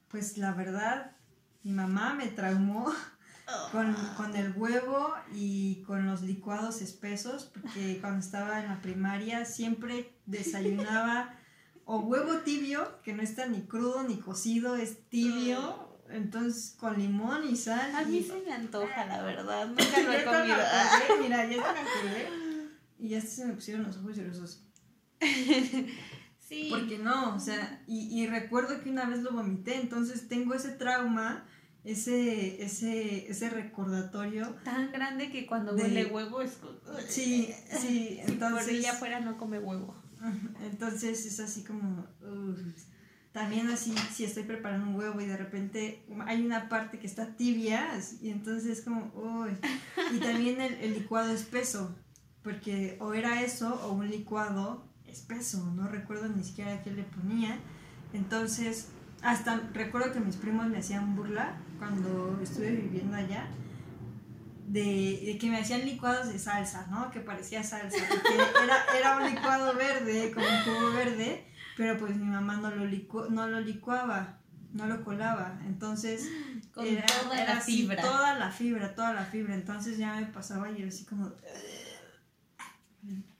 pues 0.07 0.38
la 0.38 0.53
verdad, 0.53 1.15
mi 1.63 1.71
mamá 1.71 2.15
me 2.15 2.27
traumó 2.27 2.86
con, 3.71 3.95
con 4.17 4.36
el 4.36 4.53
huevo 4.57 5.13
y 5.33 5.83
con 5.83 6.07
los 6.07 6.23
licuados 6.23 6.81
espesos, 6.81 7.51
porque 7.53 7.99
cuando 8.01 8.19
estaba 8.19 8.59
en 8.61 8.69
la 8.69 8.81
primaria 8.81 9.45
siempre 9.45 10.17
desayunaba 10.25 11.36
o 11.86 11.99
huevo 11.99 12.39
tibio, 12.39 12.99
que 13.03 13.13
no 13.13 13.21
está 13.21 13.45
ni 13.45 13.61
crudo 13.61 14.03
ni 14.03 14.17
cocido, 14.19 14.75
es 14.75 15.07
tibio, 15.09 15.84
entonces 16.16 16.76
con 16.80 16.97
limón 16.97 17.47
y 17.49 17.55
sal. 17.55 17.93
A 17.95 18.03
mí 18.03 18.18
y- 18.18 18.24
se 18.24 18.41
me 18.41 18.51
antoja, 18.53 19.05
la 19.05 19.22
verdad. 19.24 19.68
Nunca 19.70 20.01
lo 20.01 20.11
he 20.13 20.24
comido. 20.24 20.55
acordé, 20.55 21.22
Mira, 21.22 21.45
ya 21.45 21.57
me 21.57 21.63
acordé. 21.63 22.30
Y 22.99 23.09
ya 23.09 23.22
se 23.22 23.45
me 23.45 23.53
pusieron 23.53 23.84
los 23.84 23.97
ojos 23.97 24.16
llorosos. 24.16 24.61
Sí. 26.39 26.68
Porque 26.70 26.99
no, 26.99 27.36
o 27.36 27.39
sea, 27.39 27.82
y, 27.88 28.07
y 28.22 28.28
recuerdo 28.28 28.82
que 28.82 28.89
una 28.89 29.05
vez 29.05 29.22
lo 29.24 29.32
vomité, 29.32 29.78
entonces 29.82 30.28
tengo 30.28 30.53
ese 30.53 30.70
trauma, 30.70 31.43
ese, 31.84 32.63
ese, 32.63 33.30
ese 33.30 33.49
recordatorio. 33.49 34.55
Tan 34.63 34.91
grande 34.91 35.32
que 35.32 35.47
cuando 35.47 35.74
De- 35.74 35.84
huele 35.84 36.05
huevo 36.05 36.41
es. 36.41 36.57
Sí, 37.09 37.51
sí, 37.72 38.20
Si 38.20 38.22
por 38.22 38.30
entonces. 38.32 38.68
ella 38.70 38.91
afuera 38.91 39.20
no 39.22 39.38
come 39.38 39.57
huevo. 39.59 39.95
Entonces 40.63 41.26
es 41.26 41.39
así 41.39 41.63
como. 41.63 42.07
uf. 42.22 42.59
También 43.36 43.67
así, 43.69 43.93
si 44.13 44.23
estoy 44.23 44.43
preparando 44.43 44.88
un 44.88 44.95
huevo 44.95 45.19
y 45.19 45.25
de 45.25 45.36
repente 45.36 46.05
hay 46.25 46.45
una 46.45 46.69
parte 46.69 46.99
que 46.99 47.05
está 47.05 47.36
tibia, 47.36 47.86
y 48.21 48.29
entonces 48.29 48.77
es 48.77 48.81
como. 48.81 49.11
uy. 49.13 49.51
Y 50.13 50.19
también 50.19 50.61
el, 50.61 50.75
el 50.75 50.93
licuado 50.93 51.33
espeso, 51.33 51.93
porque 52.43 52.95
o 53.01 53.13
era 53.13 53.41
eso 53.41 53.75
o 53.83 53.91
un 53.91 54.09
licuado 54.09 54.88
espeso, 55.05 55.69
no 55.75 55.89
recuerdo 55.89 56.29
ni 56.29 56.45
siquiera 56.45 56.81
qué 56.81 56.91
le 56.91 57.03
ponía. 57.03 57.59
Entonces, 58.13 58.88
hasta 59.21 59.57
recuerdo 59.73 60.13
que 60.13 60.21
mis 60.21 60.38
primos 60.38 60.67
me 60.67 60.77
hacían 60.77 61.17
burla 61.17 61.57
cuando 61.77 62.39
estuve 62.41 62.71
viviendo 62.71 63.17
allá. 63.17 63.49
De, 64.65 65.21
de 65.25 65.38
que 65.38 65.49
me 65.49 65.59
hacían 65.59 65.86
licuados 65.86 66.31
de 66.31 66.39
salsa, 66.39 66.88
¿no? 66.89 67.11
Que 67.11 67.19
parecía 67.19 67.63
salsa. 67.63 67.97
Porque 68.09 68.33
era, 68.63 68.77
era 68.97 69.17
un 69.17 69.36
licuado 69.36 69.75
verde, 69.75 70.31
como 70.31 70.47
un 70.47 70.63
jugo 70.63 70.93
verde, 70.93 71.45
pero 71.78 71.97
pues 71.97 72.15
mi 72.15 72.26
mamá 72.26 72.57
no 72.57 72.71
lo, 72.71 72.86
licu- 72.86 73.30
no 73.30 73.47
lo 73.47 73.59
licuaba, 73.59 74.39
no 74.73 74.88
lo 74.88 75.03
colaba. 75.03 75.59
Entonces, 75.65 76.30
Con 76.73 76.86
era, 76.86 77.05
toda 77.05 77.41
era 77.43 77.53
la 77.53 77.59
así, 77.59 77.78
fibra. 77.82 78.01
toda 78.01 78.38
la 78.39 78.51
fibra, 78.51 78.95
toda 78.95 79.13
la 79.13 79.26
fibra. 79.26 79.55
Entonces 79.55 79.97
ya 79.97 80.15
me 80.15 80.26
pasaba 80.28 80.69
y 80.71 80.80
era 80.80 80.88
así 80.89 81.05
como. 81.05 81.32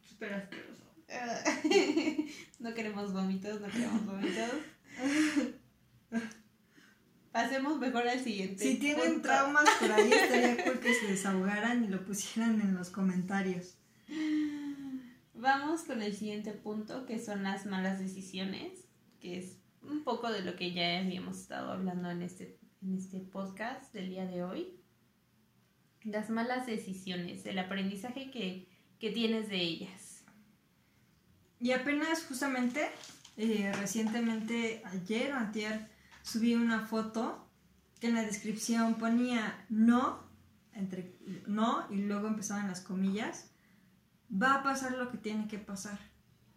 Súper 0.09 0.33
asqueroso. 0.33 0.71
no 2.59 2.73
queremos 2.73 3.13
vómitos, 3.13 3.59
no 3.61 3.67
queremos 3.67 4.05
vómitos. 4.05 4.51
Pasemos 7.31 7.77
mejor 7.79 8.07
al 8.07 8.19
siguiente. 8.23 8.63
Si 8.63 8.75
tienen 8.77 9.13
punto. 9.15 9.21
traumas 9.23 9.65
por 9.79 9.91
ahí, 9.91 10.09
estaría 10.11 10.63
cool 10.63 10.79
que 10.79 10.93
se 10.93 11.07
desahogaran 11.07 11.83
y 11.83 11.88
lo 11.89 12.05
pusieran 12.05 12.61
en 12.61 12.73
los 12.75 12.89
comentarios. 12.89 13.75
Vamos 15.38 15.83
con 15.83 16.01
el 16.01 16.15
siguiente 16.15 16.53
punto, 16.53 17.05
que 17.05 17.19
son 17.19 17.43
las 17.43 17.65
malas 17.65 17.99
decisiones, 17.99 18.86
que 19.19 19.38
es 19.38 19.57
un 19.81 20.05
poco 20.05 20.31
de 20.31 20.41
lo 20.41 20.55
que 20.55 20.71
ya 20.71 20.99
habíamos 20.99 21.38
estado 21.38 21.73
hablando 21.73 22.09
en 22.09 22.21
este, 22.21 22.57
en 22.81 22.95
este 22.95 23.19
podcast 23.19 23.93
del 23.93 24.09
día 24.09 24.25
de 24.25 24.43
hoy. 24.43 24.79
Las 26.03 26.29
malas 26.29 26.65
decisiones, 26.65 27.45
el 27.45 27.59
aprendizaje 27.59 28.31
que, 28.31 28.69
que 28.97 29.11
tienes 29.11 29.49
de 29.49 29.57
ellas. 29.57 30.23
Y 31.59 31.71
apenas 31.71 32.23
justamente, 32.23 32.88
eh, 33.36 33.73
recientemente, 33.73 34.81
ayer 34.86 35.33
o 35.33 35.36
antier, 35.36 35.89
subí 36.21 36.55
una 36.55 36.88
foto 36.88 37.45
que 37.99 38.07
en 38.07 38.15
la 38.15 38.23
descripción 38.23 38.95
ponía 38.95 39.65
no, 39.67 40.23
entre 40.71 41.13
no, 41.45 41.88
y 41.91 41.97
luego 41.97 42.27
empezaban 42.27 42.69
las 42.69 42.79
comillas, 42.79 43.51
va 44.32 44.55
a 44.55 44.63
pasar 44.63 44.93
lo 44.93 45.11
que 45.11 45.17
tiene 45.17 45.47
que 45.47 45.59
pasar. 45.59 45.99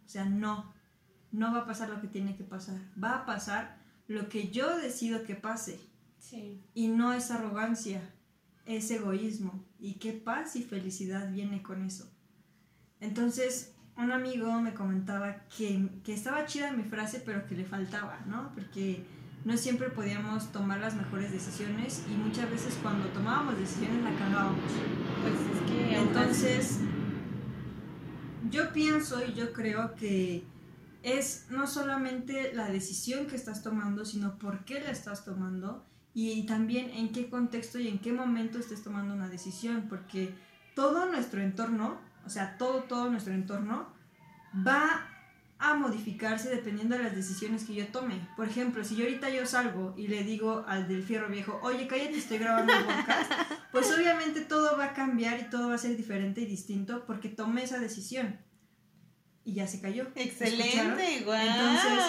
O 0.05 0.09
sea, 0.09 0.25
no, 0.25 0.73
no 1.31 1.53
va 1.53 1.59
a 1.59 1.65
pasar 1.65 1.89
lo 1.89 2.01
que 2.01 2.07
tiene 2.07 2.35
que 2.35 2.43
pasar. 2.43 2.79
Va 3.01 3.15
a 3.15 3.25
pasar 3.25 3.77
lo 4.07 4.29
que 4.29 4.49
yo 4.49 4.77
decido 4.77 5.23
que 5.23 5.35
pase. 5.35 5.79
Sí. 6.17 6.61
Y 6.73 6.87
no 6.87 7.13
es 7.13 7.31
arrogancia, 7.31 8.01
es 8.65 8.89
egoísmo. 8.91 9.65
Y 9.79 9.95
qué 9.95 10.13
paz 10.13 10.55
y 10.55 10.63
felicidad 10.63 11.31
viene 11.31 11.61
con 11.61 11.83
eso. 11.83 12.11
Entonces, 12.99 13.75
un 13.95 14.11
amigo 14.11 14.51
me 14.61 14.73
comentaba 14.73 15.43
que, 15.55 15.89
que 16.03 16.13
estaba 16.13 16.45
chida 16.45 16.71
mi 16.71 16.83
frase, 16.83 17.21
pero 17.25 17.45
que 17.47 17.55
le 17.55 17.65
faltaba, 17.65 18.19
¿no? 18.25 18.51
Porque 18.53 19.05
no 19.45 19.57
siempre 19.57 19.89
podíamos 19.89 20.51
tomar 20.51 20.79
las 20.79 20.95
mejores 20.95 21.31
decisiones 21.31 22.03
y 22.09 22.13
muchas 22.13 22.49
veces 22.49 22.77
cuando 22.81 23.07
tomábamos 23.09 23.57
decisiones 23.57 24.03
la 24.03 24.17
cagábamos. 24.17 24.59
Pues 25.21 25.33
es 25.33 25.71
que 25.71 25.97
Entonces, 25.97 26.79
yo 28.49 28.71
pienso 28.71 29.23
y 29.25 29.33
yo 29.33 29.53
creo 29.53 29.95
que 29.95 30.43
es 31.03 31.47
no 31.49 31.67
solamente 31.67 32.53
la 32.53 32.69
decisión 32.69 33.27
que 33.27 33.35
estás 33.35 33.63
tomando, 33.63 34.05
sino 34.05 34.37
por 34.37 34.65
qué 34.65 34.81
la 34.81 34.91
estás 34.91 35.23
tomando 35.23 35.85
y 36.13 36.45
también 36.45 36.89
en 36.91 37.11
qué 37.11 37.29
contexto 37.29 37.79
y 37.79 37.87
en 37.87 37.99
qué 37.99 38.11
momento 38.11 38.59
estés 38.59 38.83
tomando 38.83 39.13
una 39.13 39.29
decisión, 39.29 39.85
porque 39.87 40.33
todo 40.75 41.05
nuestro 41.05 41.41
entorno, 41.41 41.99
o 42.25 42.29
sea, 42.29 42.57
todo, 42.57 42.83
todo 42.83 43.09
nuestro 43.09 43.33
entorno 43.33 43.87
va 44.65 45.07
a 45.59 45.73
modificarse 45.73 46.49
dependiendo 46.49 46.97
de 46.97 47.03
las 47.03 47.15
decisiones 47.15 47.65
que 47.65 47.75
yo 47.75 47.87
tome. 47.87 48.15
Por 48.37 48.47
ejemplo, 48.47 48.83
si 48.85 48.95
yo 48.95 49.03
ahorita 49.03 49.29
yo 49.29 49.45
salgo 49.45 49.93
y 49.97 50.07
le 50.07 50.23
digo 50.23 50.63
al 50.67 50.87
del 50.87 51.03
fierro 51.03 51.27
viejo, 51.27 51.59
oye, 51.61 51.85
cállate, 51.85 52.17
estoy 52.17 52.37
grabando 52.37 52.73
un 52.73 52.85
podcast, 52.85 53.31
pues 53.73 53.91
obviamente 53.91 54.41
todo 54.41 54.77
va 54.77 54.85
a 54.85 54.93
cambiar 54.93 55.37
y 55.39 55.49
todo 55.49 55.67
va 55.67 55.75
a 55.75 55.77
ser 55.77 55.97
diferente 55.97 56.41
y 56.41 56.45
distinto 56.45 57.05
porque 57.05 57.27
tomé 57.27 57.63
esa 57.63 57.77
decisión. 57.77 58.39
Y 59.43 59.53
ya 59.53 59.67
se 59.67 59.81
cayó. 59.81 60.07
Excelente, 60.15 61.23
guau. 61.25 61.37
Entonces, 61.37 62.05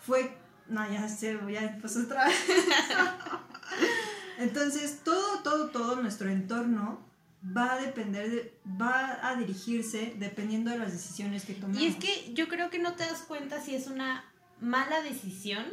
fue... 0.00 0.38
No, 0.68 0.90
ya 0.90 1.08
se, 1.08 1.38
ya 1.50 1.76
pues 1.80 1.96
otra 1.96 2.26
vez. 2.26 2.38
Entonces, 4.38 5.00
todo, 5.04 5.42
todo, 5.42 5.70
todo 5.70 5.96
nuestro 5.96 6.30
entorno 6.30 7.04
va 7.44 7.74
a 7.74 7.78
depender 7.78 8.30
de, 8.30 8.58
va 8.80 9.26
a 9.28 9.36
dirigirse 9.36 10.14
dependiendo 10.18 10.70
de 10.70 10.78
las 10.78 10.92
decisiones 10.92 11.44
que 11.44 11.54
tomemos. 11.54 11.82
Y 11.82 11.86
es 11.86 11.96
que 11.96 12.32
yo 12.34 12.48
creo 12.48 12.70
que 12.70 12.78
no 12.78 12.94
te 12.94 13.04
das 13.04 13.22
cuenta 13.22 13.60
si 13.60 13.74
es 13.74 13.86
una 13.86 14.24
mala 14.60 15.02
decisión, 15.02 15.64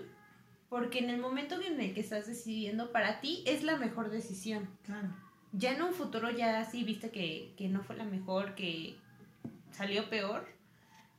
porque 0.70 1.00
en 1.00 1.10
el 1.10 1.20
momento 1.20 1.62
en 1.62 1.80
el 1.80 1.94
que 1.94 2.02
estás 2.02 2.28
decidiendo 2.28 2.92
para 2.92 3.20
ti 3.22 3.44
es 3.46 3.64
la 3.64 3.78
mejor 3.78 4.10
decisión. 4.10 4.70
Claro. 4.84 5.10
Ya 5.54 5.74
en 5.74 5.82
un 5.82 5.94
futuro 5.94 6.30
ya 6.30 6.64
sí 6.66 6.84
viste 6.84 7.12
que, 7.12 7.54
que 7.58 7.68
no 7.68 7.84
fue 7.84 7.96
la 7.98 8.06
mejor, 8.06 8.56
que 8.56 8.98
salió 9.72 10.10
peor. 10.10 10.48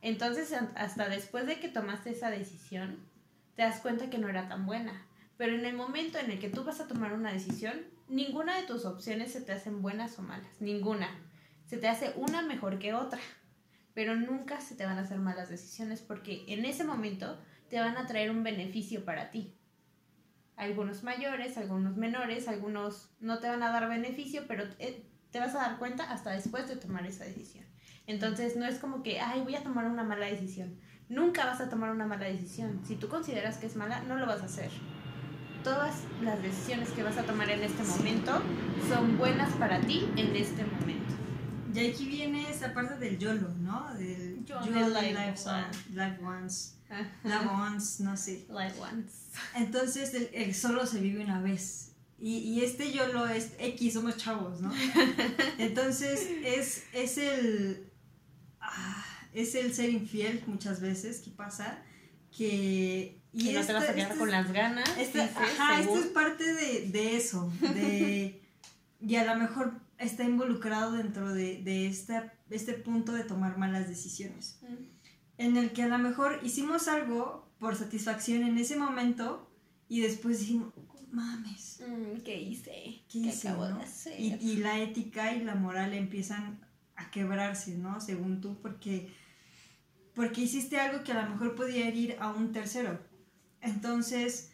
Entonces 0.01 0.53
hasta 0.75 1.07
después 1.07 1.45
de 1.45 1.59
que 1.59 1.69
tomaste 1.69 2.11
esa 2.11 2.29
decisión, 2.29 2.99
te 3.55 3.61
das 3.61 3.79
cuenta 3.79 4.09
que 4.09 4.17
no 4.17 4.27
era 4.27 4.47
tan 4.47 4.65
buena. 4.65 5.05
Pero 5.43 5.55
en 5.55 5.65
el 5.65 5.75
momento 5.75 6.19
en 6.19 6.31
el 6.31 6.39
que 6.39 6.47
tú 6.47 6.63
vas 6.63 6.79
a 6.79 6.87
tomar 6.87 7.11
una 7.11 7.33
decisión, 7.33 7.73
ninguna 8.07 8.55
de 8.55 8.65
tus 8.65 8.85
opciones 8.85 9.33
se 9.33 9.41
te 9.41 9.51
hacen 9.51 9.81
buenas 9.81 10.17
o 10.17 10.21
malas, 10.21 10.61
ninguna. 10.61 11.09
Se 11.65 11.75
te 11.75 11.89
hace 11.89 12.13
una 12.15 12.41
mejor 12.41 12.79
que 12.79 12.93
otra, 12.93 13.19
pero 13.93 14.15
nunca 14.15 14.61
se 14.61 14.75
te 14.75 14.85
van 14.85 14.97
a 14.97 15.01
hacer 15.01 15.19
malas 15.19 15.49
decisiones 15.49 15.99
porque 15.99 16.45
en 16.47 16.63
ese 16.63 16.85
momento 16.85 17.37
te 17.69 17.77
van 17.77 17.97
a 17.97 18.07
traer 18.07 18.31
un 18.31 18.41
beneficio 18.41 19.03
para 19.03 19.31
ti. 19.31 19.53
Algunos 20.55 21.03
mayores, 21.03 21.57
algunos 21.57 21.97
menores, 21.97 22.47
algunos 22.47 23.09
no 23.19 23.39
te 23.39 23.49
van 23.49 23.63
a 23.63 23.71
dar 23.73 23.89
beneficio, 23.89 24.45
pero 24.47 24.63
eh, 24.79 25.05
te 25.31 25.41
vas 25.41 25.55
a 25.55 25.67
dar 25.67 25.77
cuenta 25.77 26.09
hasta 26.09 26.31
después 26.31 26.69
de 26.69 26.77
tomar 26.77 27.05
esa 27.05 27.25
decisión. 27.25 27.65
Entonces 28.07 28.55
no 28.55 28.65
es 28.65 28.79
como 28.79 29.03
que, 29.03 29.19
ay, 29.19 29.41
voy 29.41 29.55
a 29.55 29.63
tomar 29.63 29.87
una 29.87 30.05
mala 30.05 30.27
decisión. 30.27 30.79
Nunca 31.09 31.45
vas 31.45 31.59
a 31.59 31.69
tomar 31.69 31.91
una 31.91 32.07
mala 32.07 32.27
decisión. 32.27 32.79
Si 32.85 32.95
tú 32.95 33.09
consideras 33.09 33.57
que 33.57 33.65
es 33.65 33.75
mala, 33.75 34.03
no 34.03 34.15
lo 34.15 34.25
vas 34.25 34.41
a 34.41 34.45
hacer 34.45 34.71
todas 35.63 35.95
las 36.21 36.41
decisiones 36.43 36.89
que 36.89 37.03
vas 37.03 37.17
a 37.17 37.23
tomar 37.23 37.49
en 37.49 37.63
este 37.63 37.83
momento 37.83 38.41
son 38.89 39.17
buenas 39.17 39.51
para 39.53 39.79
ti 39.81 40.05
en 40.17 40.35
este 40.35 40.65
momento. 40.65 41.13
Y 41.73 41.87
aquí 41.87 42.05
viene 42.05 42.49
esa 42.49 42.73
parte 42.73 42.97
del 42.97 43.17
YOLO, 43.17 43.49
¿no? 43.59 43.93
Del 43.95 44.45
YOLO, 44.45 44.89
life, 44.89 45.13
life, 45.91 46.23
once. 46.23 46.75
Life 47.23 47.47
once, 47.49 48.03
no 48.03 48.15
sé. 48.15 48.45
Life 48.49 48.79
once. 48.79 49.13
Entonces, 49.55 50.13
el, 50.33 50.53
solo 50.53 50.85
se 50.85 50.99
vive 50.99 51.23
una 51.23 51.41
vez. 51.41 51.93
Y, 52.19 52.37
y, 52.37 52.63
este 52.63 52.91
YOLO 52.91 53.27
es 53.27 53.53
X, 53.57 53.93
somos 53.93 54.17
chavos, 54.17 54.61
¿no? 54.61 54.71
Entonces, 55.57 56.29
es, 56.43 56.83
es 56.93 57.17
el... 57.17 57.91
Ah, 58.59 59.03
es 59.33 59.55
el 59.55 59.73
ser 59.73 59.89
infiel 59.89 60.43
muchas 60.45 60.79
veces 60.79 61.19
que 61.19 61.31
pasa, 61.31 61.83
que 62.31 63.22
y 63.33 63.51
no 63.51 63.65
te 63.65 63.73
vas 63.73 63.89
a 63.89 63.93
quedar 63.95 64.17
con 64.17 64.31
las 64.31 64.51
ganas. 64.51 64.89
ajá, 64.89 65.81
esto 65.81 65.97
es 65.97 66.07
parte 66.07 66.53
de, 66.53 67.15
eso. 67.15 67.51
De, 67.61 68.41
y 69.01 69.15
a 69.15 69.25
lo 69.25 69.35
mejor 69.39 69.73
está 69.97 70.23
involucrado 70.23 70.93
dentro 70.93 71.33
de, 71.33 71.61
de 71.63 71.87
este 71.87 72.73
punto 72.73 73.13
de 73.13 73.23
tomar 73.23 73.57
malas 73.57 73.87
decisiones. 73.87 74.59
En 75.37 75.57
el 75.57 75.71
que 75.71 75.83
a 75.83 75.87
lo 75.87 75.97
mejor 75.97 76.39
hicimos 76.43 76.87
algo 76.87 77.51
por 77.57 77.75
satisfacción 77.75 78.43
en 78.43 78.57
ese 78.57 78.75
momento 78.75 79.49
y 79.89 80.01
después 80.01 80.39
dijimos, 80.39 80.73
mames. 81.11 81.81
Mm, 81.87 82.21
¿Qué 82.21 82.41
hice? 82.41 83.03
¿Qué, 83.09 83.19
hice, 83.19 83.49
acabo 83.49 83.67
de 83.67 83.83
hacer? 83.83 84.19
Y, 84.19 84.33
y 84.41 84.57
la 84.57 84.79
ética 84.79 85.33
y 85.33 85.43
la 85.43 85.55
moral 85.55 85.93
empiezan 85.93 86.59
a 86.95 87.09
quebrarse, 87.09 87.77
¿no? 87.77 88.01
Según 88.01 88.41
tú, 88.41 88.57
porque, 88.61 89.11
porque 90.13 90.41
hiciste 90.41 90.79
algo 90.79 91.03
que 91.03 91.11
a 91.11 91.23
lo 91.23 91.29
mejor 91.31 91.55
podía 91.55 91.87
herir 91.87 92.17
a 92.19 92.31
un 92.31 92.51
tercero. 92.51 92.99
Entonces, 93.63 94.51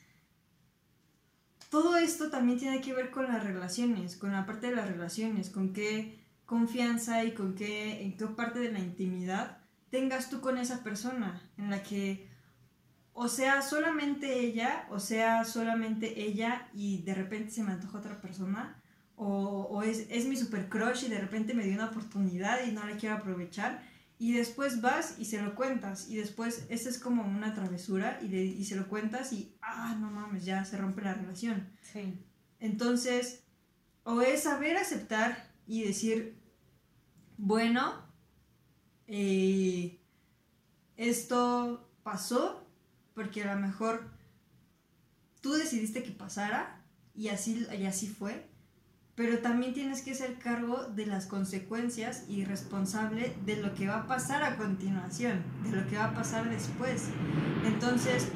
todo 1.70 1.98
esto 1.98 2.30
también 2.30 2.60
tiene 2.60 2.82
que 2.82 2.94
ver 2.94 3.12
con 3.12 3.28
las 3.28 3.44
relaciones, 3.44 4.16
con 4.16 4.32
la 4.32 4.46
parte 4.46 4.68
de 4.68 4.76
las 4.76 4.88
relaciones, 4.88 5.50
con 5.50 5.74
qué 5.74 6.20
confianza 6.46 7.24
y 7.24 7.34
con 7.34 7.56
qué, 7.56 8.04
en 8.04 8.18
qué 8.18 8.26
parte 8.28 8.60
de 8.60 8.72
la 8.72 8.80
intimidad 8.80 9.58
tengas 9.90 10.30
tú 10.30 10.42
con 10.42 10.58
esa 10.58 10.84
persona, 10.84 11.42
en 11.58 11.70
la 11.70 11.84
que 11.84 12.30
o 13.14 13.28
sea 13.28 13.62
solamente 13.62 14.40
ella, 14.40 14.88
o 14.90 15.00
sea 15.00 15.44
solamente 15.44 16.22
ella 16.24 16.70
y 16.74 17.02
de 17.02 17.16
repente 17.16 17.52
se 17.52 17.64
me 17.64 17.74
antoja 17.74 17.98
otra 17.98 18.22
persona, 18.22 18.82
o, 19.16 19.68
o 19.70 19.84
es, 19.84 20.08
es 20.10 20.26
mi 20.26 20.38
super 20.38 20.70
crush 20.70 21.06
y 21.06 21.10
de 21.10 21.20
repente 21.20 21.54
me 21.54 21.64
dio 21.64 21.74
una 21.74 21.90
oportunidad 21.90 22.66
y 22.66 22.72
no 22.72 22.86
la 22.86 22.96
quiero 22.98 23.16
aprovechar 23.16 23.84
y 24.22 24.34
después 24.34 24.82
vas 24.82 25.16
y 25.18 25.26
se 25.26 25.42
lo 25.42 25.56
cuentas 25.56 26.10
y 26.10 26.18
después 26.18 26.66
esta 26.68 26.90
es 26.90 27.00
como 27.00 27.24
una 27.24 27.54
travesura 27.54 28.20
y, 28.22 28.36
y 28.36 28.66
se 28.66 28.76
lo 28.76 28.90
cuentas 28.90 29.32
y, 29.32 29.56
ah, 29.62 29.98
no 30.00 30.12
mames, 30.12 30.44
ya 30.44 30.66
se 30.66 30.78
rompe 30.78 31.02
la 31.02 31.14
relación. 31.14 31.70
Sí. 31.82 32.20
Entonces, 32.60 33.44
o 34.04 34.22
es 34.22 34.44
saber 34.44 34.76
aceptar 34.76 35.50
y 35.66 35.84
decir, 35.86 36.38
bueno, 37.38 37.94
eh, 39.08 40.02
esto 40.98 41.90
pasó 42.04 42.68
porque 43.14 43.44
a 43.44 43.56
lo 43.56 43.62
mejor 43.62 44.12
tú 45.40 45.54
decidiste 45.54 46.04
que 46.04 46.12
pasara 46.12 46.84
y 47.16 47.30
así, 47.30 47.66
y 47.72 47.86
así 47.86 48.08
fue 48.08 48.49
pero 49.20 49.40
también 49.40 49.74
tienes 49.74 50.02
que 50.02 50.16
ser 50.16 50.36
cargo 50.36 50.86
de 50.96 51.06
las 51.06 51.26
consecuencias 51.26 52.24
y 52.30 52.46
responsable 52.46 53.36
de 53.46 53.58
lo 53.58 53.74
que 53.74 53.86
va 53.86 53.98
a 53.98 54.08
pasar 54.08 54.44
a 54.44 54.56
continuación, 54.56 55.44
de 55.62 55.76
lo 55.76 55.86
que 55.90 55.98
va 55.98 56.06
a 56.06 56.14
pasar 56.14 56.50
después. 56.50 57.10
Entonces, 57.66 58.30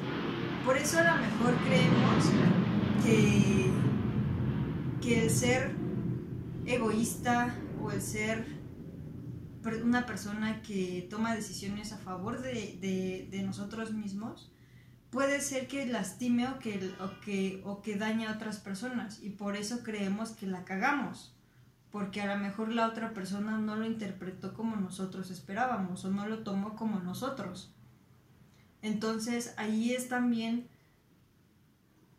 por 0.62 0.76
eso 0.76 0.98
a 0.98 1.04
lo 1.04 1.22
mejor 1.22 1.56
creemos 1.64 2.30
que, 3.02 3.70
que 5.00 5.22
el 5.22 5.30
ser 5.30 5.74
egoísta 6.66 7.56
o 7.82 7.90
el 7.90 8.02
ser 8.02 8.44
una 9.82 10.04
persona 10.04 10.60
que 10.60 11.06
toma 11.08 11.34
decisiones 11.34 11.94
a 11.94 11.96
favor 11.96 12.42
de, 12.42 12.76
de, 12.82 13.28
de 13.30 13.42
nosotros 13.42 13.94
mismos 13.94 14.53
puede 15.14 15.40
ser 15.40 15.68
que 15.68 15.86
lastime 15.86 16.48
o 16.48 16.58
que, 16.58 16.92
o 17.00 17.20
que, 17.20 17.62
o 17.64 17.80
que 17.82 17.94
dañe 17.96 18.26
a 18.26 18.32
otras 18.32 18.58
personas 18.58 19.22
y 19.22 19.30
por 19.30 19.56
eso 19.56 19.84
creemos 19.84 20.32
que 20.32 20.48
la 20.48 20.64
cagamos, 20.64 21.32
porque 21.92 22.20
a 22.20 22.34
lo 22.34 22.42
mejor 22.42 22.72
la 22.72 22.88
otra 22.88 23.14
persona 23.14 23.56
no 23.56 23.76
lo 23.76 23.86
interpretó 23.86 24.54
como 24.54 24.74
nosotros 24.74 25.30
esperábamos 25.30 26.04
o 26.04 26.10
no 26.10 26.26
lo 26.26 26.40
tomó 26.40 26.74
como 26.74 26.98
nosotros. 26.98 27.72
Entonces 28.82 29.54
ahí 29.56 29.94
es 29.94 30.08
también, 30.08 30.68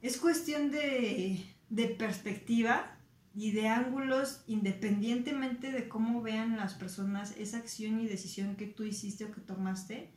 es 0.02 0.18
cuestión 0.18 0.72
de, 0.72 1.46
de 1.70 1.88
perspectiva 1.90 2.98
y 3.36 3.52
de 3.52 3.68
ángulos 3.68 4.42
independientemente 4.48 5.74
de 5.74 5.90
cómo 5.90 6.22
vean 6.22 6.56
las 6.56 6.76
personas 6.76 7.36
esa 7.38 7.58
acción 7.58 8.00
y 8.00 8.08
decisión 8.08 8.56
que 8.56 8.68
tú 8.68 8.84
hiciste 8.84 9.26
o 9.26 9.34
que 9.34 9.42
tomaste. 9.42 10.14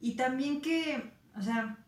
Y 0.00 0.16
también 0.16 0.60
que, 0.60 1.12
o 1.36 1.40
sea, 1.40 1.83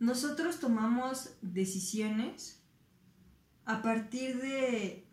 nosotros 0.00 0.58
tomamos 0.58 1.36
decisiones 1.42 2.60
a 3.66 3.82
partir 3.82 4.40
de, 4.40 5.06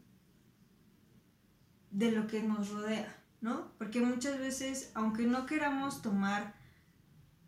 de 1.92 2.12
lo 2.12 2.26
que 2.26 2.42
nos 2.42 2.70
rodea, 2.70 3.14
¿no? 3.42 3.74
Porque 3.78 4.00
muchas 4.00 4.40
veces, 4.40 4.92
aunque 4.96 5.26
no 5.26 5.46
queramos 5.46 6.02
tomar, 6.02 6.56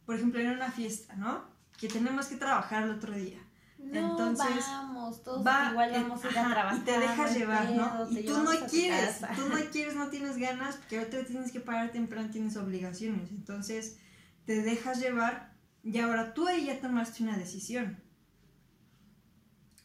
por 0.05 0.15
ejemplo, 0.15 0.41
en 0.41 0.49
una 0.49 0.69
fiesta, 0.69 1.15
¿no? 1.15 1.45
Que 1.77 1.87
tenemos 1.87 2.27
que 2.27 2.35
trabajar 2.35 2.83
el 2.83 2.91
otro 2.91 3.13
día. 3.15 3.39
Entonces, 3.81 4.57
vamos, 4.67 5.23
todos 5.23 5.39
igual 5.39 5.91
vamos 5.93 6.25
a 6.25 6.29
ir 6.29 6.37
a 6.37 6.49
trabajar. 6.51 6.77
Y 6.77 6.81
te 6.81 6.99
dejas 6.99 7.37
llevar, 7.37 7.71
¿no? 7.71 8.11
Y 8.11 8.25
tú 8.25 8.43
no 8.43 8.51
quieres, 8.69 9.21
tú 9.37 9.47
no 9.47 9.55
quieres, 9.71 9.95
no 9.95 10.09
tienes 10.09 10.37
ganas, 10.37 10.75
porque 10.75 10.97
ahorita 10.99 11.23
tienes 11.23 11.53
que 11.53 11.61
parar 11.61 11.93
temprano, 11.93 12.29
tienes 12.29 12.57
obligaciones. 12.57 13.31
Entonces, 13.31 13.97
te 14.45 14.61
dejas 14.61 14.99
llevar 14.99 15.48
y 15.83 15.97
ahora 15.99 16.33
tú 16.33 16.47
ahí 16.47 16.65
ya 16.65 16.79
tomaste 16.79 17.23
una 17.23 17.37
decisión. 17.37 17.97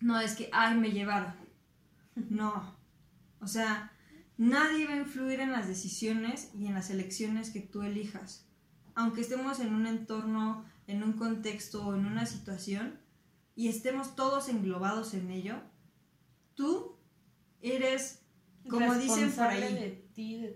No 0.00 0.20
es 0.20 0.34
que, 0.34 0.50
ay, 0.52 0.76
me 0.76 0.90
llevaron. 0.90 1.34
No. 2.14 2.76
O 3.40 3.46
sea, 3.46 3.92
nadie 4.36 4.86
va 4.86 4.94
a 4.94 4.98
influir 4.98 5.40
en 5.40 5.52
las 5.52 5.68
decisiones 5.68 6.50
y 6.54 6.66
en 6.66 6.74
las 6.74 6.90
elecciones 6.90 7.50
que 7.50 7.60
tú 7.60 7.82
elijas. 7.82 8.46
Aunque 8.94 9.20
estemos 9.20 9.60
en 9.60 9.74
un 9.74 9.86
entorno, 9.86 10.64
en 10.86 11.02
un 11.02 11.14
contexto 11.14 11.86
o 11.86 11.94
en 11.94 12.06
una 12.06 12.26
situación 12.26 12.98
y 13.56 13.68
estemos 13.68 14.16
todos 14.16 14.48
englobados 14.48 15.14
en 15.14 15.30
ello, 15.30 15.56
tú 16.54 16.96
eres, 17.60 18.20
como 18.68 18.94
dicen 18.94 19.32
por 19.32 19.44
ahí, 19.44 20.04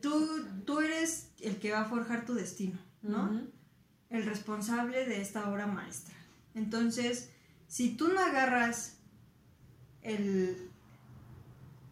tú, 0.03 0.47
tú 0.65 0.81
eres 0.81 1.33
el 1.41 1.59
que 1.59 1.73
va 1.73 1.83
a 1.83 1.85
forjar 1.85 2.27
tu 2.27 2.35
destino. 2.35 2.79
¿no? 3.03 3.47
El 4.11 4.25
responsable 4.25 5.05
de 5.05 5.21
esta 5.21 5.51
obra 5.51 5.67
maestra. 5.67 6.15
Entonces, 6.55 7.31
si 7.67 7.95
tú 7.95 8.09
no 8.09 8.21
agarras 8.21 8.99
el... 10.03 10.71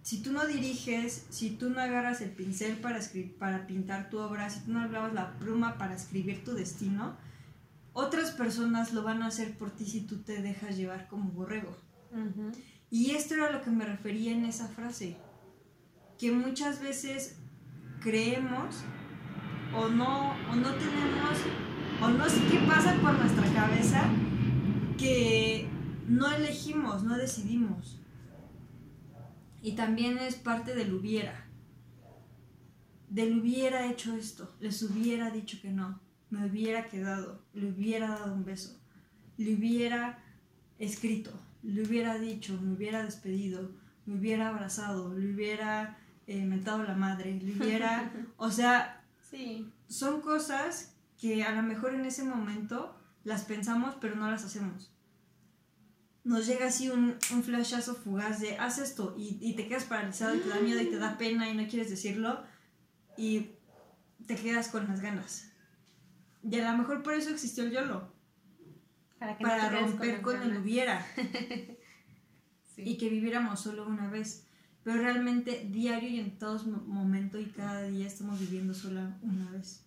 Si 0.02 0.22
tú 0.22 0.32
no 0.32 0.46
diriges, 0.46 1.26
si 1.30 1.50
tú 1.50 1.68
no 1.68 1.80
agarras 1.80 2.20
el 2.20 2.30
pincel 2.30 2.76
para, 2.76 3.00
para 3.38 3.66
pintar 3.66 4.08
tu 4.08 4.20
obra, 4.20 4.48
si 4.48 4.60
tú 4.60 4.72
no 4.72 4.80
agarras 4.80 5.12
la 5.12 5.36
pluma 5.38 5.78
para 5.78 5.94
escribir 5.94 6.44
tu 6.44 6.54
destino, 6.54 7.16
otras 7.92 8.30
personas 8.30 8.92
lo 8.92 9.02
van 9.02 9.22
a 9.22 9.28
hacer 9.28 9.56
por 9.56 9.70
ti 9.70 9.84
si 9.84 10.02
tú 10.02 10.18
te 10.18 10.42
dejas 10.42 10.76
llevar 10.76 11.08
como 11.08 11.30
borrego. 11.30 11.76
Y 12.90 13.12
esto 13.12 13.34
era 13.34 13.50
lo 13.50 13.62
que 13.62 13.70
me 13.70 13.84
refería 13.84 14.32
en 14.32 14.44
esa 14.44 14.68
frase, 14.68 15.16
que 16.18 16.30
muchas 16.30 16.80
veces 16.80 17.36
creemos 18.00 18.76
o 19.74 19.88
no, 19.88 20.32
o 20.50 20.54
no 20.54 20.74
tenemos, 20.74 21.38
o 22.02 22.08
no 22.08 22.28
sé 22.28 22.40
qué 22.50 22.58
pasa 22.66 22.94
por 23.00 23.18
nuestra 23.18 23.52
cabeza, 23.52 24.02
que 24.98 25.66
no 26.08 26.30
elegimos, 26.30 27.02
no 27.02 27.16
decidimos. 27.16 28.00
Y 29.62 29.72
también 29.72 30.18
es 30.18 30.36
parte 30.36 30.74
del 30.74 30.94
hubiera. 30.94 31.46
Del 33.08 33.40
hubiera 33.40 33.90
hecho 33.90 34.14
esto, 34.14 34.54
les 34.60 34.82
hubiera 34.82 35.30
dicho 35.30 35.58
que 35.62 35.70
no, 35.70 36.00
me 36.30 36.46
hubiera 36.46 36.86
quedado, 36.88 37.42
le 37.54 37.70
hubiera 37.70 38.08
dado 38.08 38.34
un 38.34 38.44
beso, 38.44 38.78
le 39.38 39.54
hubiera 39.54 40.18
escrito, 40.78 41.30
le 41.62 41.82
hubiera 41.82 42.18
dicho, 42.18 42.60
me 42.60 42.74
hubiera 42.74 43.04
despedido, 43.04 43.70
me 44.06 44.16
hubiera 44.16 44.48
abrazado, 44.48 45.14
le 45.14 45.32
hubiera 45.32 45.98
eh, 46.26 46.44
mentado 46.44 46.82
la 46.82 46.94
madre, 46.94 47.40
le 47.40 47.52
hubiera, 47.52 48.12
o 48.36 48.50
sea, 48.50 49.04
sí. 49.30 49.70
son 49.88 50.20
cosas 50.20 50.95
que 51.20 51.44
a 51.44 51.52
lo 51.52 51.62
mejor 51.62 51.94
en 51.94 52.04
ese 52.04 52.24
momento 52.24 52.96
las 53.24 53.44
pensamos 53.44 53.96
pero 54.00 54.16
no 54.16 54.30
las 54.30 54.44
hacemos. 54.44 54.92
Nos 56.24 56.46
llega 56.46 56.66
así 56.66 56.90
un, 56.90 57.16
un 57.32 57.42
flashazo 57.44 57.94
fugaz 57.94 58.40
de 58.40 58.58
haz 58.58 58.78
esto 58.78 59.14
y, 59.16 59.38
y 59.40 59.54
te 59.54 59.68
quedas 59.68 59.84
paralizado 59.84 60.34
y 60.34 60.40
te 60.40 60.48
da 60.48 60.60
miedo 60.60 60.80
y 60.80 60.86
te 60.86 60.98
da 60.98 61.18
pena 61.18 61.48
y 61.48 61.56
no 61.56 61.68
quieres 61.68 61.88
decirlo 61.88 62.42
y 63.16 63.50
te 64.26 64.36
quedas 64.36 64.68
con 64.68 64.88
las 64.88 65.00
ganas. 65.00 65.50
Y 66.42 66.58
a 66.58 66.70
lo 66.70 66.78
mejor 66.78 67.02
por 67.02 67.14
eso 67.14 67.30
existió 67.30 67.64
el 67.64 67.72
YOLO. 67.72 68.12
Para, 69.18 69.70
romper 69.70 70.20
con, 70.20 70.42
el 70.42 70.58
hubiera. 70.58 71.06
Y 72.78 72.98
que 72.98 73.08
viviéramos 73.08 73.60
solo 73.60 73.86
una 73.86 74.10
vez. 74.10 74.46
Pero 74.84 74.98
realmente 74.98 75.66
diario 75.70 76.10
y 76.10 76.20
en 76.20 76.36
todos 76.36 76.66
momentos 76.66 77.40
y 77.40 77.46
cada 77.46 77.84
día 77.84 78.06
estamos 78.06 78.38
viviendo 78.38 78.74
solo 78.74 79.00
una 79.22 79.50
vez. 79.50 79.85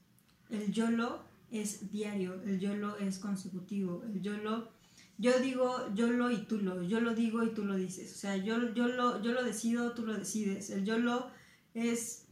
El 0.50 0.72
YOLO 0.72 1.24
es 1.52 1.92
diario, 1.92 2.42
el 2.44 2.60
YOLO 2.60 2.98
es 2.98 3.20
consecutivo, 3.20 4.04
el 4.04 4.22
YOLO... 4.22 4.72
Yo 5.18 5.38
digo 5.40 5.94
YOLO 5.94 6.32
y 6.32 6.38
tú 6.46 6.60
lo, 6.60 6.82
yo 6.82 7.02
lo 7.02 7.14
digo 7.14 7.44
y 7.44 7.54
tú 7.54 7.66
lo 7.66 7.76
dices. 7.76 8.14
O 8.14 8.18
sea, 8.18 8.38
yo, 8.38 8.74
yo, 8.74 8.88
lo, 8.88 9.22
yo 9.22 9.34
lo 9.34 9.44
decido, 9.44 9.92
tú 9.92 10.06
lo 10.06 10.14
decides. 10.18 10.70
El 10.70 10.86
YOLO 10.86 11.30
es... 11.74 12.26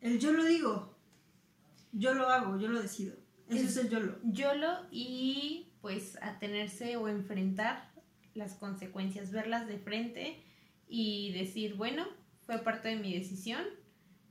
El 0.00 0.18
yo 0.18 0.32
lo 0.32 0.44
digo, 0.44 0.96
yo 1.92 2.14
lo 2.14 2.28
hago, 2.28 2.58
yo 2.58 2.68
lo 2.68 2.82
decido. 2.82 3.14
Eso 3.48 3.64
es, 3.64 3.76
el 3.76 3.90
YOLO. 3.90 4.18
YOLO 4.24 4.86
y 4.90 5.68
pues 5.80 6.18
atenerse 6.20 6.96
o 6.96 7.08
enfrentar 7.08 7.90
las 8.34 8.54
consecuencias, 8.54 9.30
verlas 9.30 9.66
de 9.66 9.78
frente 9.78 10.42
y 10.88 11.32
decir, 11.32 11.74
bueno, 11.74 12.06
fue 12.42 12.58
parte 12.58 12.88
de 12.88 12.96
mi 12.96 13.14
decisión, 13.14 13.62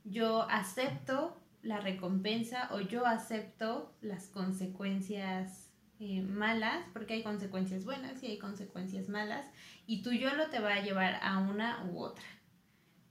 yo 0.04 0.42
acepto 0.42 1.39
la 1.62 1.80
recompensa 1.80 2.68
o 2.72 2.80
yo 2.80 3.06
acepto 3.06 3.94
las 4.00 4.28
consecuencias 4.28 5.70
eh, 5.98 6.22
malas, 6.22 6.82
porque 6.92 7.14
hay 7.14 7.22
consecuencias 7.22 7.84
buenas 7.84 8.22
y 8.22 8.26
hay 8.26 8.38
consecuencias 8.38 9.08
malas, 9.08 9.46
y 9.86 10.02
tu 10.02 10.12
YOLO 10.12 10.48
te 10.48 10.60
va 10.60 10.74
a 10.74 10.82
llevar 10.82 11.18
a 11.22 11.38
una 11.38 11.84
u 11.84 11.98
otra. 11.98 12.24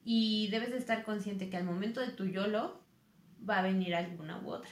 Y 0.04 0.47
debes 0.50 0.72
de 0.72 0.78
estar 0.78 1.04
consciente 1.04 1.50
que 1.50 1.58
al 1.58 1.66
momento 1.66 2.02
de 2.02 2.12
tu 2.12 2.26
YOLO 2.26 2.84
va 3.47 3.60
a 3.60 3.62
venir 3.62 3.93
alguna 3.93 4.39
u 4.39 4.50
otra. 4.50 4.72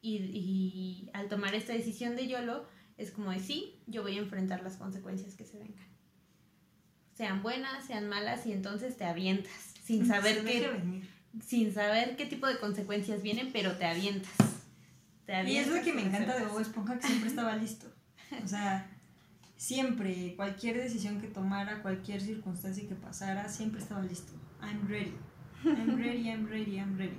Y, 0.00 0.16
y 0.16 1.10
al 1.12 1.28
tomar 1.28 1.54
esta 1.54 1.74
decisión 1.74 2.16
de 2.16 2.28
YOLO, 2.28 2.66
es 2.96 3.10
como 3.10 3.30
de 3.32 3.40
sí, 3.40 3.82
yo 3.86 4.02
voy 4.02 4.16
a 4.16 4.20
enfrentar 4.22 4.62
las 4.62 4.76
consecuencias 4.76 5.34
que 5.34 5.44
se 5.44 5.58
vengan. 5.58 5.86
Sean 7.12 7.42
buenas, 7.42 7.86
sean 7.86 8.08
malas, 8.08 8.46
y 8.46 8.52
entonces 8.52 8.96
te 8.96 9.04
avientas, 9.04 9.74
sin 9.82 10.06
saber 10.06 10.42
qué, 10.44 11.02
sin 11.44 11.72
saber 11.72 12.16
qué 12.16 12.26
tipo 12.26 12.46
de 12.46 12.58
consecuencias 12.58 13.22
vienen, 13.22 13.50
pero 13.52 13.76
te 13.76 13.84
avientas. 13.84 14.32
y 15.46 15.56
es 15.56 15.68
lo 15.68 15.82
que 15.82 15.92
me 15.92 16.02
encanta 16.02 16.38
de 16.38 16.46
Bob 16.46 16.60
Esponja, 16.60 16.98
que 16.98 17.06
siempre 17.06 17.28
estaba 17.28 17.56
listo. 17.56 17.86
O 18.42 18.48
sea, 18.48 18.90
siempre, 19.56 20.34
cualquier 20.36 20.76
decisión 20.76 21.20
que 21.20 21.28
tomara, 21.28 21.82
cualquier 21.82 22.20
circunstancia 22.20 22.88
que 22.88 22.94
pasara, 22.94 23.48
siempre 23.48 23.80
estaba 23.80 24.02
listo. 24.02 24.32
I'm 24.62 24.86
ready. 24.88 25.14
I'm 25.64 25.96
ready, 25.96 26.28
I'm 26.28 26.46
ready, 26.46 26.76
I'm 26.76 26.96
ready. 26.96 27.18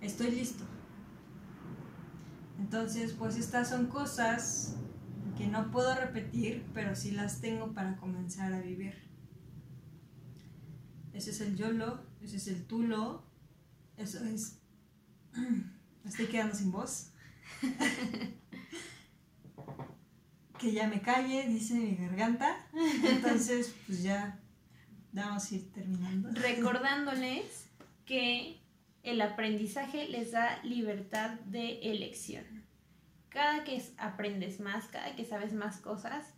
Estoy 0.00 0.30
listo. 0.30 0.64
Entonces, 2.58 3.12
pues 3.12 3.36
estas 3.36 3.68
son 3.68 3.86
cosas 3.86 4.76
que 5.36 5.46
no 5.46 5.70
puedo 5.70 5.94
repetir, 5.94 6.64
pero 6.72 6.94
sí 6.94 7.10
las 7.10 7.40
tengo 7.40 7.72
para 7.72 7.96
comenzar 7.96 8.52
a 8.52 8.60
vivir. 8.60 8.94
Ese 11.12 11.30
es 11.30 11.40
el 11.40 11.56
YOLO, 11.56 12.00
ese 12.20 12.36
es 12.36 12.48
el 12.48 12.66
TULO, 12.66 13.25
eso 13.96 14.24
es... 14.24 14.58
estoy 16.04 16.26
quedando 16.26 16.54
sin 16.54 16.70
voz. 16.70 17.12
que 20.58 20.72
ya 20.72 20.88
me 20.88 21.02
calle, 21.02 21.48
dice 21.48 21.74
mi 21.74 21.96
garganta. 21.96 22.66
Entonces, 23.04 23.74
pues 23.86 24.02
ya 24.02 24.40
vamos 25.12 25.50
a 25.50 25.54
ir 25.54 25.72
terminando. 25.72 26.30
Recordándoles 26.32 27.66
que 28.04 28.60
el 29.02 29.20
aprendizaje 29.20 30.08
les 30.08 30.32
da 30.32 30.62
libertad 30.62 31.38
de 31.40 31.80
elección 31.90 32.66
cada 33.36 33.64
que 33.64 33.82
aprendes 33.98 34.60
más, 34.60 34.86
cada 34.86 35.14
que 35.14 35.26
sabes 35.26 35.52
más 35.52 35.76
cosas, 35.76 36.32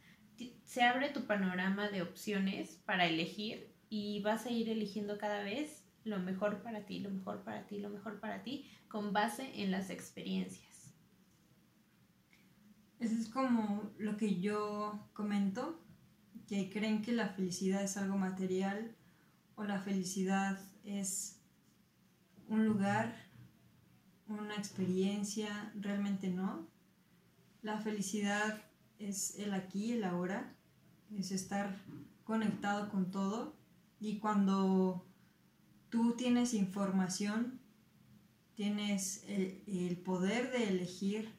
se 0.64 0.82
abre 0.82 1.10
tu 1.10 1.26
panorama 1.26 1.88
de 1.90 2.02
opciones 2.02 2.82
para 2.86 3.06
elegir 3.06 3.72
y 3.88 4.20
vas 4.22 4.46
a 4.46 4.50
ir 4.50 4.68
eligiendo 4.68 5.16
cada 5.16 5.44
vez 5.44 5.77
lo 6.08 6.18
mejor 6.18 6.62
para 6.62 6.86
ti, 6.86 7.00
lo 7.00 7.10
mejor 7.10 7.42
para 7.44 7.66
ti, 7.66 7.78
lo 7.78 7.90
mejor 7.90 8.20
para 8.20 8.42
ti, 8.42 8.66
con 8.88 9.12
base 9.12 9.62
en 9.62 9.70
las 9.70 9.90
experiencias. 9.90 10.94
Eso 12.98 13.14
es 13.14 13.28
como 13.28 13.92
lo 13.98 14.16
que 14.16 14.40
yo 14.40 15.08
comento, 15.12 15.80
que 16.48 16.70
creen 16.70 17.02
que 17.02 17.12
la 17.12 17.28
felicidad 17.28 17.82
es 17.82 17.96
algo 17.96 18.16
material 18.16 18.96
o 19.54 19.64
la 19.64 19.80
felicidad 19.80 20.58
es 20.84 21.40
un 22.48 22.64
lugar, 22.64 23.14
una 24.26 24.56
experiencia, 24.56 25.72
realmente 25.76 26.28
no. 26.28 26.66
La 27.62 27.78
felicidad 27.78 28.62
es 28.98 29.38
el 29.38 29.54
aquí, 29.54 29.92
el 29.92 30.04
ahora, 30.04 30.54
es 31.16 31.30
estar 31.30 31.76
conectado 32.24 32.90
con 32.90 33.10
todo 33.10 33.56
y 34.00 34.18
cuando 34.18 35.07
tú 35.90 36.14
tienes 36.16 36.54
información, 36.54 37.60
tienes 38.54 39.24
el, 39.28 39.96
poder 40.04 40.50
de 40.50 40.68
elegir, 40.68 41.30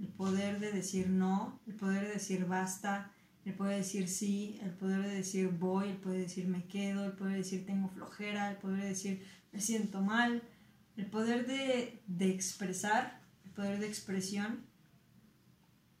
el 0.00 0.08
poder 0.08 0.60
de 0.60 0.72
decir 0.72 1.08
no, 1.08 1.60
el 1.66 1.74
poder 1.74 2.06
de 2.06 2.14
decir 2.14 2.46
basta, 2.46 3.12
el 3.44 3.54
poder 3.54 3.74
de 3.74 3.78
decir 3.78 4.08
sí, 4.08 4.58
el 4.62 4.70
poder 4.70 5.02
de 5.02 5.14
decir 5.14 5.48
voy, 5.48 5.90
el 5.90 5.96
poder 5.96 6.18
de 6.18 6.22
decir 6.24 6.48
me 6.48 6.64
quedo, 6.64 7.04
el 7.04 7.12
poder 7.12 7.32
de 7.32 7.38
decir 7.38 7.66
tengo 7.66 7.88
flojera, 7.88 8.50
el 8.50 8.56
poder 8.56 8.82
de 8.82 8.88
decir 8.88 9.26
me 9.52 9.60
siento 9.60 10.00
mal, 10.00 10.42
el 10.96 11.06
poder 11.06 11.46
de, 11.46 12.00
de 12.06 12.30
expresar, 12.30 13.20
el 13.44 13.52
poder 13.52 13.78
de 13.78 13.86
expresión 13.86 14.64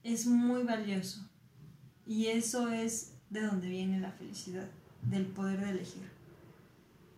es 0.02 0.26
muy 0.26 0.62
valioso. 0.62 1.28
Y 2.06 2.26
eso 2.26 2.70
es 2.70 3.14
de 3.30 3.42
donde 3.42 3.68
viene 3.68 4.00
la 4.00 4.12
felicidad, 4.12 4.68
del 5.02 5.26
poder 5.26 5.60
de 5.60 5.70
elegir. 5.70 6.15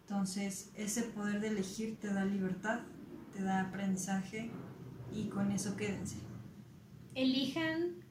Entonces, 0.09 0.71
ese 0.75 1.03
poder 1.03 1.41
de 1.41 1.49
elegir 1.49 1.99
te 2.01 2.09
da 2.09 2.25
libertad, 2.25 2.81
te 3.35 3.43
da 3.43 3.61
aprendizaje 3.61 4.51
y 5.13 5.29
con 5.29 5.53
eso 5.53 5.77
quédense. 5.77 6.17
Elijan 7.15 8.05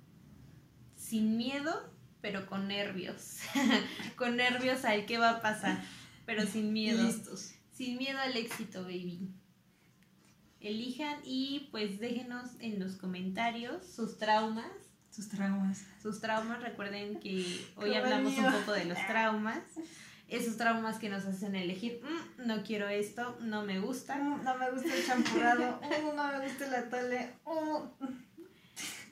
sin 0.95 1.38
miedo, 1.38 1.91
pero 2.22 2.45
con 2.45 2.68
nervios. 2.68 3.39
con 4.16 4.38
nervios 4.38 4.86
al 4.86 5.08
qué 5.08 5.18
va 5.18 5.32
a 5.32 5.41
pasar, 5.41 5.84
pero 6.28 6.45
sin 6.45 6.72
miedo. 6.72 7.04
Listos. 7.04 7.54
Sin 7.74 7.98
miedo 7.98 8.20
al 8.20 8.38
éxito, 8.38 8.84
baby 8.84 9.34
elijan 10.60 11.20
y 11.24 11.70
pues 11.72 12.00
déjenos 12.00 12.52
en 12.60 12.80
los 12.80 12.95
comentarios 12.95 13.86
sus 13.86 14.18
traumas. 14.18 14.72
Sus 15.12 15.30
traumas. 15.30 15.84
Sus 16.02 16.20
traumas, 16.20 16.62
recuerden 16.62 17.20
que 17.20 17.66
hoy 17.76 17.93
hablamos 17.93 18.38
un 18.38 18.52
poco 18.52 18.74
de 18.74 18.86
los 18.86 18.98
traumas. 19.08 19.64
Esos 20.30 20.58
traumas 20.58 20.98
que 21.00 21.10
nos 21.10 21.26
hacen 21.26 21.56
elegir, 21.56 22.02
"Mm, 22.04 22.48
no 22.48 22.64
quiero 22.64 22.88
esto, 22.90 23.38
no 23.42 23.64
me 23.64 23.80
gusta. 23.80 24.16
Mm, 24.18 24.44
No 24.44 24.58
me 24.58 24.72
gusta 24.72 24.94
el 24.96 25.06
champurrado. 25.06 25.80
Mm, 25.82 26.16
No 26.16 26.28
me 26.40 26.48
gusta 26.48 26.68
el 26.68 26.76
atole. 26.76 27.30
Mm. 27.46 28.08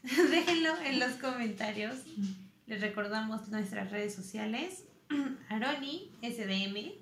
Déjenlo 0.31 0.69
en 0.85 0.99
los 0.99 1.13
comentarios. 1.13 1.95
Les 2.67 2.81
recordamos 2.81 3.47
nuestras 3.49 3.91
redes 3.91 4.13
sociales. 4.13 4.83
Aroni, 5.49 6.11
SDM. 6.21 6.93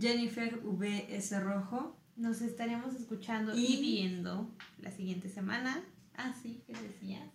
Jennifer 0.00 0.58
VS 0.62 1.40
Rojo. 1.42 1.96
Nos 2.16 2.40
estaremos 2.42 2.94
escuchando 2.94 3.54
y, 3.56 3.64
Y- 3.64 3.80
viendo 3.80 4.50
la 4.80 4.90
siguiente 4.90 5.28
semana. 5.28 5.80
Ah, 6.16 6.34
sí, 6.42 6.62
¿qué 6.66 6.72
decías? 6.72 7.28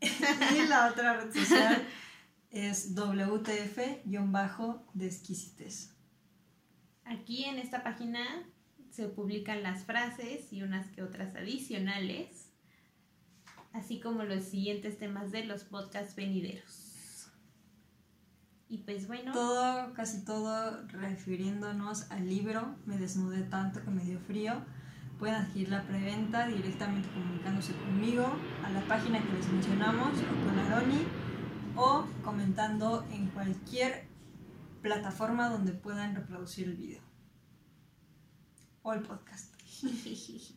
Y 0.64 0.66
la 0.66 0.88
otra 0.90 1.20
red 1.20 1.30
social 1.32 1.82
es 2.50 2.94
WTF-de 2.94 4.00
exquisitez. 5.06 5.94
Aquí 7.04 7.44
en 7.44 7.58
esta 7.58 7.82
página 7.82 8.24
se 8.90 9.08
publican 9.08 9.62
las 9.62 9.84
frases 9.84 10.52
y 10.52 10.62
unas 10.62 10.88
que 10.88 11.02
otras 11.02 11.34
adicionales, 11.36 12.50
así 13.72 14.00
como 14.00 14.24
los 14.24 14.44
siguientes 14.44 14.98
temas 14.98 15.30
de 15.30 15.44
los 15.44 15.64
podcasts 15.64 16.16
venideros. 16.16 17.30
Y 18.68 18.78
pues 18.78 19.08
bueno, 19.08 19.32
Todo, 19.32 19.92
casi 19.94 20.24
todo 20.24 20.86
refiriéndonos 20.86 22.08
al 22.12 22.28
libro 22.28 22.76
Me 22.86 22.98
desnudé 22.98 23.42
tanto 23.42 23.82
que 23.82 23.90
me 23.90 24.04
dio 24.04 24.20
frío. 24.20 24.64
Pueden 25.18 25.34
adquirir 25.34 25.70
la 25.70 25.82
preventa 25.82 26.46
directamente 26.46 27.08
comunicándose 27.10 27.74
conmigo 27.74 28.32
a 28.64 28.70
la 28.70 28.80
página 28.82 29.20
que 29.20 29.32
les 29.32 29.48
mencionamos 29.48 30.12
o 30.18 30.46
con 30.46 30.58
Aroni 30.58 31.04
o 31.80 32.06
comentando 32.22 33.06
en 33.10 33.28
cualquier 33.28 34.04
plataforma 34.82 35.48
donde 35.48 35.72
puedan 35.72 36.14
reproducir 36.14 36.68
el 36.68 36.76
video 36.76 37.00
o 38.82 38.92
el 38.92 39.00
podcast. 39.00 39.54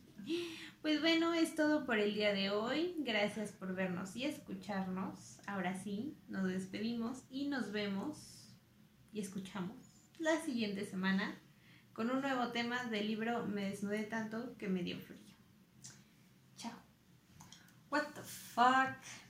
pues 0.82 1.00
bueno, 1.00 1.32
es 1.32 1.54
todo 1.54 1.86
por 1.86 1.98
el 1.98 2.14
día 2.14 2.34
de 2.34 2.50
hoy. 2.50 2.94
Gracias 2.98 3.52
por 3.52 3.74
vernos 3.74 4.14
y 4.16 4.24
escucharnos. 4.24 5.38
Ahora 5.46 5.74
sí, 5.82 6.14
nos 6.28 6.46
despedimos 6.46 7.22
y 7.30 7.48
nos 7.48 7.72
vemos 7.72 8.54
y 9.10 9.20
escuchamos 9.20 9.76
la 10.18 10.38
siguiente 10.42 10.84
semana 10.84 11.40
con 11.94 12.10
un 12.10 12.20
nuevo 12.20 12.48
tema 12.48 12.84
del 12.84 13.06
libro 13.06 13.46
Me 13.46 13.70
desnudé 13.70 14.02
tanto 14.04 14.58
que 14.58 14.68
me 14.68 14.82
dio 14.82 14.98
frío. 14.98 15.34
Chao. 16.56 16.78
What 17.88 18.08
the 18.14 18.22
fuck? 18.22 19.23